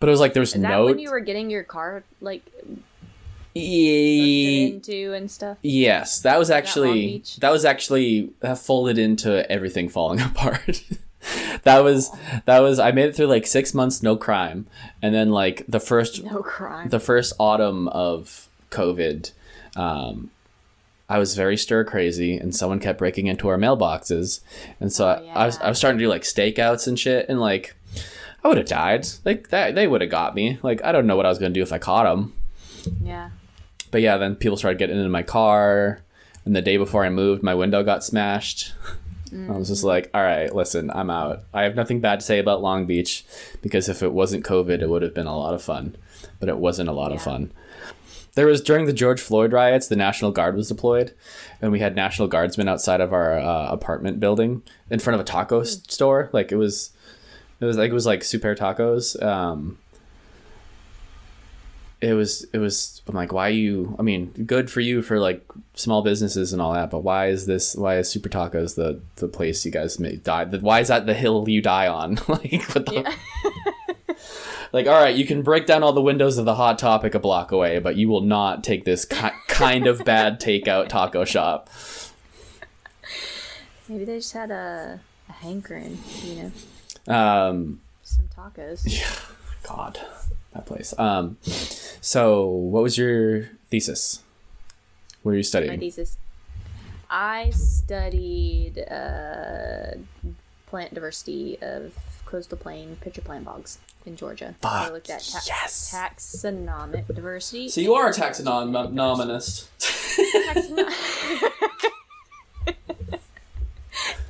but 0.00 0.08
it 0.08 0.10
was 0.10 0.20
like 0.20 0.32
there's 0.34 0.54
is 0.54 0.60
that 0.62 0.68
no 0.68 0.86
when 0.86 0.98
you 0.98 1.10
were 1.10 1.20
getting 1.20 1.50
your 1.50 1.62
car 1.62 2.02
like 2.20 2.42
into 3.54 5.12
and 5.12 5.30
stuff 5.30 5.58
Yes, 5.62 6.20
that 6.20 6.38
was 6.38 6.50
actually 6.50 7.06
Beach? 7.06 7.36
that 7.36 7.50
was 7.50 7.64
actually 7.64 8.30
that 8.40 8.58
folded 8.58 8.98
into 8.98 9.50
everything 9.50 9.88
falling 9.88 10.20
apart. 10.22 10.82
that 11.62 11.80
was 11.84 12.10
that 12.46 12.60
was 12.60 12.78
I 12.78 12.90
made 12.92 13.06
it 13.06 13.16
through 13.16 13.26
like 13.26 13.46
six 13.46 13.72
months 13.74 14.02
no 14.02 14.16
crime, 14.16 14.66
and 15.00 15.14
then 15.14 15.30
like 15.30 15.64
the 15.68 15.80
first 15.80 16.22
no 16.24 16.42
crime 16.42 16.88
the 16.88 17.00
first 17.00 17.32
autumn 17.38 17.88
of 17.88 18.48
COVID, 18.74 19.32
um, 19.76 20.30
I 21.08 21.18
was 21.18 21.34
very 21.34 21.56
stir 21.56 21.84
crazy, 21.84 22.36
and 22.36 22.54
someone 22.54 22.80
kept 22.80 22.98
breaking 22.98 23.26
into 23.26 23.48
our 23.48 23.58
mailboxes, 23.58 24.40
and 24.80 24.92
so 24.92 25.06
I, 25.06 25.42
I 25.42 25.46
was. 25.46 25.58
I 25.58 25.68
was 25.68 25.78
starting 25.78 25.98
to 25.98 26.04
do 26.04 26.08
like 26.08 26.22
stakeouts 26.22 26.86
and 26.86 26.98
shit, 26.98 27.28
and 27.28 27.40
like 27.40 27.74
I 28.42 28.48
would 28.48 28.56
have 28.56 28.66
died. 28.66 29.06
Like 29.24 29.48
that 29.48 29.74
they 29.74 29.86
would 29.86 30.00
have 30.00 30.10
got 30.10 30.34
me. 30.34 30.58
Like 30.62 30.82
I 30.84 30.92
don't 30.92 31.06
know 31.06 31.16
what 31.16 31.26
I 31.26 31.28
was 31.28 31.38
gonna 31.38 31.54
do 31.54 31.62
if 31.62 31.72
I 31.72 31.78
caught 31.78 32.04
them. 32.04 32.32
yeah 33.02 33.30
But 33.90 34.00
yeah, 34.00 34.16
then 34.16 34.34
people 34.36 34.56
started 34.56 34.78
getting 34.78 34.96
into 34.96 35.10
my 35.10 35.22
car, 35.22 36.00
and 36.44 36.56
the 36.56 36.62
day 36.62 36.76
before 36.78 37.04
I 37.04 37.10
moved, 37.10 37.42
my 37.42 37.54
window 37.54 37.82
got 37.82 38.02
smashed. 38.04 38.72
I 39.48 39.58
was 39.58 39.66
just 39.66 39.82
like, 39.82 40.10
all 40.14 40.22
right, 40.22 40.54
listen, 40.54 40.92
I'm 40.92 41.10
out. 41.10 41.42
I 41.52 41.64
have 41.64 41.74
nothing 41.74 41.98
bad 41.98 42.20
to 42.20 42.26
say 42.26 42.38
about 42.38 42.62
Long 42.62 42.86
Beach 42.86 43.24
because 43.62 43.88
if 43.88 44.00
it 44.00 44.12
wasn't 44.12 44.44
COVID, 44.44 44.80
it 44.80 44.88
would 44.88 45.02
have 45.02 45.12
been 45.12 45.26
a 45.26 45.36
lot 45.36 45.54
of 45.54 45.62
fun, 45.62 45.96
but 46.38 46.48
it 46.48 46.56
wasn't 46.56 46.88
a 46.88 46.92
lot 46.92 47.10
of 47.10 47.20
fun. 47.20 47.50
There 48.34 48.46
was 48.46 48.60
during 48.60 48.86
the 48.86 48.92
George 48.92 49.20
Floyd 49.20 49.52
riots, 49.52 49.88
the 49.88 49.96
National 49.96 50.30
Guard 50.30 50.56
was 50.56 50.68
deployed, 50.68 51.14
and 51.62 51.70
we 51.72 51.80
had 51.80 51.94
National 51.94 52.28
Guardsmen 52.28 52.68
outside 52.68 53.00
of 53.00 53.12
our 53.12 53.38
uh, 53.38 53.68
apartment 53.68 54.20
building 54.20 54.62
in 54.90 54.98
front 54.98 55.14
of 55.14 55.20
a 55.20 55.24
taco 55.24 55.60
s- 55.60 55.82
store. 55.88 56.30
Like 56.32 56.50
it 56.52 56.56
was, 56.56 56.90
it 57.60 57.64
was 57.64 57.76
like 57.76 57.90
it 57.90 57.94
was 57.94 58.06
like 58.06 58.24
Super 58.24 58.54
Tacos. 58.54 59.20
Um, 59.22 59.78
it 62.00 62.12
was 62.12 62.44
it 62.52 62.58
was 62.58 63.00
I'm 63.08 63.14
like 63.14 63.32
why 63.32 63.48
you 63.48 63.96
I 63.98 64.02
mean 64.02 64.26
good 64.46 64.70
for 64.70 64.80
you 64.80 65.00
for 65.00 65.18
like 65.18 65.42
small 65.74 66.02
businesses 66.02 66.52
and 66.52 66.60
all 66.60 66.74
that 66.74 66.90
but 66.90 66.98
why 66.98 67.28
is 67.28 67.46
this 67.46 67.74
why 67.74 67.96
is 67.96 68.10
Super 68.10 68.28
Tacos 68.28 68.74
the 68.74 69.00
the 69.16 69.28
place 69.28 69.64
you 69.64 69.70
guys 69.70 69.98
may 69.98 70.16
die 70.16 70.44
the, 70.44 70.58
why 70.58 70.80
is 70.80 70.88
that 70.88 71.06
the 71.06 71.14
hill 71.14 71.48
you 71.48 71.62
die 71.62 71.86
on 71.86 72.16
like 72.28 72.62
what 72.74 72.84
the, 72.84 73.14
like 74.74 74.86
all 74.86 75.00
right 75.00 75.14
you 75.16 75.24
can 75.24 75.42
break 75.42 75.66
down 75.66 75.82
all 75.82 75.92
the 75.92 76.02
windows 76.02 76.36
of 76.36 76.44
the 76.44 76.56
hot 76.56 76.78
topic 76.78 77.14
a 77.14 77.18
block 77.18 77.52
away 77.52 77.78
but 77.78 77.96
you 77.96 78.08
will 78.08 78.20
not 78.20 78.62
take 78.64 78.84
this 78.84 79.04
ki- 79.04 79.28
kind 79.48 79.86
of 79.86 80.04
bad 80.04 80.40
takeout 80.40 80.88
taco 80.88 81.24
shop 81.24 81.70
Maybe 83.88 84.06
they 84.06 84.16
just 84.16 84.32
had 84.32 84.50
a, 84.50 84.98
a 85.28 85.32
hankering, 85.32 85.98
you 86.22 86.50
know, 87.06 87.14
um 87.14 87.80
some 88.02 88.28
tacos. 88.36 88.82
Yeah, 88.86 89.10
god 89.62 90.00
that 90.52 90.64
place 90.66 90.94
um 90.98 91.36
so 91.42 92.46
what 92.46 92.82
was 92.82 92.96
your 92.96 93.50
thesis 93.70 94.22
what 95.24 95.32
are 95.32 95.36
you 95.36 95.42
studying? 95.42 95.72
My 95.72 95.78
thesis. 95.78 96.18
I 97.08 97.48
studied 97.50 98.78
uh, 98.78 99.94
plant 100.66 100.92
diversity 100.92 101.58
of 101.62 101.94
coastal 102.34 102.58
plain 102.58 102.96
pitcher 103.00 103.20
plant 103.20 103.44
bogs 103.44 103.78
in 104.04 104.16
Georgia. 104.16 104.56
so 104.60 104.68
I 104.68 104.84
Fuck, 104.84 104.92
looked 104.92 105.10
at 105.10 105.22
ta- 105.22 105.40
yes. 105.46 105.94
taxonomic 105.94 107.06
diversity. 107.14 107.68
so 107.68 107.80
you 107.80 107.94
are 107.94 108.08
a 108.08 108.12
taxonomist 108.12 109.68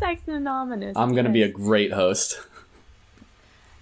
taxonomist. 0.01 0.93
I'm 0.97 1.15
gonna 1.15 1.31
be 1.31 1.43
a 1.43 1.49
great 1.49 1.93
host. 1.93 2.39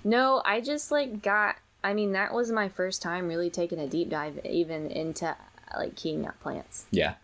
No, 0.04 0.42
I 0.44 0.60
just 0.60 0.90
like 0.90 1.22
got. 1.22 1.56
I 1.84 1.94
mean, 1.94 2.12
that 2.12 2.32
was 2.32 2.50
my 2.52 2.68
first 2.68 3.02
time 3.02 3.26
really 3.28 3.50
taking 3.50 3.78
a 3.80 3.88
deep 3.88 4.08
dive 4.08 4.40
even 4.44 4.86
into 4.90 5.36
like 5.76 5.96
keying 5.96 6.26
up 6.26 6.38
plants. 6.40 6.84
Yeah. 6.90 7.14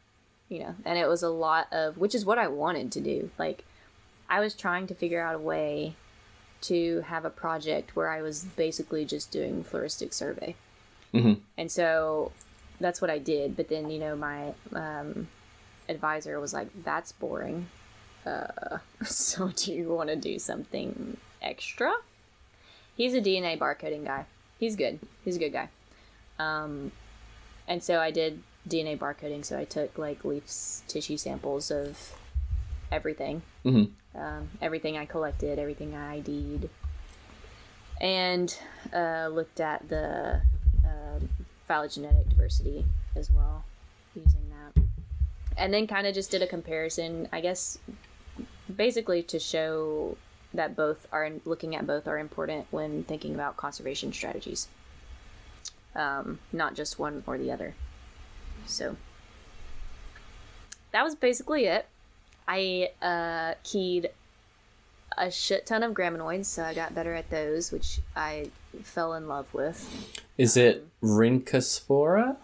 you 0.48 0.60
know 0.60 0.74
and 0.86 0.98
it 0.98 1.06
was 1.06 1.22
a 1.22 1.28
lot 1.28 1.68
of 1.72 1.98
which 1.98 2.14
is 2.14 2.24
what 2.24 2.38
i 2.38 2.48
wanted 2.48 2.90
to 2.90 3.00
do 3.02 3.30
like 3.38 3.64
i 4.30 4.40
was 4.40 4.54
trying 4.54 4.86
to 4.86 4.94
figure 4.94 5.20
out 5.20 5.34
a 5.34 5.38
way 5.38 5.94
to 6.62 7.00
have 7.02 7.24
a 7.24 7.30
project 7.30 7.94
where 7.96 8.08
i 8.08 8.20
was 8.22 8.44
basically 8.44 9.04
just 9.04 9.30
doing 9.30 9.64
floristic 9.64 10.12
survey. 10.12 10.54
Mhm. 11.14 11.40
and 11.56 11.70
so 11.70 12.32
that's 12.80 13.00
what 13.00 13.10
i 13.10 13.18
did 13.18 13.56
but 13.56 13.68
then 13.68 13.90
you 13.90 13.98
know 13.98 14.14
my 14.16 14.52
um, 14.74 15.28
advisor 15.88 16.38
was 16.38 16.52
like 16.52 16.68
that's 16.84 17.12
boring. 17.12 17.66
Uh, 18.26 18.78
so 19.04 19.48
do 19.56 19.72
you 19.72 19.88
want 19.88 20.10
to 20.10 20.16
do 20.16 20.38
something 20.38 21.16
extra? 21.40 21.92
He's 22.96 23.14
a 23.14 23.20
dna 23.20 23.58
barcoding 23.58 24.04
guy. 24.04 24.26
He's 24.58 24.76
good. 24.76 24.98
He's 25.24 25.36
a 25.36 25.38
good 25.38 25.52
guy. 25.52 25.68
Um, 26.38 26.92
and 27.66 27.82
so 27.82 28.00
I 28.00 28.10
did 28.10 28.42
DNA 28.68 28.98
barcoding. 28.98 29.44
So 29.44 29.58
I 29.58 29.64
took 29.64 29.96
like 29.96 30.24
leaf 30.24 30.44
tissue 30.88 31.16
samples 31.16 31.70
of 31.70 32.12
everything, 32.90 33.42
Mhm. 33.64 33.90
um, 34.14 34.50
everything 34.60 34.96
I 34.96 35.06
collected, 35.06 35.58
everything 35.58 35.94
I 35.94 36.16
ID'd, 36.16 36.68
and 38.00 38.56
uh, 38.92 39.28
looked 39.28 39.60
at 39.60 39.88
the 39.88 40.40
um 40.84 41.28
phylogenetic 41.66 42.28
diversity 42.30 42.84
as 43.14 43.30
well 43.30 43.64
using 44.14 44.48
that. 44.50 44.82
And 45.56 45.74
then 45.74 45.86
kind 45.86 46.06
of 46.06 46.14
just 46.14 46.30
did 46.30 46.40
a 46.40 46.46
comparison, 46.46 47.28
I 47.32 47.40
guess, 47.40 47.78
basically 48.74 49.22
to 49.24 49.38
show 49.38 50.16
that 50.54 50.74
both 50.74 51.06
are 51.12 51.30
looking 51.44 51.76
at 51.76 51.86
both 51.86 52.08
are 52.08 52.18
important 52.18 52.66
when 52.70 53.04
thinking 53.04 53.34
about 53.34 53.56
conservation 53.58 54.12
strategies 54.14 54.68
um, 55.94 56.38
not 56.52 56.74
just 56.74 56.98
one 56.98 57.22
or 57.26 57.36
the 57.36 57.50
other. 57.50 57.74
So 58.66 58.96
that 60.92 61.02
was 61.02 61.14
basically 61.14 61.64
it. 61.66 61.86
I 62.48 62.90
uh, 63.02 63.54
keyed 63.62 64.08
a 65.16 65.30
shit 65.30 65.66
ton 65.66 65.82
of 65.82 65.92
graminoids, 65.92 66.46
so 66.46 66.62
I 66.64 66.72
got 66.74 66.94
better 66.94 67.14
at 67.14 67.28
those, 67.30 67.70
which 67.70 68.00
I 68.16 68.50
fell 68.82 69.14
in 69.14 69.28
love 69.28 69.52
with. 69.52 70.16
Is 70.38 70.56
it 70.56 70.86
Rhynchospora? 71.02 72.36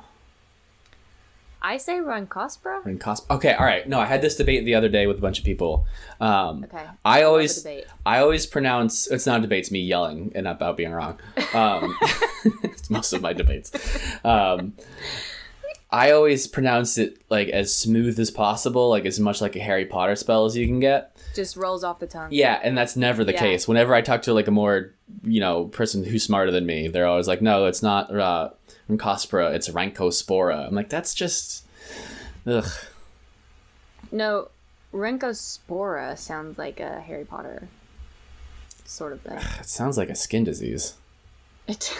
I 1.62 1.78
say 1.78 1.94
Runcospora. 1.94 2.82
Rhyncosp. 2.84 3.30
Okay, 3.30 3.54
all 3.54 3.64
right. 3.64 3.88
No, 3.88 3.98
I 3.98 4.04
had 4.04 4.20
this 4.20 4.36
debate 4.36 4.66
the 4.66 4.74
other 4.74 4.90
day 4.90 5.06
with 5.06 5.16
a 5.16 5.20
bunch 5.22 5.38
of 5.38 5.46
people. 5.46 5.86
Um, 6.20 6.64
Okay. 6.64 6.84
I 7.06 7.22
always. 7.22 7.66
I 8.04 8.18
always 8.18 8.44
pronounce. 8.44 9.10
It's 9.10 9.24
not 9.24 9.38
a 9.38 9.42
debate. 9.42 9.60
It's 9.60 9.70
me 9.70 9.80
yelling 9.80 10.32
and 10.34 10.46
about 10.46 10.76
being 10.76 10.92
wrong. 10.92 11.18
Um, 11.54 11.96
it's 12.64 12.90
most 12.90 13.14
of 13.14 13.22
my 13.22 13.32
debates. 13.32 13.72
Um, 14.22 14.74
I 15.94 16.10
always 16.10 16.48
pronounce 16.48 16.98
it 16.98 17.22
like 17.30 17.48
as 17.50 17.72
smooth 17.72 18.18
as 18.18 18.28
possible, 18.32 18.88
like 18.88 19.06
as 19.06 19.20
much 19.20 19.40
like 19.40 19.54
a 19.54 19.60
Harry 19.60 19.86
Potter 19.86 20.16
spell 20.16 20.44
as 20.44 20.56
you 20.56 20.66
can 20.66 20.80
get. 20.80 21.16
Just 21.36 21.56
rolls 21.56 21.84
off 21.84 22.00
the 22.00 22.08
tongue. 22.08 22.30
Yeah, 22.32 22.58
and 22.64 22.76
that's 22.76 22.96
never 22.96 23.22
the 23.22 23.32
Yeah. 23.32 23.38
case. 23.38 23.68
Whenever 23.68 23.94
I 23.94 24.00
talk 24.00 24.22
to 24.22 24.34
like 24.34 24.48
a 24.48 24.50
more, 24.50 24.92
you 25.22 25.38
know, 25.38 25.66
person 25.66 26.02
who's 26.02 26.24
smarter 26.24 26.50
than 26.50 26.66
me, 26.66 26.88
they're 26.88 27.06
always 27.06 27.28
like, 27.28 27.40
"No, 27.40 27.66
it's 27.66 27.80
not 27.82 28.12
uh, 28.12 28.50
Rhynchospora. 28.90 29.54
It's 29.54 29.68
Rhynchospora." 29.68 30.66
I'm 30.66 30.74
like, 30.74 30.88
"That's 30.88 31.14
just, 31.14 31.64
ugh." 32.44 32.66
No, 34.10 34.48
Rencospora 34.92 36.18
sounds 36.18 36.58
like 36.58 36.80
a 36.80 37.00
Harry 37.02 37.24
Potter 37.24 37.68
sort 38.84 39.12
of 39.12 39.20
thing. 39.22 39.38
It 39.60 39.66
sounds 39.68 39.96
like 39.96 40.08
a 40.10 40.14
skin 40.16 40.42
disease. 40.42 40.94
It, 41.68 41.96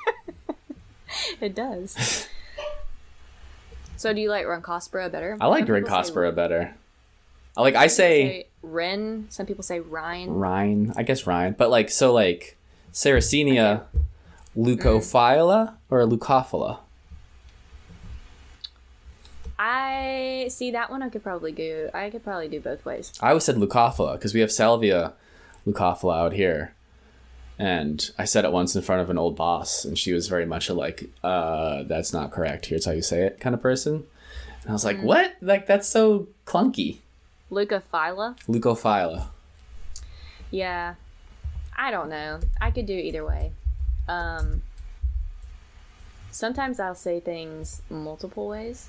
it 1.40 1.54
does. 1.54 2.28
So 3.96 4.12
do 4.12 4.20
you 4.20 4.30
like 4.30 4.46
Runcospora 4.46 5.10
better? 5.10 5.36
I 5.40 5.46
like 5.46 5.66
people 5.66 6.32
better. 6.34 6.74
I 7.56 7.60
like 7.62 7.74
I 7.74 7.86
say 7.86 8.28
say 8.28 8.46
Ren. 8.62 9.26
Some 9.30 9.46
people 9.46 9.62
say 9.62 9.80
Rhine. 9.80 10.30
Rhine. 10.30 10.92
I 10.96 11.02
guess 11.02 11.26
Rhine, 11.26 11.54
but 11.56 11.70
like 11.70 11.90
so 11.90 12.12
like 12.12 12.56
Sarracenia 12.92 13.84
leucophylla 14.56 15.74
or 15.90 16.00
leucophila. 16.02 16.80
I 19.58 20.48
see 20.50 20.70
that 20.72 20.90
one. 20.90 21.02
I 21.02 21.08
could 21.08 21.22
probably 21.22 21.52
go. 21.52 21.90
I 21.94 22.10
could 22.10 22.22
probably 22.22 22.48
do 22.48 22.60
both 22.60 22.84
ways. 22.84 23.12
I 23.22 23.28
always 23.28 23.44
said 23.44 23.56
leucophila 23.56 24.14
because 24.14 24.34
we 24.34 24.40
have 24.40 24.52
Salvia 24.52 25.14
leucophila 25.66 26.18
out 26.18 26.32
here. 26.34 26.74
And 27.58 28.10
I 28.18 28.26
said 28.26 28.44
it 28.44 28.52
once 28.52 28.76
in 28.76 28.82
front 28.82 29.00
of 29.00 29.08
an 29.08 29.16
old 29.16 29.34
boss, 29.36 29.84
and 29.84 29.98
she 29.98 30.12
was 30.12 30.28
very 30.28 30.44
much 30.44 30.68
a 30.68 30.74
like, 30.74 31.08
uh, 31.24 31.84
that's 31.84 32.12
not 32.12 32.30
correct. 32.30 32.66
Here's 32.66 32.84
how 32.84 32.92
you 32.92 33.02
say 33.02 33.22
it 33.22 33.40
kind 33.40 33.54
of 33.54 33.62
person. 33.62 34.04
And 34.62 34.70
I 34.70 34.72
was 34.72 34.84
like, 34.84 35.00
what? 35.00 35.36
Like, 35.40 35.66
that's 35.66 35.88
so 35.88 36.28
clunky. 36.44 36.98
Leucophylla. 37.50 38.36
Leucophylla. 38.46 39.28
Yeah, 40.50 40.94
I 41.76 41.90
don't 41.90 42.10
know. 42.10 42.40
I 42.60 42.70
could 42.70 42.86
do 42.86 42.92
either 42.92 43.24
way. 43.24 43.52
Um, 44.08 44.62
sometimes 46.30 46.78
I'll 46.78 46.94
say 46.94 47.20
things 47.20 47.80
multiple 47.88 48.48
ways, 48.48 48.88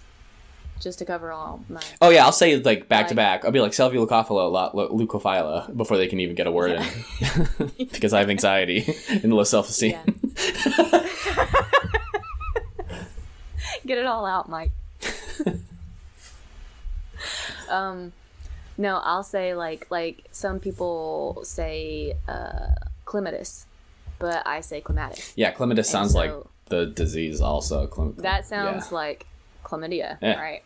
just 0.80 1.00
to 1.00 1.06
cover 1.06 1.32
all 1.32 1.64
my. 1.70 1.82
Oh, 2.02 2.10
yeah, 2.10 2.26
I'll 2.26 2.32
say 2.32 2.58
like 2.58 2.88
back 2.88 3.08
to 3.10 3.16
back. 3.16 3.46
I'll 3.46 3.52
be 3.52 3.60
like 3.60 3.74
Salvia 3.74 4.00
leucophila, 4.00 4.74
leucophylla 4.74 5.76
before 5.76 5.98
they 5.98 6.08
can 6.08 6.20
even 6.20 6.36
get 6.36 6.48
a 6.48 6.52
word 6.52 6.72
in. 6.72 7.70
because 7.78 8.14
I 8.14 8.20
have 8.20 8.30
anxiety 8.30 8.86
and 9.10 9.34
low 9.34 9.44
self 9.44 9.70
esteem. 9.70 9.92
Yeah. 9.92 11.04
Get 13.86 13.98
it 13.98 14.06
all 14.06 14.26
out, 14.26 14.50
Mike. 14.50 14.72
um, 17.70 18.12
no, 18.78 18.98
I'll 18.98 19.24
say 19.24 19.56
like 19.56 19.90
like 19.90 20.26
some 20.32 20.60
people 20.60 21.40
say 21.44 22.18
uh, 22.28 22.68
clematis, 23.06 23.66
but 24.20 24.46
I 24.46 24.60
say 24.62 24.82
clematis. 24.82 25.32
Yeah, 25.38 25.52
clematis 25.52 25.90
sounds 25.90 26.14
like 26.14 26.34
the 26.66 26.88
disease 26.88 27.40
also. 27.40 27.88
Clem- 27.88 28.16
That 28.18 28.46
sounds 28.46 28.88
yeah. 28.92 28.96
like 28.96 29.26
chlamydia. 29.68 30.18
Yeah. 30.22 30.34
All 30.36 30.42
right. 30.42 30.64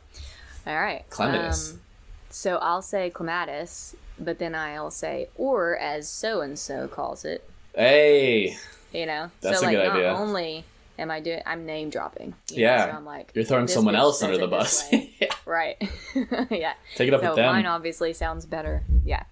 All 0.68 0.80
right. 0.80 1.04
Clematis. 1.10 1.72
Um, 1.74 1.82
so 2.30 2.58
I'll 2.58 2.82
say 2.82 3.10
clematis, 3.10 3.95
but 4.20 4.39
then 4.39 4.56
I'll 4.56 4.91
say, 4.91 5.28
or 5.36 5.76
as 5.78 6.08
so 6.08 6.41
and 6.41 6.58
so 6.58 6.88
calls 6.88 7.26
it, 7.26 7.43
Hey, 7.76 8.56
you 8.93 9.06
know? 9.06 9.32
That's 9.41 9.60
so 9.60 9.66
a 9.66 9.68
like 9.68 9.76
good 9.78 9.88
not 9.88 9.95
idea. 9.97 10.14
only 10.14 10.66
am 10.99 11.10
I 11.10 11.20
doing 11.20 11.41
I'm 11.45 11.66
name 11.66 11.89
dropping. 11.89 12.34
you 12.52 12.58
know? 12.58 12.62
Yeah. 12.64 12.86
So 12.91 12.97
I'm 12.97 13.06
like 13.06 13.32
you're 13.34 13.43
throwing 13.45 13.68
someone 13.68 13.95
else 13.95 14.22
under 14.22 14.38
the 14.38 14.47
bus. 14.47 14.84
yeah. 14.91 15.28
right. 15.45 15.78
yeah. 16.49 16.74
Take 16.95 17.08
it 17.08 17.14
up 17.14 17.22
So 17.22 17.30
with 17.30 17.36
them. 17.38 17.54
mine 17.54 17.66
obviously 17.66 18.14
sounds 18.14 18.45
better. 18.45 18.84
Yeah. 19.06 19.24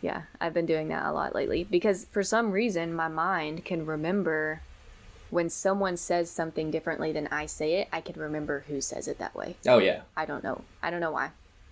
Yeah. 0.00 0.22
I've 0.40 0.52
been 0.54 0.66
doing 0.66 0.88
that 0.88 1.06
a 1.06 1.12
lot 1.12 1.34
lately 1.34 1.64
because 1.64 2.06
for 2.10 2.22
some 2.22 2.50
reason 2.52 2.92
my 2.94 3.08
mind 3.08 3.64
can 3.64 3.86
remember 3.86 4.60
when 5.32 5.48
someone 5.48 5.96
says 5.96 6.30
something 6.30 6.70
differently 6.70 7.10
than 7.10 7.26
I 7.28 7.46
say 7.46 7.80
it, 7.80 7.88
I 7.90 8.02
can 8.02 8.20
remember 8.20 8.64
who 8.68 8.82
says 8.82 9.08
it 9.08 9.18
that 9.18 9.34
way. 9.34 9.56
Oh 9.66 9.78
yeah. 9.78 10.02
I 10.14 10.26
don't 10.26 10.44
know. 10.44 10.62
I 10.82 10.90
don't 10.90 11.00
know 11.00 11.10
why. 11.10 11.30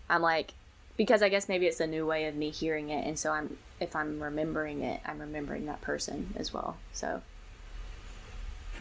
I'm 0.08 0.22
like 0.22 0.54
because 0.96 1.22
I 1.22 1.28
guess 1.28 1.46
maybe 1.48 1.66
it's 1.66 1.78
a 1.80 1.86
new 1.86 2.06
way 2.06 2.24
of 2.26 2.34
me 2.34 2.48
hearing 2.50 2.88
it 2.88 3.06
and 3.06 3.18
so 3.18 3.30
I'm 3.32 3.58
if 3.78 3.94
I'm 3.94 4.22
remembering 4.22 4.80
it, 4.82 5.00
I'm 5.06 5.18
remembering 5.20 5.66
that 5.66 5.82
person 5.82 6.32
as 6.36 6.54
well. 6.54 6.78
So 6.94 7.20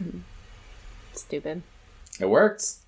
stupid. 1.12 1.62
It 2.18 2.26
works. 2.26 2.80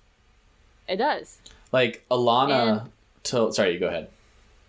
It 0.87 0.97
does. 0.97 1.37
Like 1.71 2.03
Alana. 2.09 2.81
And- 2.81 2.89
To, 3.23 3.53
sorry, 3.53 3.73
you 3.73 3.79
go 3.79 3.87
ahead. 3.87 4.09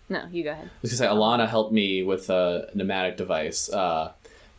No, 0.07 0.27
you 0.31 0.43
go 0.43 0.51
ahead. 0.51 0.67
I 0.67 0.77
was 0.83 0.91
gonna 0.91 0.97
say 1.09 1.13
Alana 1.13 1.49
helped 1.49 1.73
me 1.73 2.03
with 2.03 2.29
a 2.29 2.69
pneumatic 2.75 3.17
device. 3.17 3.67
Uh, 3.69 4.11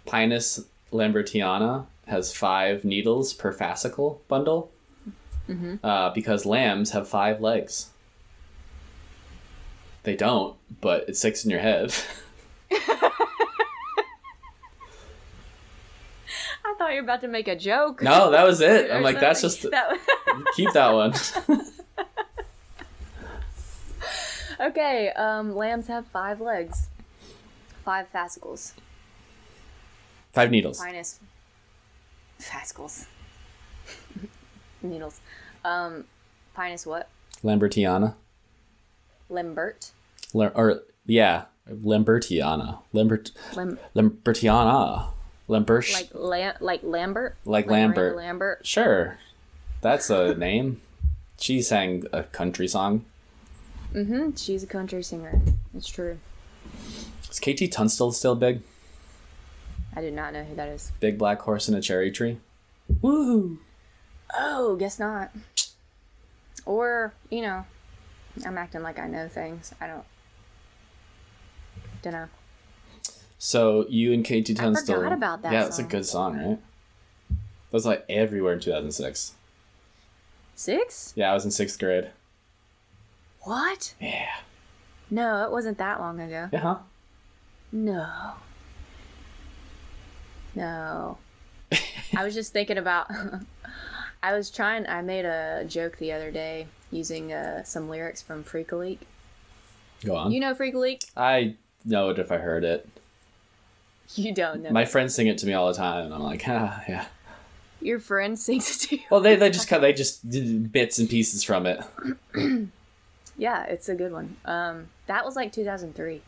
Pinus 0.05 0.64
lambertiana 0.93 1.87
has 2.07 2.34
five 2.34 2.84
needles 2.84 3.32
per 3.34 3.52
fascicle 3.52 4.18
bundle. 4.28 4.70
Uh, 5.84 6.11
because 6.11 6.44
lambs 6.44 6.90
have 6.90 7.09
five 7.09 7.40
legs. 7.40 7.90
They 10.02 10.16
don't, 10.16 10.57
but 10.80 11.09
it 11.09 11.16
sticks 11.16 11.44
in 11.44 11.50
your 11.52 11.61
head. 11.61 11.94
I 16.64 16.74
thought 16.78 16.90
you 16.90 16.96
were 16.96 17.04
about 17.04 17.20
to 17.20 17.28
make 17.28 17.46
a 17.48 17.57
joke. 17.57 18.02
no, 18.02 18.30
that 18.32 18.44
was 18.44 18.61
it. 18.61 18.90
I'm 18.90 19.02
like, 19.02 19.20
that's 19.20 19.40
just. 19.40 19.62
That- 19.70 19.96
keep 20.57 20.72
that 20.72 20.90
one. 20.92 21.14
okay, 24.61 25.11
um, 25.11 25.54
lambs 25.54 25.86
have 25.86 26.07
five 26.09 26.40
legs, 26.40 26.88
five 27.84 28.09
fascicles. 28.09 28.74
five 30.32 30.50
needles. 30.50 30.80
Minus 30.80 31.20
fascicles. 32.39 33.07
Needles. 34.82 35.20
Um, 35.64 36.05
Pinus 36.55 36.87
what? 36.87 37.09
Lambertiana. 37.43 38.14
Lambert. 39.28 39.91
Lam- 40.32 40.53
or 40.55 40.82
yeah, 41.07 41.45
Lambertiana. 41.68 42.78
Lambert 42.93 43.30
Lambertiana. 43.95 45.09
Lambert. 45.49 45.93
like 45.93 46.11
Lam- 46.14 46.57
like 46.61 46.82
Lambert. 46.82 47.37
Like 47.45 47.66
Miranda 47.66 48.01
Lambert. 48.01 48.16
Lambert. 48.16 48.66
Sure. 48.66 49.18
That's 49.80 50.11
a 50.11 50.34
name. 50.34 50.80
She 51.39 51.62
sang 51.62 52.05
a 52.12 52.22
country 52.24 52.66
song. 52.66 53.05
Mm-hmm. 53.93 54.34
She's 54.37 54.62
a 54.62 54.66
country 54.66 55.03
singer. 55.03 55.41
It's 55.74 55.89
true. 55.89 56.18
Is 57.30 57.39
KT 57.39 57.70
Tunstall 57.70 58.12
still 58.12 58.34
big? 58.34 58.62
I 59.97 60.03
do 60.03 60.11
not 60.11 60.34
know 60.34 60.44
who 60.44 60.55
that 60.55 60.68
is. 60.68 60.92
Big 61.01 61.16
black 61.16 61.40
horse 61.40 61.68
in 61.68 61.74
a 61.74 61.80
cherry 61.80 62.11
tree? 62.11 62.38
Woohoo! 63.03 63.57
Oh, 64.36 64.76
guess 64.76 64.99
not. 64.99 65.30
Or 66.66 67.14
you 67.30 67.40
know, 67.42 67.64
I'm 68.44 68.59
acting 68.59 68.82
like 68.82 68.99
I 68.99 69.07
know 69.09 69.26
things. 69.26 69.72
I 69.80 69.86
don't. 69.86 70.05
Don't 72.03 72.12
know. 72.12 72.28
So 73.38 73.86
you 73.88 74.12
and 74.12 74.24
KT 74.24 74.57
Tunstall. 74.57 74.97
forgot 74.97 75.12
about 75.12 75.42
that 75.42 75.53
Yeah, 75.53 75.66
it's 75.66 75.78
a 75.78 75.82
good 75.82 76.05
song, 76.05 76.36
right? 76.36 76.59
That 77.28 77.72
was 77.72 77.86
like 77.86 78.05
everywhere 78.09 78.53
in 78.53 78.61
2006. 78.61 79.32
Six? 80.55 81.12
Yeah, 81.16 81.30
I 81.30 81.34
was 81.34 81.44
in 81.44 81.51
sixth 81.51 81.78
grade. 81.78 82.11
What? 83.42 83.94
Yeah. 84.01 84.36
No, 85.11 85.44
it 85.44 85.53
wasn't 85.53 85.78
that 85.78 86.01
long 86.01 86.20
ago. 86.20 86.49
Uh 86.53 86.59
huh. 86.59 86.76
No. 87.72 88.09
No. 90.57 91.18
I 92.16 92.24
was 92.24 92.34
just 92.34 92.52
thinking 92.52 92.78
about. 92.78 93.09
I 94.22 94.34
was 94.34 94.50
trying. 94.50 94.86
I 94.88 95.02
made 95.02 95.24
a 95.24 95.64
joke 95.68 95.98
the 95.98 96.12
other 96.12 96.32
day 96.32 96.66
using 96.90 97.32
uh, 97.32 97.62
some 97.62 97.88
lyrics 97.88 98.22
from 98.22 98.42
Freek-a-Leek. 98.42 99.00
Go 100.04 100.16
on. 100.16 100.32
You 100.32 100.40
know 100.40 100.54
Freek-a-Leek? 100.54 101.04
I 101.16 101.54
know 101.84 102.11
it 102.11 102.18
if 102.18 102.32
I 102.32 102.38
heard 102.38 102.64
it. 102.64 102.88
You 104.14 104.34
don't 104.34 104.62
know. 104.62 104.70
My 104.70 104.84
friends 104.84 105.14
sing 105.14 105.28
it 105.28 105.38
to 105.38 105.46
me 105.46 105.52
all 105.52 105.68
the 105.68 105.74
time, 105.74 106.07
and 106.07 106.14
I'm 106.14 106.22
like, 106.22 106.42
ah, 106.48 106.82
yeah. 106.88 107.07
Your 107.80 108.00
friend 108.00 108.38
sings 108.38 108.70
it 108.70 108.88
to 108.88 108.96
you. 108.96 109.02
Well, 109.11 109.20
they, 109.20 109.36
they 109.36 109.50
just 109.50 109.68
cut 109.68 109.80
they 109.80 109.92
just 109.92 110.28
did 110.28 110.72
bits 110.72 110.98
and 110.98 111.09
pieces 111.09 111.44
from 111.44 111.66
it. 111.66 111.84
Yeah, 113.38 113.64
it's 113.64 113.88
a 113.88 113.94
good 113.94 114.12
one. 114.12 114.36
Um, 114.44 114.88
that 115.07 115.24
was 115.24 115.36
like 115.36 115.52
2003, 115.52 116.22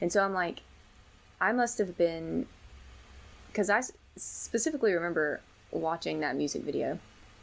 and 0.00 0.12
so 0.12 0.24
I'm 0.24 0.34
like, 0.34 0.62
I 1.40 1.52
must 1.52 1.78
have 1.78 1.96
been, 1.96 2.46
because 3.48 3.70
I 3.70 3.82
specifically 4.16 4.92
remember 4.92 5.40
watching 5.70 6.20
that 6.20 6.36
music 6.36 6.62
video, 6.62 6.98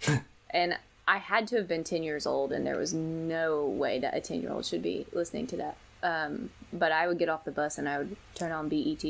and 0.50 0.78
I 1.08 1.18
had 1.18 1.48
to 1.50 1.58
have 1.58 1.68
been 1.68 1.84
10 1.84 2.04
years 2.04 2.26
old, 2.26 2.52
and 2.52 2.66
there 2.66 2.78
was 2.78 2.94
no 2.94 3.66
way 3.66 4.00
that 4.00 4.16
a 4.16 4.22
10 4.22 4.42
year 4.42 4.52
old 4.52 4.66
should 4.66 4.82
be 4.82 5.06
listening 5.14 5.48
to 5.48 5.58
that. 5.58 5.78
Um, 6.04 6.50
but 6.74 6.92
I 6.92 7.08
would 7.08 7.18
get 7.18 7.30
off 7.30 7.46
the 7.46 7.52
bus 7.52 7.78
and 7.78 7.90
I 7.90 7.98
would 8.00 8.16
turn 8.36 8.52
on 8.52 8.70
BET. 8.70 9.04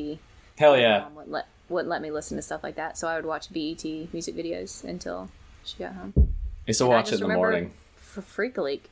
Hell 0.58 0.78
yeah. 0.78 1.00
Mom 1.00 1.16
wouldn't 1.16 1.32
let 1.32 1.48
wouldn't 1.68 1.90
let 1.90 2.02
me 2.02 2.12
listen 2.12 2.38
to 2.38 2.44
stuff 2.44 2.64
like 2.64 2.76
that, 2.76 2.98
so 2.98 3.08
I 3.08 3.16
would 3.16 3.26
watch 3.26 3.52
BET 3.52 3.84
music 4.14 4.36
videos 4.36 4.84
until 4.84 5.30
she 5.64 5.78
got 5.78 5.94
home. 5.94 6.14
I 6.16 6.22
used 6.68 6.78
to 6.80 6.86
And 6.86 6.94
watch 6.94 7.12
it 7.12 7.22
in 7.22 7.28
the 7.28 7.36
morning. 7.36 7.74
For 7.96 8.22
Freak 8.22 8.58
Leak, 8.58 8.90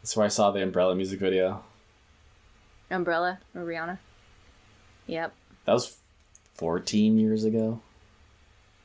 That's 0.00 0.16
where 0.16 0.26
I 0.26 0.28
saw 0.28 0.50
the 0.50 0.62
Umbrella 0.62 0.94
music 0.94 1.18
video. 1.18 1.64
Umbrella 2.90 3.38
or 3.54 3.62
Rihanna. 3.62 3.98
Yep, 5.06 5.32
That 5.64 5.72
was 5.72 5.96
14 6.54 7.18
years 7.18 7.44
ago. 7.44 7.80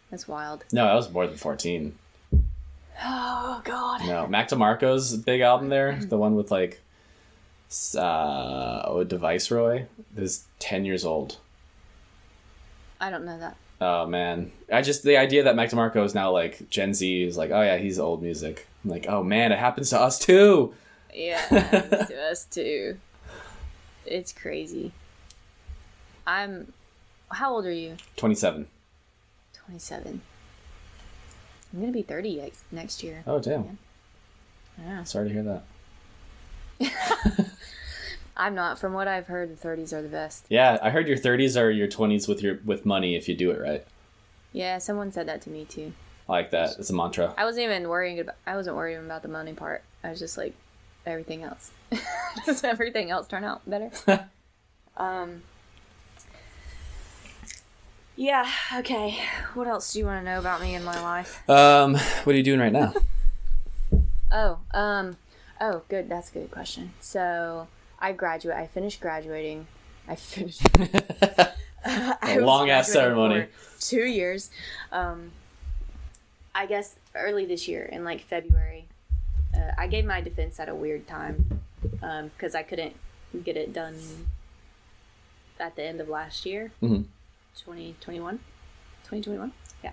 that's 0.09 0.28
wild. 0.28 0.63
No, 0.72 0.86
that 0.86 0.93
was 0.93 1.11
more 1.11 1.28
than 1.28 1.38
14. 1.38 1.97
Oh 3.03 3.61
God. 3.63 4.05
No, 4.07 4.28
Mac 4.28 4.49
DeMarco's 4.49 5.15
big 5.18 5.41
album 5.41 5.70
there, 5.70 5.95
the 6.01 6.18
one 6.18 6.36
with 6.36 6.51
like 6.51 6.82
uh 7.95 8.82
oh, 8.86 9.03
Device 9.03 9.51
Roy, 9.51 9.86
is 10.15 10.45
10 10.59 10.86
years 10.86 11.05
old. 11.05 11.38
I 12.99 13.09
don't 13.11 13.26
know 13.26 13.38
that. 13.39 13.57
Oh 13.80 14.07
man. 14.07 14.51
I 14.72 14.82
just 14.82 15.03
the 15.03 15.18
idea 15.18 15.43
that 15.43 15.55
Mac 15.55 15.70
DeMarco 15.70 16.03
is 16.03 16.15
now 16.15 16.32
like 16.32 16.70
Gen 16.70 16.93
Z 16.93 17.24
is 17.24 17.38
like, 17.38 17.51
oh 17.51 17.61
yeah, 17.61 17.78
he's 17.78 17.99
old 17.99 18.24
music. 18.24 18.68
I'm 18.84 18.89
like, 18.89 19.05
oh 19.07 19.22
man, 19.24 19.51
it 19.51 19.59
happens 19.59 19.89
to 19.91 19.99
us 19.99 20.18
too. 20.18 20.74
Yeah, 21.13 21.38
happens 21.49 22.07
to 22.07 22.22
us 22.24 22.45
too. 22.45 22.97
It's 24.05 24.32
crazy. 24.32 24.91
I'm. 26.26 26.72
How 27.30 27.53
old 27.53 27.65
are 27.65 27.71
you? 27.71 27.97
27. 28.15 28.67
Twenty-seven. 29.53 30.21
I'm 31.73 31.80
gonna 31.82 31.91
be 31.91 32.01
thirty 32.01 32.39
ex- 32.39 32.63
next 32.71 33.03
year. 33.03 33.23
Oh 33.28 33.39
damn. 33.39 33.78
Yeah. 34.80 35.03
Sorry 35.03 35.28
to 35.28 35.34
hear 35.34 35.61
that. 36.80 37.49
I'm 38.38 38.55
not. 38.55 38.80
From 38.80 38.93
what 38.93 39.07
I've 39.07 39.28
heard, 39.28 39.51
the 39.51 39.55
thirties 39.57 39.91
are 39.91 40.01
the 40.01 40.07
best. 40.07 40.45
Yeah, 40.47 40.78
I 40.82 40.89
heard 40.91 41.07
your 41.07 41.17
30s 41.17 41.59
are 41.59 41.69
your 41.71 41.88
20s 41.88 42.28
with 42.28 42.41
your 42.41 42.59
with 42.63 42.86
money 42.86 43.15
if 43.15 43.28
you 43.28 43.36
do 43.36 43.51
it 43.51 43.59
right. 43.59 43.86
Yeah, 44.53 44.78
someone 44.78 45.11
said 45.11 45.28
that 45.28 45.41
to 45.41 45.49
me 45.49 45.65
too. 45.65 45.91
I 46.30 46.32
like 46.32 46.51
that. 46.51 46.78
It's 46.80 46.89
a 46.89 46.93
mantra. 46.93 47.34
I 47.38 47.43
wasn't 47.45 47.65
even 47.65 47.89
worrying 47.89 48.19
about. 48.19 48.36
I 48.45 48.55
wasn't 48.55 48.75
worrying 48.75 49.03
about 49.05 49.21
the 49.21 49.28
money 49.28 49.53
part. 49.53 49.84
I 50.03 50.09
was 50.11 50.19
just 50.19 50.38
like, 50.38 50.53
everything 51.05 51.43
else. 51.43 51.71
Does 52.45 52.63
everything 52.63 53.11
else 53.11 53.28
turn 53.28 53.43
out 53.43 53.67
better? 53.69 53.91
um. 54.97 55.41
Yeah. 58.18 58.49
Okay. 58.80 59.18
What 59.53 59.68
else 59.68 59.93
do 59.93 59.99
you 59.99 60.05
want 60.05 60.26
to 60.26 60.30
know 60.30 60.39
about 60.39 60.59
me 60.59 60.74
in 60.76 60.84
my 60.84 60.99
life? 61.01 61.47
Um, 61.49 61.93
what 61.93 62.34
are 62.34 62.38
you 62.38 62.43
doing 62.43 62.59
right 62.59 62.74
now? 62.74 62.93
Oh. 64.30 64.59
Um. 64.72 65.15
Oh, 65.61 65.84
good. 65.88 66.09
That's 66.09 66.30
a 66.32 66.34
good 66.34 66.51
question. 66.51 66.91
So 66.99 67.68
I 67.97 68.11
graduate. 68.11 68.57
I 68.57 68.68
finished 68.68 68.99
graduating. 68.99 69.68
I 70.05 70.15
finished. 70.15 70.68
I 71.86 72.38
long 72.41 72.70
ass 72.70 72.91
ceremony. 72.91 73.45
Two 73.80 74.03
years. 74.03 74.49
Um. 74.91 75.32
I 76.53 76.65
guess 76.65 76.97
early 77.15 77.45
this 77.45 77.70
year 77.70 77.84
in 77.86 78.03
like 78.03 78.20
February. 78.20 78.88
Uh, 79.55 79.72
I 79.78 79.88
gave 79.88 80.03
my 80.03 80.20
defense 80.20 80.59
at 80.59 80.68
a 80.68 80.76
weird 80.76 81.07
time 81.07 81.61
because 81.82 82.53
I 82.53 82.63
couldn't 82.63 82.95
get 83.45 83.55
it 83.55 83.72
done 83.72 83.95
at 85.57 85.78
the 85.78 85.84
end 85.84 86.01
of 86.01 86.09
last 86.09 86.45
year, 86.45 86.72
Mhm. 86.84 87.05
2021. 87.58 88.38
2021? 89.03 89.51
Yeah. 89.84 89.91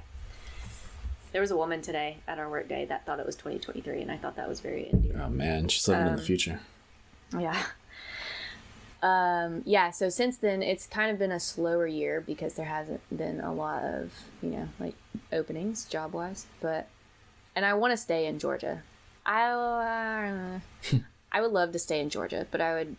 There 1.33 1.41
was 1.41 1.51
a 1.51 1.57
woman 1.57 1.83
today 1.83 2.19
at 2.29 2.39
our 2.39 2.49
work 2.49 2.69
day 2.69 2.85
that 2.87 3.05
thought 3.07 3.19
it 3.21 3.27
was 3.27 3.37
2023, 3.37 4.03
and 4.03 4.11
I 4.11 4.17
thought 4.17 4.37
that 4.37 4.49
was 4.49 4.61
very 4.61 4.91
endearing. 4.93 5.21
Oh 5.21 5.29
man, 5.29 5.69
she's 5.69 5.87
living 5.89 6.07
in 6.07 6.13
the 6.15 6.21
Um, 6.21 6.27
future. 6.27 6.61
Yeah. 7.39 7.65
Um, 9.03 9.63
yeah, 9.67 9.91
so 9.91 10.09
since 10.09 10.39
then, 10.39 10.63
it's 10.63 10.87
kind 10.87 11.11
of 11.11 11.19
been 11.19 11.33
a 11.33 11.41
slower 11.41 11.87
year 11.87 12.23
because 12.23 12.55
there 12.55 12.65
hasn't 12.67 13.01
been 13.15 13.41
a 13.41 13.53
lot 13.53 13.83
of, 13.83 14.13
you 14.43 14.49
know, 14.51 14.69
like 14.81 14.95
openings 15.33 15.85
job 15.85 16.15
wise. 16.15 16.47
But, 16.61 16.89
and 17.55 17.67
I 17.67 17.75
want 17.75 17.91
to 17.93 17.97
stay 17.99 18.27
in 18.27 18.39
Georgia. 18.39 18.83
I, 19.27 19.51
uh, 19.51 20.99
I 21.33 21.41
would 21.43 21.51
love 21.53 21.73
to 21.73 21.79
stay 21.79 22.01
in 22.01 22.09
Georgia, 22.09 22.47
but 22.51 22.61
I 22.63 22.75
would, 22.75 22.97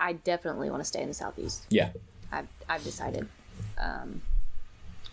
I 0.00 0.14
definitely 0.14 0.70
want 0.70 0.80
to 0.80 0.86
stay 0.86 1.02
in 1.02 1.08
the 1.08 1.14
Southeast. 1.14 1.66
Yeah. 1.68 1.90
I've, 2.30 2.48
I've 2.68 2.82
decided. 2.84 3.28
Um, 3.78 4.22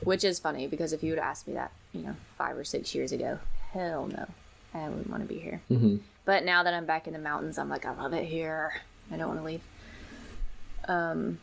Which 0.04 0.24
is 0.24 0.40
funny 0.40 0.68
because 0.68 0.94
if 0.94 1.04
you 1.04 1.12
would 1.12 1.20
ask 1.20 1.48
me 1.48 1.54
that, 1.56 1.72
you 1.94 2.02
know, 2.02 2.16
five 2.38 2.58
or 2.58 2.64
six 2.64 2.96
years 2.96 3.12
ago, 3.12 3.40
hell 3.74 4.08
no, 4.08 4.28
I 4.74 4.88
wouldn't 4.88 5.10
want 5.10 5.24
to 5.24 5.28
be 5.28 5.40
here. 5.40 5.62
Mm-hmm. 5.70 5.98
But 6.24 6.46
now 6.46 6.64
that 6.64 6.74
I'm 6.74 6.86
back 6.86 7.08
in 7.08 7.14
the 7.14 7.20
mountains, 7.20 7.58
I'm 7.58 7.70
like, 7.70 7.86
I 7.86 7.94
love 7.94 8.14
it 8.14 8.26
here. 8.26 8.82
I 9.12 9.18
don't 9.18 9.28
want 9.28 9.40
to 9.40 9.46
leave. 9.46 9.62
Um. 10.88 11.40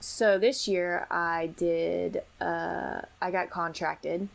So 0.00 0.38
this 0.38 0.68
year 0.68 1.06
I 1.10 1.50
did. 1.56 2.22
Uh, 2.40 3.02
I 3.22 3.30
got 3.30 3.50
contracted 3.50 4.28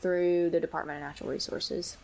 through 0.00 0.50
the 0.50 0.60
Department 0.60 0.98
of 0.98 1.02
Natural 1.02 1.30
Resources 1.30 1.96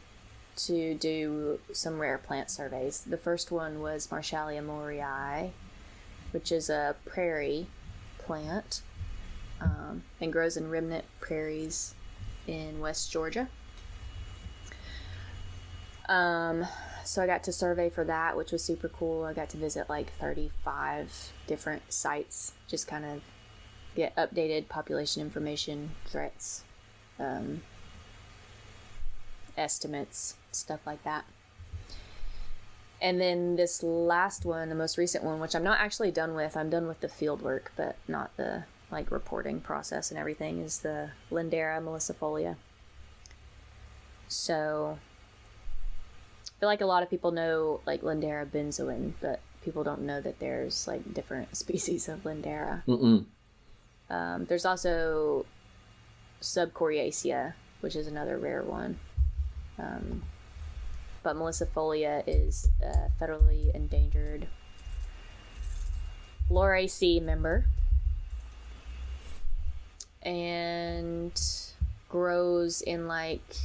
to 0.56 0.94
do 0.94 1.60
some 1.72 1.98
rare 1.98 2.18
plant 2.18 2.50
surveys. 2.50 3.02
The 3.02 3.16
first 3.16 3.50
one 3.50 3.80
was 3.80 4.08
Marshallia 4.08 4.64
mohrii, 4.64 5.50
which 6.32 6.50
is 6.50 6.70
a 6.70 6.96
prairie 7.04 7.66
plant 8.30 8.82
um, 9.60 10.04
and 10.20 10.32
grows 10.32 10.56
in 10.56 10.70
remnant 10.70 11.04
prairies 11.18 11.96
in 12.46 12.78
West 12.78 13.10
Georgia. 13.10 13.48
Um, 16.08 16.64
so 17.04 17.22
I 17.22 17.26
got 17.26 17.42
to 17.44 17.52
survey 17.52 17.90
for 17.90 18.04
that, 18.04 18.36
which 18.36 18.52
was 18.52 18.62
super 18.62 18.88
cool. 18.88 19.24
I 19.24 19.32
got 19.32 19.48
to 19.50 19.56
visit 19.56 19.88
like 19.88 20.12
35 20.20 21.32
different 21.48 21.92
sites, 21.92 22.52
just 22.68 22.86
kind 22.86 23.04
of 23.04 23.20
get 23.96 24.14
updated 24.14 24.68
population 24.68 25.22
information, 25.22 25.90
threats, 26.06 26.62
um, 27.18 27.62
estimates, 29.56 30.36
stuff 30.52 30.86
like 30.86 31.02
that. 31.02 31.24
And 33.02 33.20
then 33.20 33.56
this 33.56 33.82
last 33.82 34.44
one, 34.44 34.68
the 34.68 34.74
most 34.74 34.98
recent 34.98 35.24
one, 35.24 35.40
which 35.40 35.54
I'm 35.54 35.64
not 35.64 35.80
actually 35.80 36.10
done 36.10 36.34
with, 36.34 36.56
I'm 36.56 36.68
done 36.68 36.86
with 36.86 37.00
the 37.00 37.08
field 37.08 37.40
work, 37.40 37.72
but 37.76 37.96
not 38.06 38.36
the 38.36 38.64
like 38.90 39.10
reporting 39.10 39.60
process 39.60 40.10
and 40.10 40.18
everything, 40.18 40.60
is 40.60 40.80
the 40.80 41.10
Lindera 41.30 41.80
melissifolia. 41.82 42.56
So 44.28 44.98
I 46.46 46.60
feel 46.60 46.68
like 46.68 46.82
a 46.82 46.86
lot 46.86 47.02
of 47.02 47.08
people 47.08 47.30
know 47.30 47.80
like 47.86 48.02
Lindera 48.02 48.46
benzoin, 48.46 49.12
but 49.20 49.40
people 49.64 49.82
don't 49.82 50.02
know 50.02 50.20
that 50.20 50.38
there's 50.38 50.86
like 50.86 51.14
different 51.14 51.56
species 51.64 52.08
of 52.08 52.22
Lindera. 52.24 52.82
Um, 54.10 54.44
there's 54.46 54.66
also 54.66 55.46
Subcoriacea, 56.42 57.54
which 57.80 57.96
is 57.96 58.06
another 58.06 58.36
rare 58.36 58.62
one. 58.62 58.98
Um, 59.78 60.22
but 61.22 61.36
melissifolia 61.36 62.22
is 62.26 62.68
a 62.82 63.10
federally 63.22 63.74
endangered 63.74 64.46
Lauraceae 66.50 67.20
member 67.22 67.64
and 70.22 71.32
grows 72.08 72.82
in 72.82 73.06
like 73.06 73.56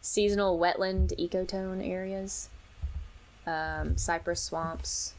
seasonal 0.00 0.58
wetland 0.58 1.12
ecotone 1.18 1.86
areas, 1.86 2.48
um, 3.46 3.96
cypress 3.96 4.40
swamps, 4.42 5.14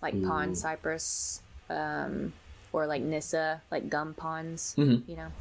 like 0.00 0.14
pond 0.24 0.56
cypress, 0.56 1.42
um, 1.68 2.32
or 2.72 2.86
like 2.86 3.02
Nyssa, 3.02 3.60
like 3.70 3.88
gum 3.88 4.14
ponds, 4.14 4.74
Mhm. 4.78 5.08
you 5.08 5.16
know. 5.16 5.32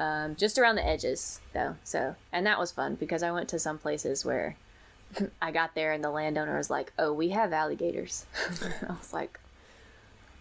Um, 0.00 0.34
just 0.36 0.58
around 0.58 0.76
the 0.76 0.86
edges, 0.86 1.40
though. 1.52 1.76
So, 1.84 2.14
and 2.32 2.46
that 2.46 2.58
was 2.58 2.72
fun 2.72 2.94
because 2.94 3.22
I 3.22 3.30
went 3.32 3.48
to 3.50 3.58
some 3.58 3.76
places 3.76 4.24
where 4.24 4.56
I 5.42 5.50
got 5.50 5.74
there 5.74 5.92
and 5.92 6.02
the 6.02 6.10
landowner 6.10 6.56
was 6.56 6.70
like, 6.70 6.92
"Oh, 6.98 7.12
we 7.12 7.28
have 7.30 7.52
alligators." 7.52 8.24
I 8.88 8.92
was 8.92 9.12
like, 9.12 9.38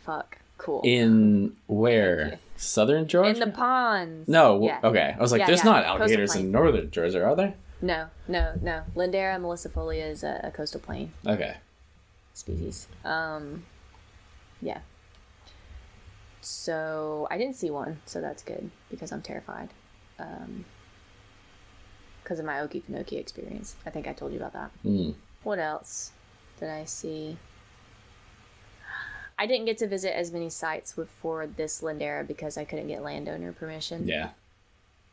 "Fuck, 0.06 0.38
cool." 0.58 0.82
In 0.86 1.56
where? 1.68 2.40
Southern 2.56 3.08
Georgia? 3.08 3.30
In 3.32 3.40
the 3.40 3.48
ponds. 3.56 4.28
no. 4.28 4.62
Yeah. 4.64 4.80
Okay. 4.84 5.16
I 5.18 5.22
was 5.22 5.32
like, 5.32 5.40
Yeah, 5.40 5.48
there's 5.48 5.64
yeah. 5.64 5.72
not 5.72 5.86
alligators 5.86 6.36
in 6.36 6.52
northern 6.52 6.92
Georgia, 6.92 7.24
are 7.26 7.36
there? 7.36 7.54
No, 7.82 8.08
no, 8.28 8.54
no. 8.62 8.84
Lindera 8.96 9.40
melissifolia 9.40 10.10
is 10.12 10.24
a, 10.24 10.42
a 10.44 10.52
coastal 10.52 10.82
plain 10.82 11.14
Okay. 11.26 11.56
species. 12.34 12.88
Um, 13.06 13.64
yeah. 14.62 14.80
So 16.42 17.28
I 17.30 17.38
didn't 17.38 17.56
see 17.56 17.70
one, 17.70 18.00
so 18.06 18.22
that's 18.22 18.44
good 18.44 18.70
because 18.90 19.12
I'm 19.12 19.22
terrified. 19.22 19.70
Um, 20.20 20.66
because 22.24 22.40
of 22.40 22.46
my 22.46 22.56
Okefenokee 22.56 23.14
experience. 23.20 23.76
I 23.86 23.90
think 23.90 24.08
I 24.08 24.14
told 24.14 24.32
you 24.34 24.38
about 24.38 24.54
that. 24.54 24.70
Mm. 24.86 25.16
What 25.44 25.58
else 25.58 26.12
did 26.60 26.70
I 26.70 26.86
see? 26.86 27.38
I 29.38 29.48
didn't 29.48 29.66
get 29.66 29.78
to 29.80 29.88
visit 29.88 30.16
as 30.16 30.32
many 30.32 30.50
sites 30.50 30.96
with, 30.98 31.10
for 31.10 31.48
this 31.48 31.82
Lindera 31.82 32.28
because 32.28 32.58
I 32.58 32.66
couldn't 32.66 32.88
get 32.88 33.02
landowner 33.02 33.52
permission, 33.54 34.08
Yeah. 34.08 34.30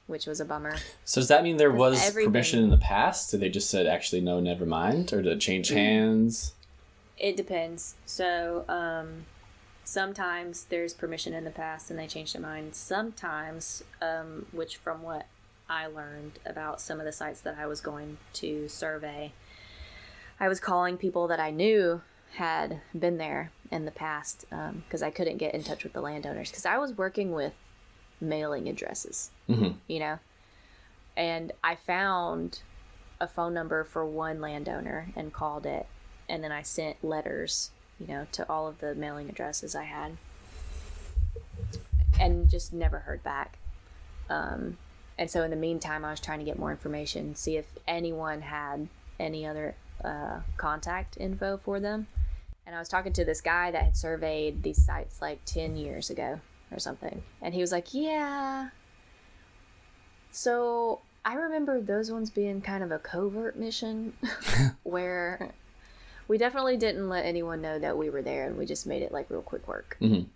which 0.08 0.26
was 0.26 0.40
a 0.40 0.44
bummer. 0.44 0.76
So 1.04 1.20
does 1.20 1.28
that 1.28 1.42
mean 1.44 1.56
there 1.56 1.70
was 1.70 2.04
everything- 2.04 2.32
permission 2.32 2.62
in 2.64 2.70
the 2.70 2.76
past? 2.76 3.30
Did 3.30 3.40
they 3.40 3.48
just 3.48 3.70
said 3.70 3.86
actually 3.86 4.20
no, 4.20 4.40
never 4.40 4.66
mind, 4.66 5.12
or 5.12 5.22
did 5.22 5.32
it 5.32 5.40
change 5.40 5.68
Mm-hmm. 5.68 5.76
hands? 5.78 6.52
It 7.16 7.36
depends. 7.36 7.94
So, 8.04 8.64
um, 8.68 9.24
sometimes 9.86 10.64
there's 10.64 10.92
permission 10.92 11.32
in 11.32 11.44
the 11.44 11.50
past 11.50 11.90
and 11.90 11.98
they 11.98 12.08
change 12.08 12.32
their 12.32 12.42
mind. 12.42 12.74
Sometimes, 12.74 13.84
um, 14.02 14.46
which 14.50 14.76
from 14.76 15.00
what 15.02 15.26
I 15.70 15.86
learned 15.86 16.40
about 16.44 16.80
some 16.80 16.98
of 16.98 17.06
the 17.06 17.12
sites 17.12 17.40
that 17.42 17.56
I 17.56 17.66
was 17.66 17.80
going 17.80 18.18
to 18.34 18.68
survey, 18.68 19.32
I 20.40 20.48
was 20.48 20.58
calling 20.58 20.96
people 20.96 21.28
that 21.28 21.38
I 21.40 21.50
knew 21.50 22.02
had 22.34 22.80
been 22.98 23.16
there 23.16 23.52
in 23.70 23.84
the 23.84 23.90
past 23.92 24.44
because 24.84 25.02
I 25.02 25.10
couldn't 25.10 25.36
get 25.38 25.54
in 25.54 25.62
touch 25.62 25.84
with 25.84 25.92
the 25.92 26.00
landowners 26.00 26.50
because 26.50 26.66
I 26.66 26.78
was 26.78 26.92
working 26.92 27.32
with 27.32 27.52
mailing 28.20 28.68
addresses, 28.68 29.30
Mhm. 29.48 29.76
you 29.86 30.00
know, 30.00 30.18
and 31.16 31.52
I 31.62 31.76
found 31.76 32.60
a 33.20 33.28
phone 33.28 33.54
number 33.54 33.84
for 33.84 34.04
one 34.04 34.40
landowner 34.40 35.10
and 35.14 35.32
called 35.32 35.64
it 35.64 35.86
and 36.28 36.42
then 36.42 36.50
I 36.52 36.62
sent 36.62 37.04
letters, 37.04 37.70
you 37.98 38.06
know, 38.06 38.26
to 38.32 38.48
all 38.50 38.68
of 38.68 38.78
the 38.78 38.94
mailing 38.94 39.28
addresses 39.28 39.74
I 39.74 39.84
had, 39.84 40.16
and 42.20 42.48
just 42.48 42.72
never 42.72 43.00
heard 43.00 43.22
back. 43.22 43.58
Um, 44.28 44.78
and 45.18 45.30
so 45.30 45.42
in 45.42 45.50
the 45.50 45.56
meantime, 45.56 46.04
I 46.04 46.10
was 46.10 46.20
trying 46.20 46.40
to 46.40 46.44
get 46.44 46.58
more 46.58 46.70
information, 46.70 47.34
see 47.34 47.56
if 47.56 47.66
anyone 47.86 48.42
had 48.42 48.88
any 49.18 49.46
other 49.46 49.74
uh, 50.04 50.40
contact 50.56 51.16
info 51.18 51.58
for 51.58 51.80
them. 51.80 52.06
And 52.66 52.74
I 52.74 52.78
was 52.78 52.88
talking 52.88 53.12
to 53.14 53.24
this 53.24 53.40
guy 53.40 53.70
that 53.70 53.82
had 53.82 53.96
surveyed 53.96 54.62
these 54.62 54.84
sites 54.84 55.22
like 55.22 55.40
ten 55.44 55.76
years 55.76 56.10
ago 56.10 56.40
or 56.72 56.78
something, 56.78 57.22
and 57.40 57.54
he 57.54 57.60
was 57.60 57.72
like, 57.72 57.94
"Yeah." 57.94 58.70
So 60.32 61.00
I 61.24 61.34
remember 61.34 61.80
those 61.80 62.10
ones 62.10 62.28
being 62.28 62.60
kind 62.60 62.82
of 62.82 62.90
a 62.90 62.98
covert 62.98 63.56
mission, 63.56 64.14
where 64.82 65.52
we 66.28 66.38
definitely 66.38 66.76
didn't 66.76 67.08
let 67.08 67.24
anyone 67.24 67.60
know 67.62 67.78
that 67.78 67.96
we 67.96 68.10
were 68.10 68.22
there 68.22 68.46
and 68.46 68.56
we 68.58 68.66
just 68.66 68.86
made 68.86 69.02
it 69.02 69.12
like 69.12 69.30
real 69.30 69.42
quick 69.42 69.66
work. 69.68 69.96
Mhm. 70.00 70.26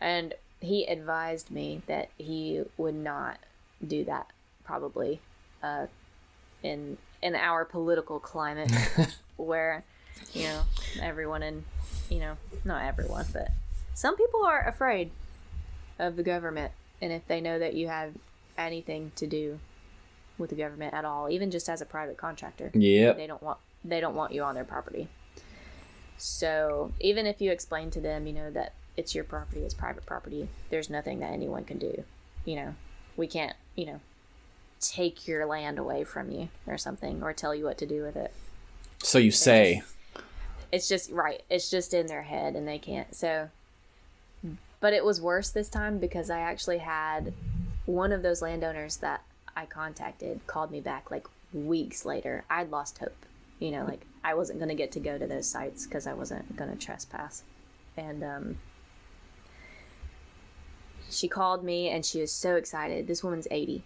And 0.00 0.34
he 0.60 0.84
advised 0.86 1.50
me 1.50 1.82
that 1.86 2.08
he 2.18 2.62
would 2.76 2.94
not 2.94 3.38
do 3.86 4.04
that 4.04 4.30
probably 4.64 5.20
uh, 5.62 5.86
in 6.62 6.96
in 7.22 7.34
our 7.34 7.64
political 7.64 8.18
climate 8.20 8.70
where 9.36 9.84
you 10.32 10.44
know 10.44 10.62
everyone 11.02 11.42
in 11.42 11.64
you 12.10 12.18
know 12.18 12.36
not 12.64 12.82
everyone 12.84 13.26
but 13.32 13.48
some 13.94 14.16
people 14.16 14.44
are 14.44 14.66
afraid 14.66 15.10
of 15.98 16.16
the 16.16 16.22
government 16.22 16.72
and 17.02 17.12
if 17.12 17.26
they 17.26 17.40
know 17.40 17.58
that 17.58 17.74
you 17.74 17.88
have 17.88 18.12
anything 18.56 19.10
to 19.16 19.26
do 19.26 19.58
with 20.38 20.50
the 20.50 20.56
government 20.56 20.92
at 20.94 21.04
all 21.04 21.28
even 21.30 21.50
just 21.50 21.68
as 21.68 21.80
a 21.80 21.86
private 21.86 22.16
contractor 22.16 22.70
Yep. 22.74 23.16
they 23.16 23.26
don't 23.26 23.42
want 23.42 23.58
they 23.84 24.00
don't 24.00 24.14
want 24.14 24.32
you 24.32 24.42
on 24.42 24.54
their 24.54 24.64
property. 24.64 25.08
So 26.16 26.92
even 27.00 27.26
if 27.26 27.40
you 27.40 27.50
explain 27.50 27.90
to 27.92 28.00
them 28.00 28.26
you 28.26 28.32
know 28.32 28.50
that 28.50 28.72
it's 28.96 29.14
your 29.14 29.24
property 29.24 29.60
it's 29.62 29.74
private 29.74 30.06
property 30.06 30.48
there's 30.70 30.88
nothing 30.88 31.20
that 31.20 31.32
anyone 31.32 31.64
can 31.64 31.78
do. 31.78 32.04
You 32.44 32.56
know 32.56 32.74
we 33.16 33.26
can't 33.26 33.56
you 33.74 33.86
know 33.86 34.00
take 34.80 35.26
your 35.26 35.46
land 35.46 35.78
away 35.78 36.04
from 36.04 36.30
you 36.30 36.48
or 36.66 36.78
something 36.78 37.22
or 37.22 37.32
tell 37.32 37.54
you 37.54 37.64
what 37.64 37.78
to 37.78 37.86
do 37.86 38.02
with 38.02 38.16
it. 38.16 38.32
So 39.02 39.18
you 39.18 39.30
say, 39.30 39.82
it's 40.72 40.88
just 40.88 41.10
right 41.10 41.42
it's 41.50 41.70
just 41.70 41.94
in 41.94 42.06
their 42.06 42.22
head 42.22 42.56
and 42.56 42.66
they 42.66 42.78
can't 42.78 43.14
so 43.14 43.48
but 44.80 44.92
it 44.92 45.04
was 45.04 45.20
worse 45.20 45.50
this 45.50 45.68
time 45.68 45.98
because 45.98 46.30
i 46.30 46.40
actually 46.40 46.78
had 46.78 47.32
one 47.86 48.12
of 48.12 48.22
those 48.22 48.42
landowners 48.42 48.96
that 48.96 49.22
i 49.54 49.64
contacted 49.66 50.40
called 50.46 50.72
me 50.72 50.80
back 50.80 51.10
like 51.12 51.26
weeks 51.54 52.04
later. 52.04 52.44
I'd 52.50 52.70
lost 52.70 52.98
hope 52.98 53.14
you 53.64 53.70
know 53.70 53.84
like 53.84 54.04
i 54.22 54.34
wasn't 54.34 54.58
going 54.58 54.68
to 54.68 54.74
get 54.74 54.92
to 54.92 55.00
go 55.00 55.16
to 55.16 55.26
those 55.26 55.46
sites 55.46 55.86
because 55.86 56.06
i 56.06 56.12
wasn't 56.12 56.56
going 56.56 56.70
to 56.70 56.76
trespass 56.76 57.42
and 57.96 58.22
um 58.22 58.58
she 61.10 61.28
called 61.28 61.64
me 61.64 61.88
and 61.88 62.04
she 62.04 62.20
was 62.20 62.32
so 62.32 62.56
excited 62.56 63.06
this 63.06 63.24
woman's 63.24 63.48
80 63.50 63.82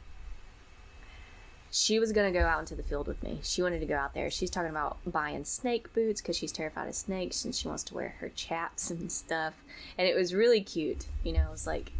she 1.70 1.99
was 1.99 2.12
gonna 2.12 2.33
go 2.33 2.47
out 2.47 2.61
into 2.61 2.74
the 2.74 2.83
field 2.83 3.07
with 3.07 3.22
me. 3.22 3.41
She 3.43 3.62
wanted 3.62 3.81
to 3.81 3.87
go 3.87 3.97
out 3.97 4.14
there. 4.14 4.31
She's 4.31 4.51
talking 4.51 4.70
about 4.70 4.97
buying 5.07 5.45
snake 5.45 5.93
boots 5.93 6.20
because 6.20 6.37
she's 6.37 6.53
terrified 6.53 6.89
of 6.89 6.95
snakes 6.95 7.45
and 7.45 7.55
she 7.55 7.68
wants 7.68 7.83
to 7.85 7.95
wear 7.95 8.14
her 8.20 8.31
chaps 8.31 8.91
and 8.91 9.12
stuff. 9.12 9.55
And 9.99 10.09
it 10.09 10.16
was 10.16 10.35
really 10.35 10.62
cute. 10.62 11.07
You 11.24 11.33
know, 11.33 11.43
it 11.43 11.51
was 11.51 11.66
like, 11.66 11.93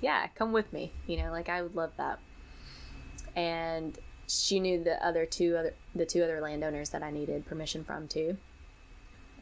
yeah, 0.00 0.26
come 0.34 0.50
with 0.52 0.72
me. 0.72 0.92
You 1.06 1.18
know, 1.18 1.30
like 1.30 1.48
I 1.48 1.62
would 1.62 1.76
love 1.76 1.92
that. 1.98 2.18
And 3.36 3.96
she 4.32 4.60
knew 4.60 4.82
the 4.82 5.04
other 5.04 5.26
two 5.26 5.56
other 5.56 5.74
the 5.94 6.06
two 6.06 6.22
other 6.22 6.40
landowners 6.40 6.90
that 6.90 7.02
I 7.02 7.10
needed 7.10 7.46
permission 7.46 7.84
from 7.84 8.08
too. 8.08 8.36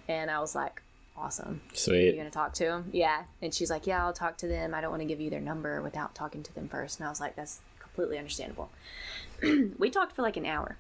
And 0.09 0.31
I 0.31 0.41
was 0.41 0.55
like, 0.55 0.83
awesome. 1.17 1.61
Sweet. 1.75 2.07
You're 2.07 2.17
gonna 2.17 2.31
talk 2.31 2.53
to 2.55 2.65
them? 2.65 2.91
Yeah. 2.93 3.25
And 3.41 3.55
she's 3.55 3.71
like, 3.71 3.87
yeah, 3.87 4.05
I'll 4.05 4.13
talk 4.13 4.37
to 4.39 4.49
them. 4.49 4.75
I 4.75 4.81
don't 4.81 4.91
want 4.91 5.03
to 5.03 5.07
give 5.07 5.21
you 5.21 5.31
their 5.31 5.41
number 5.41 5.81
without 5.83 6.15
talking 6.15 6.43
to 6.43 6.55
them 6.55 6.69
first. 6.69 6.99
And 6.99 7.07
I 7.07 7.11
was 7.11 7.21
like, 7.21 7.37
that's 7.37 7.61
completely 7.79 8.19
understandable. 8.19 8.71
we 9.79 9.91
talked 9.91 10.13
for 10.13 10.23
like 10.23 10.37
an 10.37 10.47
hour, 10.47 10.77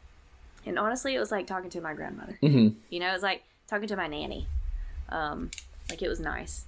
and 0.66 0.78
honestly, 0.78 1.14
it 1.14 1.18
was 1.20 1.30
like 1.30 1.46
talking 1.46 1.70
to 1.70 1.80
my 1.80 1.94
grandmother. 1.94 2.38
hmm 2.40 2.68
You 2.88 3.00
know, 3.00 3.08
it 3.11 3.12
was 3.12 3.22
like 3.22 3.44
talking 3.68 3.88
to 3.88 3.96
my 3.96 4.06
nanny. 4.06 4.46
Um, 5.08 5.50
like 5.88 6.02
it 6.02 6.08
was 6.08 6.20
nice. 6.20 6.64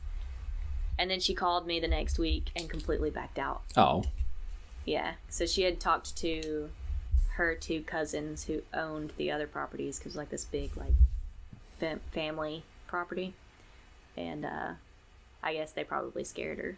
And 0.98 1.10
then 1.10 1.20
she 1.20 1.34
called 1.34 1.66
me 1.66 1.80
the 1.80 1.88
next 1.88 2.18
week 2.18 2.50
and 2.54 2.68
completely 2.68 3.10
backed 3.10 3.38
out. 3.38 3.62
Oh. 3.76 4.04
Yeah. 4.84 5.12
So 5.28 5.46
she 5.46 5.62
had 5.62 5.80
talked 5.80 6.16
to 6.18 6.70
her 7.36 7.54
two 7.54 7.82
cousins 7.82 8.44
who 8.44 8.62
owned 8.74 9.12
the 9.16 9.30
other 9.30 9.46
properties 9.46 9.98
because 9.98 10.16
like 10.16 10.28
this 10.30 10.44
big 10.44 10.76
like 10.76 10.92
fam- 11.78 12.00
family 12.12 12.62
property, 12.86 13.34
and 14.16 14.44
uh, 14.44 14.72
I 15.42 15.54
guess 15.54 15.72
they 15.72 15.84
probably 15.84 16.24
scared 16.24 16.58
her 16.58 16.76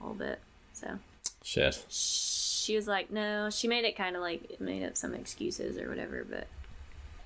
a 0.00 0.02
little 0.02 0.18
bit. 0.18 0.40
So 0.72 0.98
Shit. 1.42 1.84
she 1.88 2.76
was 2.76 2.86
like, 2.86 3.10
no. 3.10 3.48
She 3.50 3.66
made 3.66 3.84
it 3.84 3.96
kind 3.96 4.14
of 4.14 4.22
like 4.22 4.60
made 4.60 4.84
up 4.84 4.96
some 4.96 5.14
excuses 5.14 5.78
or 5.78 5.88
whatever, 5.88 6.24
but 6.28 6.46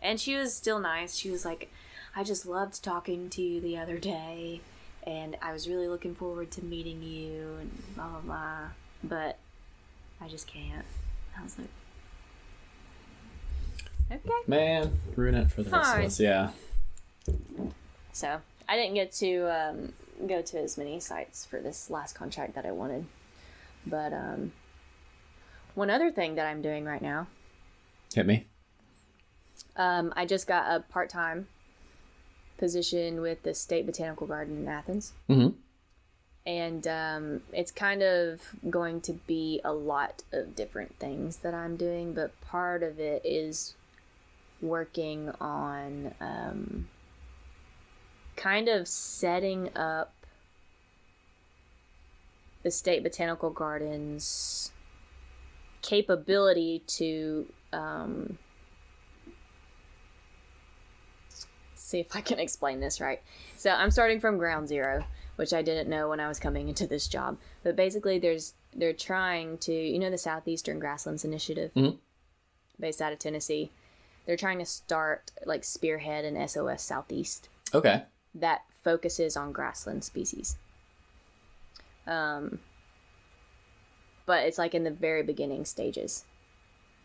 and 0.00 0.20
she 0.20 0.36
was 0.36 0.54
still 0.54 0.78
nice. 0.78 1.16
She 1.16 1.30
was 1.30 1.44
like, 1.44 1.70
I 2.14 2.24
just 2.24 2.46
loved 2.46 2.82
talking 2.82 3.28
to 3.30 3.42
you 3.42 3.60
the 3.60 3.76
other 3.78 3.98
day, 3.98 4.60
and 5.04 5.36
I 5.42 5.52
was 5.52 5.68
really 5.68 5.88
looking 5.88 6.14
forward 6.14 6.50
to 6.52 6.64
meeting 6.64 7.02
you 7.02 7.56
and 7.60 7.94
blah 7.96 8.08
blah 8.08 8.20
blah. 8.20 8.58
But 9.02 9.38
I 10.20 10.28
just 10.28 10.46
can't. 10.46 10.84
I 11.36 11.42
was 11.42 11.58
like, 11.58 11.68
okay. 14.10 14.30
Man, 14.46 14.98
ruin 15.16 15.34
it 15.34 15.50
for 15.50 15.62
the 15.62 15.70
rest 15.70 15.90
Fine. 15.90 16.00
of 16.00 16.06
us. 16.06 16.20
Yeah. 16.20 16.50
So 18.12 18.40
I 18.68 18.76
didn't 18.76 18.94
get 18.94 19.12
to 19.14 19.44
um, 19.46 19.92
go 20.26 20.42
to 20.42 20.58
as 20.60 20.76
many 20.76 21.00
sites 21.00 21.44
for 21.46 21.60
this 21.60 21.90
last 21.90 22.14
contract 22.14 22.54
that 22.54 22.66
I 22.66 22.72
wanted. 22.72 23.06
But 23.86 24.12
um, 24.12 24.52
one 25.74 25.90
other 25.90 26.10
thing 26.10 26.34
that 26.36 26.46
I'm 26.46 26.62
doing 26.62 26.84
right 26.84 27.02
now, 27.02 27.26
Hit 28.14 28.26
me. 28.26 28.46
um, 29.76 30.12
I 30.16 30.26
just 30.26 30.46
got 30.46 30.70
a 30.74 30.80
part 30.80 31.08
time 31.08 31.48
position 32.58 33.20
with 33.20 33.42
the 33.42 33.54
State 33.54 33.86
Botanical 33.86 34.26
Garden 34.26 34.58
in 34.58 34.68
Athens. 34.68 35.12
hmm 35.28 35.48
And 36.46 36.86
um, 36.86 37.40
it's 37.52 37.72
kind 37.72 38.02
of 38.02 38.40
going 38.68 39.00
to 39.02 39.14
be 39.14 39.60
a 39.64 39.72
lot 39.72 40.22
of 40.32 40.54
different 40.54 40.98
things 40.98 41.38
that 41.38 41.54
I'm 41.54 41.76
doing, 41.76 42.12
but 42.12 42.38
part 42.42 42.82
of 42.82 43.00
it 43.00 43.22
is 43.24 43.74
working 44.62 45.30
on 45.40 46.14
um, 46.20 46.88
kind 48.36 48.68
of 48.68 48.88
setting 48.88 49.68
up 49.76 50.14
the 52.62 52.70
State 52.70 53.02
Botanical 53.02 53.50
Gardens 53.50 54.70
capability 55.82 56.80
to 56.86 57.46
um, 57.72 58.38
see 61.74 61.98
if 61.98 62.14
I 62.14 62.20
can 62.20 62.38
explain 62.38 62.80
this 62.80 63.00
right. 63.00 63.20
So 63.56 63.70
I'm 63.70 63.90
starting 63.90 64.20
from 64.20 64.38
ground 64.38 64.68
zero, 64.68 65.04
which 65.36 65.52
I 65.52 65.62
didn't 65.62 65.88
know 65.90 66.08
when 66.08 66.20
I 66.20 66.28
was 66.28 66.38
coming 66.38 66.68
into 66.68 66.86
this 66.86 67.08
job. 67.08 67.36
But 67.64 67.74
basically, 67.76 68.18
there's 68.20 68.54
they're 68.74 68.92
trying 68.92 69.58
to 69.58 69.72
you 69.72 69.98
know 69.98 70.08
the 70.10 70.18
Southeastern 70.18 70.78
Grasslands 70.78 71.24
Initiative, 71.24 71.72
Mhm. 71.74 71.98
based 72.78 73.02
out 73.02 73.12
of 73.12 73.18
Tennessee. 73.18 73.70
They're 74.26 74.36
trying 74.36 74.58
to 74.58 74.64
start 74.66 75.30
like 75.44 75.64
spearhead 75.64 76.24
an 76.24 76.48
SOS 76.48 76.82
Southeast 76.82 77.48
Okay. 77.74 78.02
that 78.34 78.62
focuses 78.82 79.36
on 79.36 79.52
grassland 79.52 80.04
species. 80.04 80.56
Um, 82.06 82.58
but 84.26 84.44
it's 84.46 84.58
like 84.58 84.74
in 84.74 84.84
the 84.84 84.90
very 84.90 85.22
beginning 85.22 85.64
stages. 85.64 86.24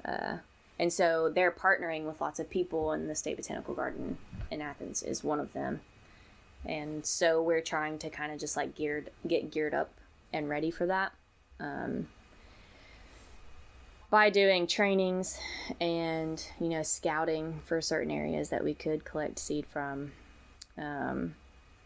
Uh, 0.06 0.38
and 0.80 0.94
so 0.94 1.30
they're 1.34 1.52
partnering 1.52 2.04
with 2.06 2.22
lots 2.22 2.40
of 2.40 2.50
people, 2.50 2.92
and 2.92 3.10
the 3.10 3.16
State 3.16 3.38
Botanical 3.38 3.74
Garden 3.74 4.18
in 4.52 4.62
Athens 4.62 5.02
is 5.02 5.24
one 5.24 5.40
of 5.40 5.54
them. 5.54 5.82
And 6.66 7.06
so 7.06 7.42
we're 7.42 7.62
trying 7.62 7.98
to 8.00 8.10
kind 8.10 8.32
of 8.32 8.40
just 8.40 8.56
like 8.58 8.76
geared 8.76 9.10
get 9.28 9.52
geared 9.52 9.74
up 9.74 9.92
and 10.34 10.50
ready 10.50 10.70
for 10.70 10.86
that. 10.86 11.14
Um, 11.60 12.10
by 14.10 14.30
doing 14.30 14.68
trainings 14.68 15.38
and 15.82 16.46
you 16.60 16.70
know 16.70 16.84
scouting 16.84 17.60
for 17.66 17.82
certain 17.82 18.12
areas 18.12 18.50
that 18.50 18.64
we 18.64 18.74
could 18.74 19.04
collect 19.04 19.38
seed 19.40 19.66
from 19.66 20.12
um, 20.78 21.36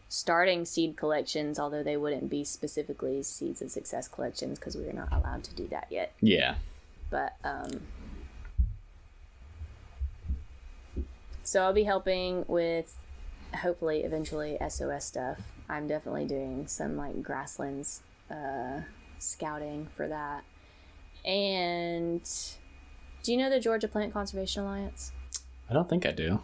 starting 0.08 0.64
seed 0.64 0.96
collections, 0.96 1.58
although 1.58 1.82
they 1.82 1.96
wouldn't 1.96 2.28
be 2.28 2.44
specifically 2.44 3.22
seeds 3.22 3.62
of 3.62 3.70
success 3.70 4.08
collections 4.08 4.58
because 4.58 4.76
we 4.76 4.86
are 4.86 4.92
not 4.92 5.10
allowed 5.10 5.42
to 5.42 5.54
do 5.54 5.66
that 5.68 5.86
yet. 5.90 6.12
Yeah. 6.20 6.56
But 7.10 7.34
um, 7.42 7.80
so 11.42 11.62
I'll 11.62 11.72
be 11.72 11.84
helping 11.84 12.44
with 12.46 12.96
hopefully 13.54 14.04
eventually 14.04 14.58
SOS 14.68 15.06
stuff. 15.06 15.40
I'm 15.68 15.88
definitely 15.88 16.26
doing 16.26 16.66
some 16.66 16.96
like 16.96 17.22
grasslands 17.22 18.02
uh, 18.30 18.80
scouting 19.18 19.88
for 19.96 20.08
that. 20.08 20.44
And 21.24 22.28
do 23.22 23.32
you 23.32 23.38
know 23.38 23.50
the 23.50 23.60
Georgia 23.60 23.88
Plant 23.88 24.12
Conservation 24.12 24.64
Alliance? 24.64 25.12
I 25.70 25.74
don't 25.74 25.88
think 25.88 26.04
I 26.04 26.12
do. 26.12 26.40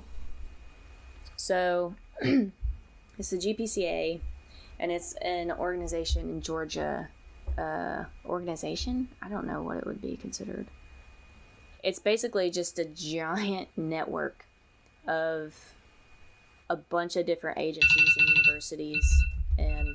So 1.36 1.94
it's 2.20 3.30
the 3.30 3.36
GPCA, 3.36 4.20
and 4.78 4.92
it's 4.92 5.14
an 5.14 5.50
organization 5.52 6.28
in 6.28 6.40
Georgia. 6.40 7.08
Uh, 7.56 8.04
organization? 8.24 9.08
I 9.20 9.28
don't 9.28 9.44
know 9.44 9.62
what 9.62 9.78
it 9.78 9.86
would 9.86 10.00
be 10.00 10.16
considered. 10.16 10.68
It's 11.82 11.98
basically 11.98 12.50
just 12.50 12.78
a 12.78 12.84
giant 12.84 13.68
network 13.76 14.44
of 15.08 15.56
a 16.70 16.76
bunch 16.76 17.16
of 17.16 17.26
different 17.26 17.58
agencies 17.58 18.14
and 18.16 18.28
universities 18.28 19.04
and 19.58 19.88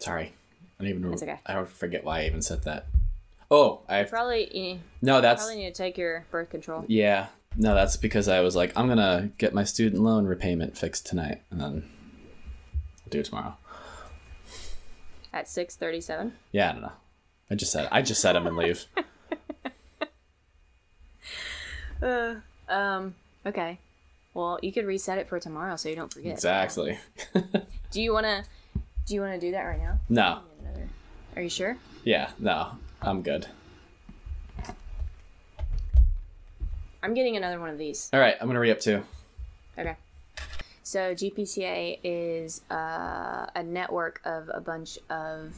Sorry. 0.00 0.32
I 0.78 0.82
don't 0.82 0.88
even. 0.88 1.12
It's 1.12 1.22
okay. 1.22 1.38
I 1.46 1.62
forget 1.64 2.04
why 2.04 2.20
I 2.20 2.26
even 2.26 2.42
said 2.42 2.64
that. 2.64 2.86
Oh, 3.50 3.80
I 3.88 4.04
probably 4.04 4.80
no. 5.02 5.20
That's 5.20 5.42
probably 5.42 5.62
need 5.64 5.74
to 5.74 5.82
take 5.82 5.98
your 5.98 6.24
birth 6.30 6.50
control. 6.50 6.84
yeah. 6.88 7.26
No, 7.56 7.74
that's 7.74 7.96
because 7.96 8.28
I 8.28 8.40
was 8.40 8.54
like, 8.54 8.72
I'm 8.76 8.86
gonna 8.86 9.30
get 9.38 9.52
my 9.52 9.64
student 9.64 10.00
loan 10.02 10.24
repayment 10.24 10.78
fixed 10.78 11.04
tonight, 11.06 11.42
and 11.50 11.60
then 11.60 11.90
I'll 13.04 13.10
do 13.10 13.18
it 13.18 13.24
tomorrow. 13.24 13.56
at 15.32 15.46
6:37. 15.46 16.30
Yeah, 16.52 16.70
I 16.70 16.72
don't 16.74 16.82
know. 16.82 16.92
I 17.50 17.56
just 17.56 17.72
said 17.72 17.88
I 17.90 18.02
just 18.02 18.20
said 18.20 18.34
them 18.34 18.46
and 18.46 18.56
leave. 18.56 18.86
Uh, 22.02 22.36
um 22.68 23.14
okay. 23.44 23.78
Well, 24.32 24.58
you 24.62 24.72
could 24.72 24.86
reset 24.86 25.18
it 25.18 25.28
for 25.28 25.38
tomorrow 25.38 25.76
so 25.76 25.88
you 25.90 25.96
don't 25.96 26.10
forget. 26.12 26.32
exactly. 26.32 26.98
Do 27.90 28.00
you 28.00 28.12
want 28.12 28.24
to 28.24 28.44
do 29.06 29.14
you 29.14 29.20
want 29.20 29.34
to 29.34 29.40
do 29.40 29.50
that 29.52 29.62
right 29.64 29.78
now? 29.80 29.98
No. 30.08 30.38
Are 31.36 31.42
you 31.42 31.50
sure? 31.50 31.76
Yeah. 32.04 32.30
No. 32.38 32.70
I'm 33.02 33.22
good. 33.22 33.46
I'm 37.02 37.14
getting 37.14 37.36
another 37.36 37.58
one 37.58 37.70
of 37.70 37.78
these. 37.78 38.10
All 38.12 38.20
right. 38.20 38.36
I'm 38.40 38.46
gonna 38.46 38.60
re 38.60 38.70
up 38.70 38.80
too. 38.80 39.02
Okay. 39.78 39.96
So 40.82 41.14
GPCA 41.14 41.98
is 42.02 42.62
uh, 42.70 43.46
a 43.54 43.62
network 43.62 44.20
of 44.24 44.50
a 44.52 44.60
bunch 44.60 44.98
of 45.08 45.54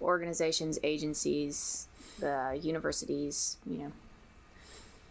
organizations, 0.00 0.78
agencies, 0.82 1.88
the 2.20 2.58
universities, 2.62 3.56
you 3.66 3.78
know, 3.78 3.92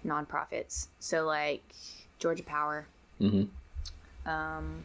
nonprofits. 0.05 0.87
So 0.99 1.25
like 1.25 1.63
Georgia 2.19 2.43
Power, 2.43 2.85
Mm-hmm. 3.19 4.29
um, 4.29 4.81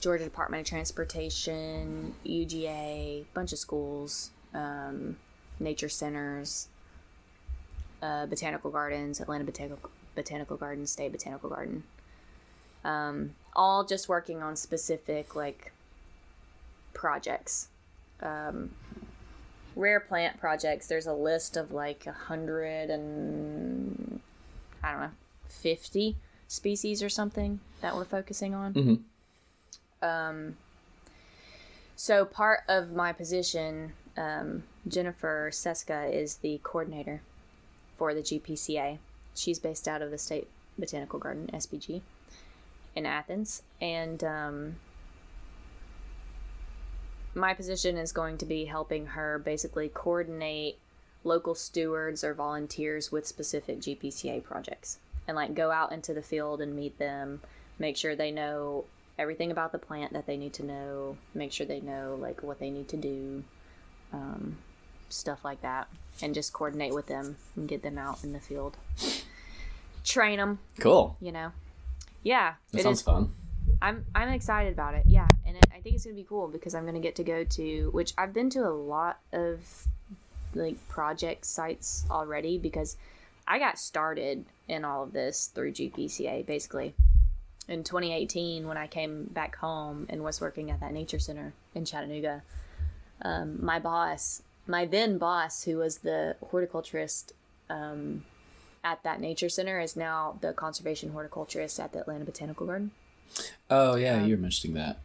Georgia 0.00 0.24
Department 0.24 0.62
of 0.62 0.66
Transportation, 0.66 2.14
UGA, 2.24 3.24
bunch 3.34 3.52
of 3.52 3.58
schools, 3.58 4.30
um, 4.54 5.16
nature 5.60 5.88
centers, 5.88 6.68
uh, 8.02 8.26
botanical 8.26 8.70
gardens, 8.70 9.20
Atlanta 9.20 9.44
Botanical 9.44 9.90
Botanical 10.14 10.56
Garden, 10.56 10.86
State 10.86 11.12
Botanical 11.12 11.48
Garden. 11.48 11.84
Um, 12.84 13.34
all 13.54 13.84
just 13.84 14.08
working 14.08 14.42
on 14.42 14.56
specific 14.56 15.34
like 15.36 15.72
projects. 16.94 17.68
Um, 18.20 18.70
rare 19.74 20.00
plant 20.00 20.38
projects, 20.38 20.86
there's 20.86 21.06
a 21.06 21.14
list 21.14 21.56
of 21.56 21.72
like 21.72 22.06
a 22.06 22.12
hundred 22.12 22.90
and 22.90 24.20
I 24.82 24.92
don't 24.92 25.00
know, 25.00 25.10
fifty 25.46 26.16
species 26.48 27.02
or 27.02 27.08
something 27.08 27.60
that 27.80 27.94
we're 27.96 28.04
focusing 28.04 28.54
on. 28.54 28.74
Mhm. 28.74 29.02
Um, 30.02 30.56
so 31.96 32.24
part 32.24 32.60
of 32.68 32.92
my 32.92 33.12
position, 33.12 33.92
um, 34.16 34.64
Jennifer 34.86 35.50
Ceska 35.52 36.12
is 36.12 36.36
the 36.36 36.60
coordinator 36.62 37.22
for 37.96 38.14
the 38.14 38.20
GPCA. 38.20 38.98
She's 39.34 39.58
based 39.58 39.88
out 39.88 40.02
of 40.02 40.10
the 40.10 40.18
State 40.18 40.48
Botanical 40.78 41.18
Garden 41.18 41.50
(SBG) 41.52 42.02
in 42.94 43.06
Athens, 43.06 43.62
and 43.80 44.22
um, 44.22 44.76
my 47.34 47.54
position 47.54 47.96
is 47.96 48.12
going 48.12 48.38
to 48.38 48.46
be 48.46 48.66
helping 48.66 49.06
her 49.06 49.38
basically 49.38 49.88
coordinate 49.88 50.78
local 51.24 51.54
stewards 51.54 52.24
or 52.24 52.34
volunteers 52.34 53.12
with 53.12 53.26
specific 53.26 53.80
GPCA 53.80 54.42
projects 54.42 54.98
and 55.26 55.36
like 55.36 55.54
go 55.54 55.70
out 55.70 55.92
into 55.92 56.12
the 56.12 56.22
field 56.22 56.60
and 56.60 56.74
meet 56.74 56.98
them, 56.98 57.40
make 57.78 57.96
sure 57.96 58.14
they 58.14 58.30
know 58.30 58.84
everything 59.18 59.50
about 59.50 59.72
the 59.72 59.78
plant 59.78 60.12
that 60.12 60.26
they 60.26 60.36
need 60.36 60.52
to 60.54 60.64
know, 60.64 61.16
make 61.34 61.52
sure 61.52 61.66
they 61.66 61.80
know 61.80 62.18
like 62.20 62.42
what 62.42 62.58
they 62.58 62.70
need 62.70 62.88
to 62.88 62.96
do, 62.96 63.44
um, 64.12 64.56
stuff 65.08 65.44
like 65.44 65.62
that, 65.62 65.88
and 66.20 66.34
just 66.34 66.52
coordinate 66.52 66.94
with 66.94 67.06
them 67.06 67.36
and 67.56 67.68
get 67.68 67.82
them 67.82 67.98
out 67.98 68.22
in 68.24 68.32
the 68.32 68.40
field, 68.40 68.76
train 70.04 70.38
them, 70.38 70.58
Cool. 70.80 71.16
you 71.20 71.32
know. 71.32 71.52
Yeah, 72.22 72.54
That 72.72 72.78
it 72.80 72.82
sounds 72.84 72.98
is 72.98 73.02
fun. 73.04 73.34
I'm 73.80 74.04
I'm 74.14 74.28
excited 74.28 74.72
about 74.72 74.94
it. 74.94 75.04
Yeah, 75.06 75.26
and 75.46 75.56
it, 75.56 75.66
I 75.74 75.80
think 75.80 75.96
it's 75.96 76.04
gonna 76.04 76.14
be 76.14 76.22
cool 76.24 76.46
because 76.48 76.74
I'm 76.74 76.86
gonna 76.86 77.00
get 77.00 77.16
to 77.16 77.24
go 77.24 77.42
to 77.44 77.90
which 77.92 78.12
I've 78.16 78.32
been 78.32 78.48
to 78.50 78.60
a 78.60 78.70
lot 78.70 79.18
of 79.32 79.88
like 80.54 80.76
project 80.88 81.44
sites 81.46 82.04
already 82.10 82.58
because 82.58 82.96
I 83.48 83.58
got 83.58 83.78
started 83.78 84.44
in 84.68 84.84
all 84.84 85.02
of 85.02 85.12
this 85.12 85.50
through 85.52 85.72
GPCA 85.72 86.46
basically 86.46 86.94
in 87.68 87.82
2018 87.82 88.68
when 88.68 88.76
I 88.76 88.86
came 88.86 89.24
back 89.24 89.56
home 89.56 90.06
and 90.08 90.22
was 90.22 90.40
working 90.40 90.70
at 90.70 90.78
that 90.80 90.92
nature 90.92 91.18
center 91.18 91.52
in 91.74 91.84
Chattanooga. 91.84 92.42
Um, 93.24 93.64
my 93.64 93.78
boss, 93.78 94.42
my 94.66 94.84
then 94.86 95.18
boss, 95.18 95.64
who 95.64 95.78
was 95.78 95.98
the 95.98 96.36
horticulturist 96.50 97.32
um, 97.70 98.24
at 98.82 99.02
that 99.04 99.20
nature 99.20 99.48
center, 99.48 99.80
is 99.80 99.96
now 99.96 100.38
the 100.40 100.52
conservation 100.52 101.10
horticulturist 101.10 101.78
at 101.78 101.92
the 101.92 102.00
Atlanta 102.00 102.24
Botanical 102.24 102.66
Garden. 102.66 102.90
Oh 103.70 103.94
yeah, 103.96 104.16
Um, 104.16 104.28
you 104.28 104.36
were 104.36 104.42
mentioning 104.42 104.74
that. 104.76 104.98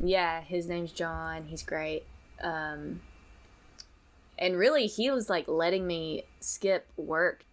Yeah, 0.00 0.40
his 0.40 0.66
name's 0.66 0.92
John. 0.92 1.44
He's 1.48 1.62
great. 1.62 2.04
Um, 2.42 3.00
and 4.38 4.56
really, 4.56 4.86
he 4.86 5.10
was 5.10 5.30
like 5.30 5.46
letting 5.46 5.86
me 5.86 6.24
skip 6.40 6.86
work, 6.96 7.44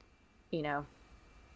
you 0.50 0.62
know, 0.62 0.86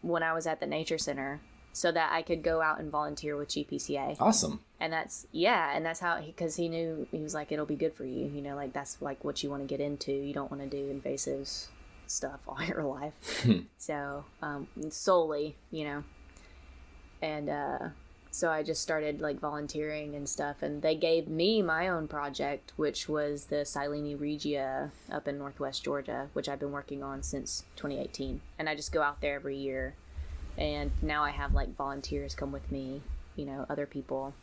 when 0.02 0.22
I 0.22 0.32
was 0.32 0.46
at 0.46 0.60
the 0.60 0.66
nature 0.66 0.98
center 0.98 1.40
so 1.76 1.92
that 1.92 2.10
I 2.10 2.22
could 2.22 2.42
go 2.42 2.62
out 2.62 2.80
and 2.80 2.90
volunteer 2.90 3.36
with 3.36 3.48
GPCA. 3.50 4.16
Awesome. 4.18 4.60
And 4.80 4.90
that's, 4.90 5.26
yeah, 5.30 5.76
and 5.76 5.84
that's 5.84 6.00
how, 6.00 6.18
because 6.22 6.56
he 6.56 6.70
knew, 6.70 7.06
he 7.10 7.18
was 7.18 7.34
like, 7.34 7.52
it'll 7.52 7.66
be 7.66 7.76
good 7.76 7.92
for 7.92 8.06
you. 8.06 8.32
You 8.34 8.40
know, 8.40 8.56
like 8.56 8.72
that's 8.72 9.02
like 9.02 9.22
what 9.24 9.42
you 9.42 9.50
want 9.50 9.62
to 9.62 9.66
get 9.66 9.78
into. 9.78 10.10
You 10.10 10.32
don't 10.32 10.50
want 10.50 10.62
to 10.62 10.68
do 10.70 10.88
invasive 10.88 11.46
stuff 12.06 12.40
all 12.48 12.62
your 12.66 12.82
life. 12.82 13.12
so, 13.76 14.24
um, 14.40 14.68
solely, 14.88 15.54
you 15.70 15.84
know. 15.84 16.04
And, 17.20 17.50
uh, 17.50 17.78
so 18.30 18.50
I 18.50 18.62
just 18.62 18.80
started 18.80 19.20
like 19.20 19.38
volunteering 19.38 20.14
and 20.14 20.26
stuff, 20.26 20.62
and 20.62 20.80
they 20.80 20.94
gave 20.94 21.28
me 21.28 21.60
my 21.60 21.88
own 21.88 22.08
project, 22.08 22.72
which 22.76 23.06
was 23.06 23.46
the 23.46 23.64
Silene 23.66 24.18
regia 24.18 24.92
up 25.12 25.28
in 25.28 25.36
Northwest 25.36 25.84
Georgia, 25.84 26.28
which 26.32 26.48
I've 26.48 26.60
been 26.60 26.72
working 26.72 27.02
on 27.02 27.22
since 27.22 27.64
2018. 27.76 28.40
And 28.58 28.68
I 28.68 28.74
just 28.74 28.92
go 28.92 29.02
out 29.02 29.20
there 29.20 29.34
every 29.34 29.56
year, 29.56 29.94
and 30.58 30.90
now 31.02 31.22
I 31.24 31.30
have 31.30 31.54
like 31.54 31.74
volunteers 31.76 32.34
come 32.34 32.52
with 32.52 32.70
me, 32.70 33.02
you 33.36 33.44
know, 33.46 33.66
other 33.68 33.86
people, 33.86 34.34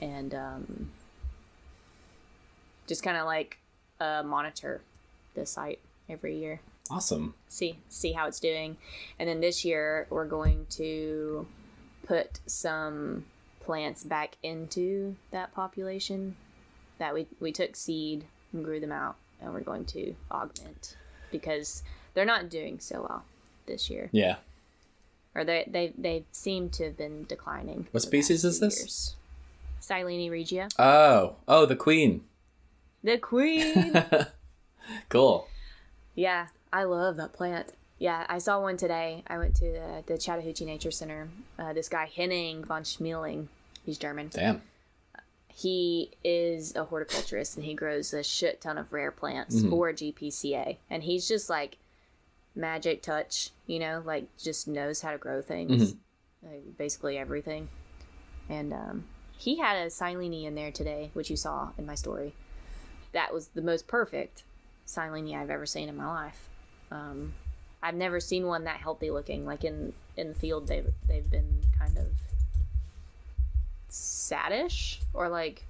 and 0.00 0.34
um, 0.34 0.90
just 2.86 3.02
kind 3.02 3.16
of 3.16 3.26
like 3.26 3.58
uh, 4.00 4.22
monitor 4.24 4.80
the 5.34 5.46
site 5.46 5.80
every 6.08 6.38
year 6.38 6.60
Awesome. 6.90 7.34
see 7.48 7.78
see 7.88 8.12
how 8.12 8.26
it's 8.28 8.38
doing 8.40 8.76
and 9.18 9.28
then 9.28 9.40
this 9.40 9.64
year 9.64 10.06
we're 10.10 10.26
going 10.26 10.66
to 10.70 11.46
put 12.06 12.40
some 12.46 13.24
plants 13.60 14.04
back 14.04 14.36
into 14.42 15.16
that 15.30 15.54
population 15.54 16.36
that 16.98 17.14
we 17.14 17.26
we 17.40 17.50
took 17.52 17.74
seed 17.74 18.24
and 18.52 18.64
grew 18.64 18.80
them 18.80 18.92
out 18.92 19.16
and 19.40 19.52
we're 19.54 19.60
going 19.60 19.86
to 19.86 20.14
augment 20.30 20.96
because 21.32 21.82
they're 22.12 22.26
not 22.26 22.50
doing 22.50 22.78
so 22.78 23.00
well 23.08 23.24
this 23.66 23.88
year 23.88 24.10
Yeah. 24.12 24.36
Or 25.34 25.44
they 25.44 25.64
they 25.70 25.92
they 25.98 26.24
seem 26.32 26.70
to 26.70 26.84
have 26.84 26.96
been 26.96 27.24
declining 27.24 27.86
What 27.92 28.02
species 28.02 28.44
is 28.44 28.60
this? 28.60 28.78
years. 28.78 29.14
Silene 29.80 30.30
regia 30.30 30.68
Oh. 30.78 31.36
Oh, 31.46 31.66
the 31.66 31.76
queen. 31.76 32.22
the 33.02 33.18
queen 33.18 33.94
cool. 35.08 35.48
Yeah, 36.14 36.46
I 36.72 36.84
love 36.84 37.16
that 37.16 37.32
plant. 37.32 37.72
Yeah, 37.98 38.24
I 38.28 38.38
saw 38.38 38.60
one 38.60 38.76
today. 38.76 39.22
I 39.26 39.38
went 39.38 39.54
to 39.56 39.64
the, 39.64 40.02
the 40.06 40.18
Chattahoochee 40.18 40.64
Nature 40.64 40.90
Center. 40.90 41.28
Uh, 41.58 41.72
this 41.72 41.88
guy 41.88 42.06
Henning 42.14 42.64
von 42.64 42.82
Schmeling, 42.82 43.46
he's 43.84 43.98
German. 43.98 44.28
Damn. 44.32 44.62
He 45.48 46.10
is 46.24 46.74
a 46.74 46.84
horticulturist 46.84 47.56
and 47.56 47.64
he 47.64 47.74
grows 47.74 48.12
a 48.12 48.22
shit 48.24 48.60
ton 48.60 48.76
of 48.76 48.92
rare 48.92 49.12
plants 49.12 49.62
for 49.62 49.92
GPCA. 49.92 50.78
And 50.90 51.04
he's 51.04 51.28
just 51.28 51.48
like 51.48 51.76
magic 52.54 53.02
touch, 53.02 53.50
you 53.66 53.78
know, 53.78 54.02
like 54.04 54.24
just 54.36 54.68
knows 54.68 55.00
how 55.00 55.12
to 55.12 55.18
grow 55.18 55.42
things, 55.42 55.94
like, 56.42 56.76
basically 56.78 57.18
everything. 57.18 57.68
And 58.48 58.72
um, 58.72 59.04
he 59.36 59.58
had 59.58 59.76
a 59.76 59.86
Silene 59.86 60.44
in 60.44 60.54
there 60.54 60.70
today, 60.70 61.10
which 61.14 61.30
you 61.30 61.36
saw 61.36 61.70
in 61.78 61.86
my 61.86 61.94
story. 61.94 62.34
That 63.12 63.32
was 63.32 63.48
the 63.48 63.62
most 63.62 63.86
perfect 63.86 64.44
Silene 64.86 65.34
I've 65.34 65.50
ever 65.50 65.66
seen 65.66 65.88
in 65.88 65.96
my 65.96 66.06
life. 66.06 66.48
Um, 66.90 67.34
I've 67.82 67.94
never 67.94 68.20
seen 68.20 68.46
one 68.46 68.64
that 68.64 68.78
healthy 68.78 69.10
looking. 69.10 69.44
Like 69.44 69.64
in 69.64 69.92
in 70.16 70.28
the 70.28 70.34
field, 70.34 70.68
they've 70.68 70.92
they've 71.06 71.30
been 71.30 71.62
kind 71.78 71.98
of 71.98 72.06
saddish 73.90 74.98
or 75.12 75.28
like 75.28 75.64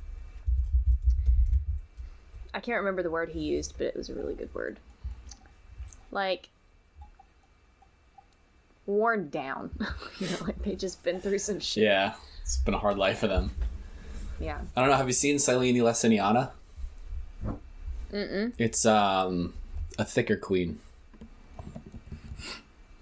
I 2.54 2.60
can't 2.60 2.78
remember 2.78 3.02
the 3.02 3.10
word 3.10 3.30
he 3.30 3.40
used, 3.40 3.74
but 3.76 3.88
it 3.88 3.96
was 3.96 4.08
a 4.08 4.14
really 4.14 4.34
good 4.34 4.54
word. 4.54 4.78
Like 6.12 6.48
worn 8.86 9.28
down. 9.30 9.70
you 10.18 10.28
know, 10.28 10.36
like 10.42 10.62
they 10.62 10.74
just 10.74 11.02
been 11.02 11.20
through 11.20 11.38
some 11.38 11.60
shit. 11.60 11.84
Yeah. 11.84 12.14
It's 12.42 12.58
been 12.58 12.74
a 12.74 12.78
hard 12.78 12.98
life 12.98 13.18
for 13.18 13.28
them. 13.28 13.50
Yeah. 14.40 14.58
I 14.76 14.80
don't 14.80 14.90
know. 14.90 14.96
Have 14.96 15.06
you 15.06 15.12
seen 15.12 15.36
Silene 15.36 15.76
laciniata? 15.76 16.50
Mm-mm. 18.12 18.52
It's 18.58 18.84
um 18.86 19.54
a 19.98 20.04
thicker 20.04 20.36
queen. 20.36 20.78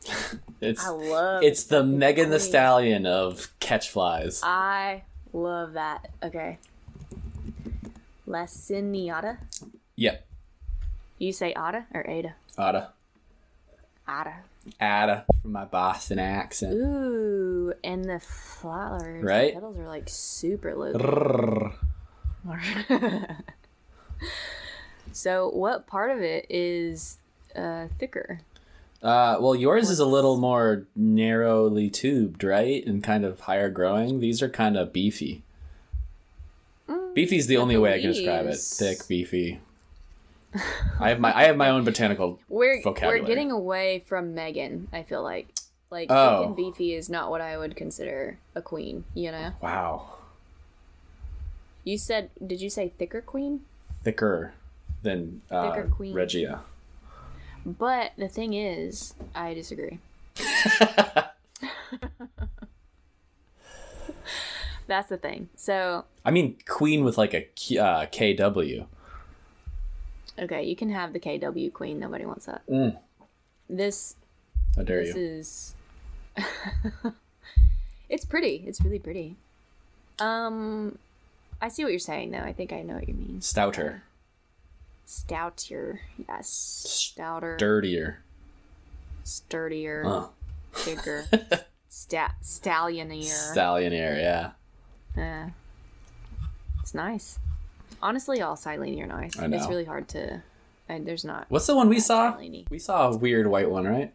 it's 0.61 0.85
I 0.85 0.89
love 0.89 1.43
it's 1.43 1.64
the 1.64 1.83
Megan 1.83 2.30
the. 2.30 2.41
Stallion 2.41 3.07
of 3.07 3.49
catch 3.61 3.91
flies. 3.91 4.41
I 4.43 5.03
love 5.33 5.74
that. 5.74 6.11
Okay. 6.22 6.59
Laciniata? 8.26 9.39
Yep. 9.97 10.26
You 11.18 11.33
say 11.33 11.51
Ada 11.51 11.87
or 11.93 12.09
Ada? 12.09 12.35
Ada. 12.59 12.93
Ada. 14.09 14.35
Ada 14.80 15.24
from 15.42 15.52
my 15.52 15.64
Boston 15.64 16.18
accent. 16.18 16.74
Ooh, 16.74 17.72
and 17.82 18.04
the 18.04 18.20
flowers, 18.20 19.24
Right? 19.24 19.54
The 19.54 19.60
petals 19.60 19.78
are 19.78 19.88
like 19.88 20.08
super 20.08 20.74
low. 20.74 21.72
So, 25.12 25.50
what 25.50 25.86
part 25.86 26.10
of 26.10 26.22
it 26.22 26.46
is 26.48 27.18
uh, 27.54 27.88
thicker? 27.98 28.40
Uh, 29.02 29.36
well, 29.40 29.54
yours 29.54 29.90
is 29.90 29.98
a 29.98 30.06
little 30.06 30.38
more 30.38 30.86
narrowly 30.96 31.90
tubed, 31.90 32.42
right, 32.44 32.84
and 32.86 33.02
kind 33.02 33.24
of 33.24 33.40
higher 33.40 33.68
growing. 33.68 34.20
These 34.20 34.42
are 34.42 34.48
kind 34.48 34.76
of 34.76 34.92
beefy. 34.92 35.42
Beefy's 37.14 37.46
the 37.46 37.56
the 37.56 37.60
only 37.60 37.76
way 37.76 37.94
I 37.94 38.00
can 38.00 38.12
describe 38.12 38.46
it. 38.46 38.56
Thick, 38.56 39.06
beefy. 39.06 39.60
I 41.00 41.09
have 41.11 41.18
my 41.20 41.36
I 41.36 41.44
have 41.44 41.57
my 41.57 41.70
own 41.70 41.84
botanical. 41.84 42.38
We're 42.48 42.82
Vocabulary. 42.82 43.20
we're 43.20 43.26
getting 43.26 43.50
away 43.50 44.03
from 44.07 44.34
Megan. 44.34 44.88
I 44.92 45.03
feel 45.03 45.22
like 45.22 45.48
like 45.90 46.09
Oh. 46.11 46.38
thick 46.38 46.46
and 46.48 46.57
beefy 46.57 46.94
is 46.94 47.09
not 47.11 47.30
what 47.30 47.40
I 47.40 47.57
would 47.59 47.74
consider 47.76 48.38
a 48.55 48.62
queen. 48.62 49.05
You 49.14 49.30
know, 49.32 49.53
Wow, 49.62 50.14
you 51.84 51.96
said 51.98 52.30
did 52.46 52.61
you 52.61 52.68
say 52.70 52.92
thicker 52.98 53.20
queen? 53.20 53.62
thicker 54.05 54.53
than 55.03 55.42
uh, 55.50 55.70
Thicker 55.72 55.88
queen. 55.88 56.14
Regia. 56.14 56.61
But 57.64 58.12
the 58.18 58.28
thing 58.28 58.55
is, 58.55 59.14
I 59.34 59.55
disagree. 59.55 59.98
That's 64.86 65.09
the 65.09 65.16
thing. 65.16 65.48
So 65.57 66.05
I 66.24 66.30
mean, 66.30 66.57
queen 66.68 67.05
with 67.05 67.16
like 67.16 67.34
a 67.34 67.42
K- 67.55 67.78
uh, 67.78 68.07
KW. 68.07 68.86
Okay, 70.39 70.62
you 70.64 70.74
can 70.76 70.91
have 70.91 71.12
the 71.12 71.20
KW 71.20 71.72
queen. 71.72 71.99
Nobody 71.99 72.24
wants 72.24 72.47
that. 72.47 72.66
Mm. 72.66 72.97
This 73.68 74.16
How 74.76 74.83
dare 74.83 75.05
this 75.05 75.14
you? 75.14 75.22
is. 75.22 75.74
it's 78.09 78.24
pretty. 78.24 78.64
It's 78.66 78.80
really 78.80 78.99
pretty. 78.99 79.37
Um, 80.18 80.99
I 81.61 81.68
see 81.68 81.85
what 81.85 81.91
you're 81.93 81.99
saying 81.99 82.30
though. 82.30 82.39
I 82.39 82.53
think 82.53 82.72
I 82.72 82.83
know 82.83 82.95
what 82.95 83.09
you 83.09 83.14
mean. 83.14 83.41
Stouter, 83.41 84.01
Stoutier, 85.07 85.99
yes. 86.28 86.49
Stouter, 86.89 87.57
dirtier. 87.59 88.18
sturdier, 89.24 90.05
Uh. 90.07 90.26
bigger, 90.85 91.24
sta- 91.89 92.35
stallionier. 92.43 93.24
Stallionaire, 93.55 94.16
yeah. 94.18 94.51
Yeah. 95.16 95.51
It's 96.80 96.95
nice. 96.95 97.39
Honestly, 98.03 98.42
all 98.42 98.57
Silene 98.57 99.00
are 99.03 99.07
nice. 99.07 99.38
I 99.38 99.46
It's 99.46 99.68
really 99.68 99.84
hard 99.84 100.09
to. 100.09 100.42
And 100.88 101.07
there's 101.07 101.24
not. 101.24 101.46
What's 101.48 101.66
the 101.66 101.76
one 101.76 101.88
we 101.88 102.00
saw? 102.00 102.32
Silene. 102.36 102.68
We 102.68 102.78
saw 102.78 103.11
a 103.11 103.16
weird 103.16 103.46
white 103.46 103.70
one, 103.70 103.86
right? 103.86 104.12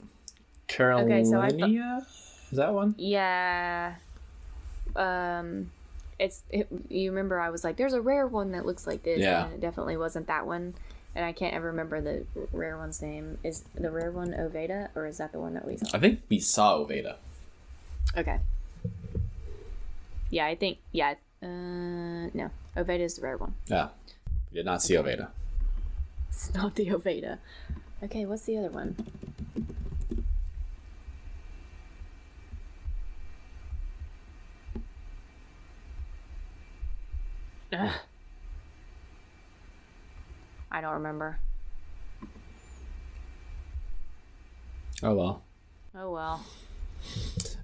Carolina. 0.68 1.08
Okay, 1.16 1.24
so 1.24 1.40
I 1.40 1.50
thought- 1.50 2.04
Is 2.52 2.58
that 2.58 2.74
one? 2.74 2.96
Yeah. 2.98 3.96
Um, 4.96 5.72
it's 6.20 6.44
it, 6.50 6.68
you 6.90 7.10
remember 7.12 7.40
I 7.40 7.50
was 7.50 7.64
like, 7.64 7.78
there's 7.78 7.94
a 7.94 8.02
rare 8.02 8.28
one 8.28 8.52
that 8.52 8.66
looks 8.66 8.86
like 8.88 9.04
this. 9.04 9.20
Yeah. 9.20 9.46
And 9.46 9.54
it 9.54 9.62
definitely 9.62 9.98
wasn't 9.98 10.28
that 10.28 10.46
one. 10.46 10.74
And 11.16 11.26
I 11.26 11.32
can't 11.32 11.54
ever 11.56 11.68
remember 11.68 12.02
the 12.02 12.26
rare 12.52 12.78
one's 12.78 13.02
name. 13.02 13.38
Is 13.44 13.64
the 13.74 13.90
rare 13.90 14.12
one 14.12 14.34
ovata 14.34 14.90
or 14.96 15.06
is 15.08 15.18
that 15.18 15.32
the 15.32 15.40
one 15.40 15.54
that 15.56 15.66
we 15.66 15.78
saw? 15.78 15.88
I 15.96 16.00
think 16.00 16.22
we 16.30 16.40
saw 16.40 16.78
ovata. 16.78 17.16
Okay. 18.16 18.40
Yeah, 20.30 20.46
I 20.46 20.56
think 20.56 20.78
yeah. 20.92 21.16
Uh, 21.42 22.30
no, 22.34 22.50
ovata 22.76 23.00
is 23.02 23.16
the 23.16 23.22
rare 23.22 23.38
one. 23.38 23.54
Yeah. 23.68 23.90
We 24.52 24.58
did 24.58 24.66
not 24.66 24.82
see 24.82 24.96
ovata. 24.96 25.30
It's 26.30 26.54
not 26.54 26.76
the 26.76 26.88
ovata. 26.88 27.38
Okay, 28.04 28.26
what's 28.26 28.44
the 28.46 28.58
other 28.58 28.70
one? 28.70 28.96
Ugh. 37.74 37.92
I 40.72 40.82
don't 40.82 40.94
remember. 40.94 41.40
Oh 45.04 45.14
well. 45.14 45.44
Oh 45.96 46.12
well. 46.12 46.44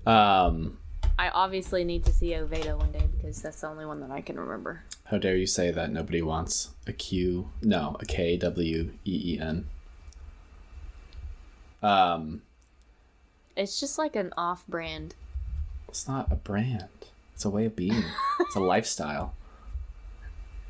Um, 0.06 0.78
I 1.18 1.30
obviously 1.30 1.84
need 1.84 2.06
to 2.06 2.12
see 2.12 2.30
ovata 2.32 2.78
one 2.78 2.92
day 2.92 3.08
because 3.16 3.42
that's 3.42 3.62
the 3.62 3.68
only 3.68 3.86
one 3.86 4.00
that 4.02 4.12
I 4.12 4.22
can 4.22 4.40
remember. 4.40 4.84
how 5.06 5.18
dare 5.18 5.36
you 5.36 5.46
say 5.48 5.70
that 5.72 5.92
nobody 5.92 6.22
wants 6.22 6.72
a 6.88 6.94
Q? 6.94 7.50
No, 7.62 7.96
a 8.00 8.06
K 8.06 8.36
W 8.38 8.92
E 9.06 9.22
E 9.36 9.40
N. 9.40 9.68
Um, 11.82 12.42
It's 13.56 13.80
just 13.80 13.98
like 13.98 14.16
an 14.16 14.34
off 14.38 14.66
brand. 14.68 15.16
it's 15.88 16.08
not 16.08 16.32
a 16.32 16.36
brand. 16.36 16.88
It's 17.36 17.46
a 17.46 17.50
way 17.50 17.66
of 17.66 17.76
being. 17.76 18.04
it's 18.40 18.56
a 18.56 18.60
lifestyle. 18.60 19.36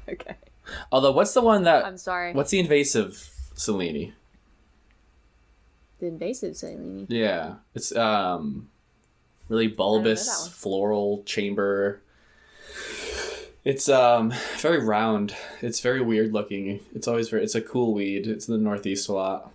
Okay. 0.09 0.35
Although, 0.91 1.11
what's 1.11 1.33
the 1.33 1.41
one 1.41 1.63
that? 1.63 1.85
I'm 1.85 1.97
sorry. 1.97 2.33
What's 2.33 2.51
the 2.51 2.59
invasive 2.59 3.29
Silene? 3.55 4.13
The 5.99 6.07
invasive 6.07 6.53
Silene. 6.55 7.05
Yeah, 7.09 7.55
it's 7.75 7.95
um 7.95 8.69
really 9.53 9.67
bulbous 9.67 10.47
floral 10.49 11.23
chamber. 11.25 12.01
It's 13.63 13.87
um 13.87 14.33
very 14.57 14.83
round. 14.83 15.35
It's 15.61 15.79
very 15.79 16.01
weird 16.01 16.33
looking. 16.33 16.81
It's 16.93 17.07
always 17.07 17.29
very. 17.29 17.43
It's 17.43 17.55
a 17.55 17.61
cool 17.61 17.93
weed. 17.93 18.27
It's 18.27 18.47
in 18.47 18.53
the 18.55 18.59
northeast 18.59 19.07
a 19.07 19.13
lot. 19.13 19.51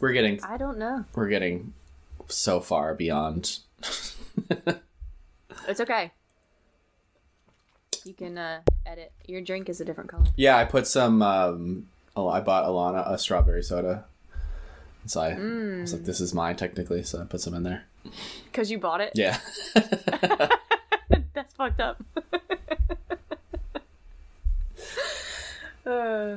We're 0.00 0.12
getting 0.12 0.42
I 0.44 0.56
don't 0.56 0.78
know. 0.78 1.04
we're 1.14 1.28
getting 1.28 1.72
so 2.28 2.60
far 2.60 2.94
beyond. 2.94 3.58
It's 5.68 5.80
okay. 5.80 6.12
You 8.04 8.14
can 8.14 8.38
uh, 8.38 8.60
edit. 8.84 9.10
Your 9.26 9.40
drink 9.40 9.68
is 9.68 9.80
a 9.80 9.84
different 9.84 10.08
color. 10.10 10.26
Yeah, 10.36 10.56
I 10.56 10.64
put 10.64 10.86
some. 10.86 11.22
um 11.22 11.88
oh, 12.14 12.28
I 12.28 12.40
bought 12.40 12.66
Alana 12.66 13.10
a 13.10 13.18
strawberry 13.18 13.64
soda. 13.64 14.04
So 15.06 15.20
I, 15.20 15.30
I 15.30 15.80
was 15.80 15.92
like, 15.92 16.04
this 16.04 16.20
is 16.20 16.32
mine 16.34 16.54
technically, 16.54 17.02
so 17.02 17.20
I 17.20 17.24
put 17.24 17.40
some 17.40 17.54
in 17.54 17.64
there. 17.64 17.84
Because 18.46 18.70
you 18.70 18.78
bought 18.78 19.00
it? 19.00 19.12
Yeah. 19.14 19.38
That's 21.34 21.52
fucked 21.54 21.80
up. 21.80 22.02
uh, 25.86 26.36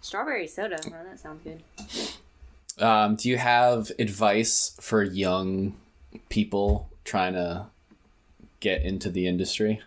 strawberry 0.00 0.46
soda. 0.46 0.78
Well, 0.90 1.04
that 1.04 1.20
sounds 1.20 1.42
good. 1.42 1.62
Um, 2.82 3.16
do 3.16 3.28
you 3.28 3.38
have 3.38 3.92
advice 3.98 4.76
for 4.80 5.02
young 5.02 5.74
people 6.28 6.88
trying 7.04 7.34
to 7.34 7.66
get 8.60 8.82
into 8.82 9.10
the 9.10 9.26
industry? 9.26 9.82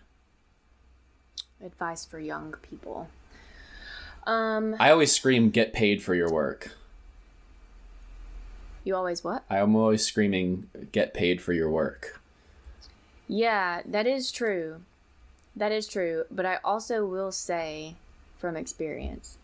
Advice 1.63 2.05
for 2.05 2.19
young 2.19 2.55
people. 2.69 3.09
Um, 4.27 4.75
I 4.79 4.91
always 4.91 5.11
scream, 5.11 5.49
"Get 5.49 5.73
paid 5.73 6.01
for 6.01 6.15
your 6.15 6.31
work." 6.31 6.71
You 8.85 8.95
always 8.95 9.23
what? 9.23 9.43
I'm 9.49 9.75
always 9.75 10.05
screaming, 10.05 10.69
"Get 10.93 11.13
paid 11.13 11.41
for 11.41 11.51
your 11.51 11.69
work." 11.69 12.21
Yeah, 13.27 13.81
that 13.85 14.05
is 14.07 14.31
true. 14.31 14.81
That 15.55 15.71
is 15.71 15.87
true. 15.87 16.25
But 16.31 16.45
I 16.45 16.59
also 16.63 17.05
will 17.05 17.31
say 17.31 17.95
from 18.37 18.55
experience 18.55 19.37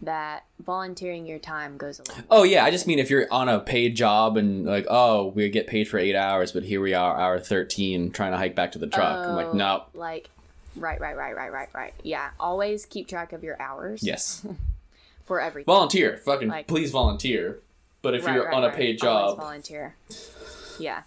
that 0.00 0.44
volunteering 0.64 1.26
your 1.26 1.40
time 1.40 1.76
goes 1.76 1.98
a 1.98 2.04
long 2.12 2.22
Oh 2.30 2.42
yeah, 2.44 2.64
I 2.64 2.70
just 2.70 2.86
mean 2.86 3.00
if 3.00 3.10
you're 3.10 3.26
on 3.32 3.48
a 3.48 3.58
paid 3.58 3.96
job 3.96 4.36
and 4.36 4.64
like, 4.64 4.86
oh, 4.88 5.28
we 5.34 5.48
get 5.50 5.66
paid 5.66 5.88
for 5.88 5.98
eight 5.98 6.14
hours, 6.14 6.52
but 6.52 6.62
here 6.62 6.80
we 6.80 6.94
are, 6.94 7.18
hour 7.18 7.40
thirteen, 7.40 8.10
trying 8.12 8.30
to 8.32 8.38
hike 8.38 8.54
back 8.54 8.72
to 8.72 8.78
the 8.78 8.86
truck. 8.86 9.26
I'm 9.26 9.34
like, 9.34 9.46
Oh, 9.48 9.52
no, 9.54 9.84
Like, 9.94 10.30
right, 10.76 11.00
right, 11.00 11.16
right, 11.16 11.34
right, 11.34 11.50
right, 11.52 11.68
right. 11.74 11.94
Yeah, 12.04 12.30
always 12.38 12.86
keep 12.86 13.08
track 13.08 13.32
of 13.32 13.42
your 13.42 13.60
hours. 13.60 14.02
yes, 14.04 14.46
For 15.24 15.40
everything. 15.40 15.66
volunteer, 15.66 16.18
fucking 16.18 16.48
Like- 16.48 16.68
please 16.68 16.92
volunteer. 16.92 17.58
But 18.02 18.14
if 18.14 18.24
Right, 18.24 18.34
you're 18.34 18.44
right, 18.46 18.54
on 18.54 18.64
a 18.64 18.68
right. 18.68 18.76
paid 18.76 19.02
Always 19.02 19.32
job, 19.34 19.36
volunteer. 19.38 19.96
Yeah, 20.78 21.02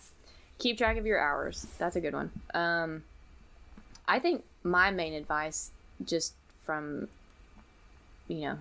keep 0.60 0.78
track 0.78 0.98
of 0.98 1.06
your 1.06 1.20
hours. 1.20 1.66
That's 1.78 1.96
a 1.96 2.02
good 2.02 2.14
one. 2.14 2.32
Um, 2.54 3.04
I 4.08 4.20
think 4.20 4.44
my 4.64 4.92
main 4.92 5.14
advice, 5.14 5.72
just 6.06 6.34
from, 6.64 7.08
you 8.28 8.42
know, 8.42 8.60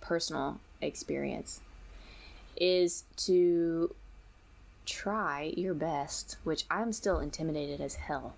personal 0.00 0.60
experience, 0.80 1.60
is 2.56 3.04
to 3.18 3.94
try 4.86 5.52
your 5.56 5.74
best. 5.74 6.36
Which 6.44 6.64
I'm 6.70 6.92
still 6.92 7.18
intimidated 7.20 7.80
as 7.80 7.96
hell 7.96 8.34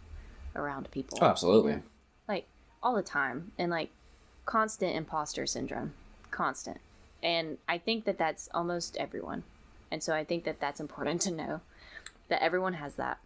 around 0.56 0.90
people. 0.90 1.18
oh, 1.22 1.26
absolutely. 1.26 1.78
like 2.28 2.46
all 2.82 2.94
the 2.96 3.02
time 3.02 3.52
and 3.58 3.70
like 3.70 3.90
constant 4.44 4.94
imposter 4.96 5.46
syndrome 5.46 5.92
constant 6.32 6.78
and 7.22 7.58
i 7.68 7.78
think 7.78 8.04
that 8.04 8.18
that's 8.18 8.48
almost 8.54 8.96
everyone. 8.96 9.42
And 9.90 10.02
so 10.02 10.14
i 10.14 10.24
think 10.24 10.44
that 10.44 10.58
that's 10.60 10.80
important 10.80 11.20
to 11.22 11.30
know 11.30 11.60
that 12.28 12.42
everyone 12.42 12.74
has 12.74 12.94
that. 12.96 13.18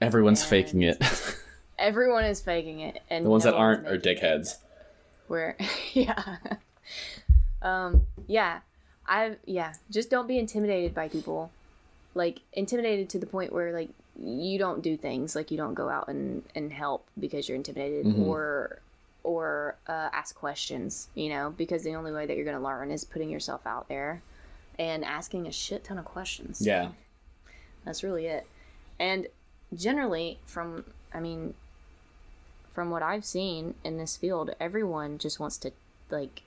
Everyone's 0.00 0.40
And- 0.42 0.50
faking 0.50 0.82
it. 0.82 0.98
everyone 1.78 2.24
is 2.24 2.40
faking 2.40 2.80
it. 2.80 3.02
And 3.10 3.24
the 3.26 3.30
ones 3.30 3.44
no 3.44 3.50
that 3.50 3.56
aren't 3.56 3.86
are 3.88 3.98
dickheads. 3.98 4.56
where 5.28 5.56
yeah. 5.92 6.36
Um 7.60 8.06
yeah. 8.26 8.60
I 9.06 9.36
yeah. 9.46 9.72
Just 9.90 10.10
don't 10.10 10.28
be 10.28 10.38
intimidated 10.38 10.94
by 10.94 11.08
people. 11.08 11.50
Like 12.14 12.40
intimidated 12.52 13.08
to 13.10 13.18
the 13.18 13.26
point 13.26 13.52
where 13.52 13.72
like 13.72 13.90
you 14.18 14.58
don't 14.58 14.82
do 14.82 14.96
things. 14.96 15.34
Like 15.34 15.50
you 15.50 15.56
don't 15.56 15.74
go 15.74 15.88
out 15.88 16.08
and 16.08 16.42
and 16.54 16.72
help 16.72 17.06
because 17.18 17.48
you're 17.48 17.56
intimidated 17.56 18.06
Mhm. 18.06 18.26
or 18.26 18.78
or 19.24 19.76
uh, 19.88 20.08
ask 20.12 20.34
questions 20.34 21.08
you 21.14 21.28
know 21.28 21.54
because 21.56 21.82
the 21.84 21.94
only 21.94 22.12
way 22.12 22.26
that 22.26 22.36
you're 22.36 22.44
going 22.44 22.56
to 22.56 22.62
learn 22.62 22.90
is 22.90 23.04
putting 23.04 23.28
yourself 23.30 23.66
out 23.66 23.88
there 23.88 24.22
and 24.78 25.04
asking 25.04 25.46
a 25.46 25.52
shit 25.52 25.84
ton 25.84 25.98
of 25.98 26.04
questions 26.04 26.60
Yeah. 26.64 26.88
that's 27.84 28.02
really 28.02 28.26
it. 28.26 28.46
And 28.98 29.26
generally, 29.74 30.38
from 30.46 30.84
I 31.14 31.20
mean, 31.20 31.54
from 32.70 32.90
what 32.90 33.02
I've 33.02 33.24
seen 33.24 33.74
in 33.84 33.98
this 33.98 34.16
field, 34.16 34.50
everyone 34.60 35.18
just 35.18 35.38
wants 35.40 35.58
to 35.58 35.72
like 36.10 36.42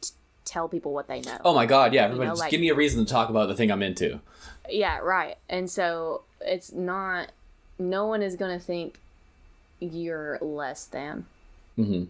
t- 0.00 0.10
tell 0.44 0.68
people 0.68 0.92
what 0.92 1.06
they 1.08 1.20
know. 1.20 1.38
Oh 1.44 1.54
my 1.54 1.66
god, 1.66 1.92
yeah. 1.92 2.04
Everybody, 2.04 2.26
know, 2.28 2.32
just 2.32 2.40
like- 2.40 2.50
give 2.50 2.60
me 2.60 2.68
a 2.70 2.74
reason 2.74 3.04
to 3.04 3.10
talk 3.10 3.28
about 3.28 3.48
the 3.48 3.54
thing 3.54 3.70
I'm 3.70 3.82
into. 3.82 4.20
Yeah, 4.68 4.98
right. 4.98 5.36
And 5.48 5.70
so 5.70 6.22
it's 6.40 6.72
not. 6.72 7.30
No 7.78 8.06
one 8.06 8.22
is 8.22 8.36
gonna 8.36 8.60
think 8.60 9.00
you're 9.80 10.38
less 10.40 10.86
than. 10.86 11.26
Hmm 11.76 12.04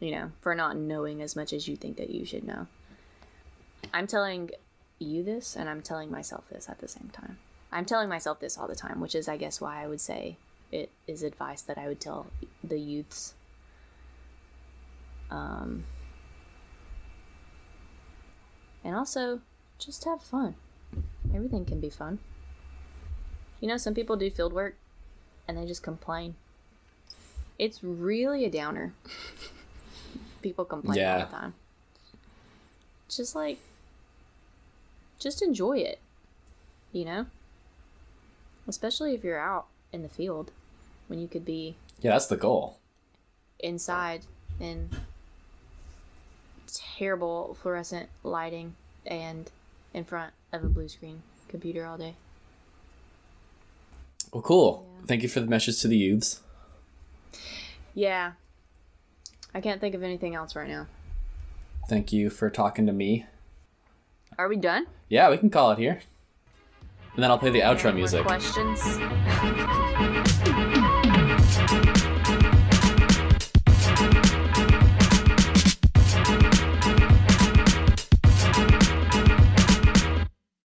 you 0.00 0.10
know, 0.10 0.32
for 0.40 0.52
not 0.56 0.76
knowing 0.76 1.22
as 1.22 1.36
much 1.36 1.52
as 1.52 1.68
you 1.68 1.76
think 1.76 1.96
that 1.96 2.10
you 2.10 2.24
should 2.24 2.42
know. 2.42 2.66
I'm 3.94 4.08
telling 4.08 4.50
you 4.98 5.22
this, 5.22 5.54
and 5.54 5.68
I'm 5.68 5.80
telling 5.80 6.10
myself 6.10 6.48
this 6.50 6.68
at 6.68 6.80
the 6.80 6.88
same 6.88 7.08
time. 7.12 7.38
I'm 7.70 7.84
telling 7.84 8.08
myself 8.08 8.40
this 8.40 8.58
all 8.58 8.66
the 8.66 8.74
time, 8.74 9.00
which 9.00 9.14
is, 9.14 9.28
I 9.28 9.36
guess, 9.36 9.60
why 9.60 9.80
I 9.80 9.86
would 9.86 10.00
say 10.00 10.38
it 10.72 10.90
is 11.06 11.22
advice 11.22 11.62
that 11.62 11.78
I 11.78 11.86
would 11.86 12.00
tell 12.00 12.26
the 12.64 12.80
youths. 12.80 13.34
Um, 15.30 15.84
And 18.84 18.96
also, 18.96 19.40
just 19.78 20.04
have 20.04 20.22
fun. 20.22 20.54
Everything 21.34 21.64
can 21.64 21.80
be 21.80 21.90
fun. 21.90 22.18
You 23.60 23.68
know, 23.68 23.76
some 23.76 23.94
people 23.94 24.16
do 24.16 24.30
field 24.30 24.52
work 24.52 24.76
and 25.46 25.56
they 25.56 25.66
just 25.66 25.82
complain. 25.82 26.34
It's 27.62 27.78
really 27.84 28.44
a 28.44 28.50
downer. 28.50 28.92
people 30.42 30.64
complain 30.64 31.06
all 31.06 31.18
the 31.20 31.26
time. 31.26 31.54
Just 33.08 33.36
like, 33.36 33.58
just 35.20 35.42
enjoy 35.42 35.78
it. 35.78 36.00
You 36.90 37.04
know? 37.04 37.26
Especially 38.66 39.14
if 39.14 39.22
you're 39.22 39.38
out 39.38 39.66
in 39.92 40.02
the 40.02 40.08
field 40.08 40.50
when 41.06 41.20
you 41.20 41.28
could 41.28 41.44
be 41.44 41.76
Yeah, 42.00 42.10
that's 42.10 42.26
the 42.26 42.36
goal. 42.36 42.78
inside 43.60 44.22
in 44.58 44.90
terrible 46.66 47.56
fluorescent 47.62 48.08
lighting 48.24 48.74
and 49.06 49.52
in 49.94 50.02
front 50.02 50.32
of 50.52 50.64
a 50.64 50.66
blue 50.66 50.88
screen 50.88 51.22
computer 51.46 51.86
all 51.86 51.96
day. 51.96 52.16
Well, 54.32 54.42
cool. 54.42 54.84
Yeah. 54.98 55.06
Thank 55.06 55.22
you 55.22 55.28
for 55.28 55.38
the 55.38 55.46
message 55.46 55.80
to 55.82 55.86
the 55.86 55.96
youths. 55.96 56.40
Yeah. 57.94 58.32
I 59.54 59.60
can't 59.60 59.80
think 59.80 59.94
of 59.94 60.02
anything 60.02 60.34
else 60.34 60.56
right 60.56 60.68
now. 60.68 60.86
Thank 61.88 62.12
you 62.12 62.30
for 62.30 62.48
talking 62.50 62.86
to 62.86 62.92
me. 62.92 63.26
Are 64.38 64.48
we 64.48 64.56
done? 64.56 64.86
Yeah, 65.08 65.28
we 65.30 65.36
can 65.36 65.50
call 65.50 65.72
it 65.72 65.78
here. 65.78 66.00
And 67.14 67.22
then 67.22 67.30
I'll 67.30 67.38
play 67.38 67.50
the 67.50 67.60
outro 67.60 67.84
More 67.86 67.94
music. 67.94 68.24
questions? 68.24 68.80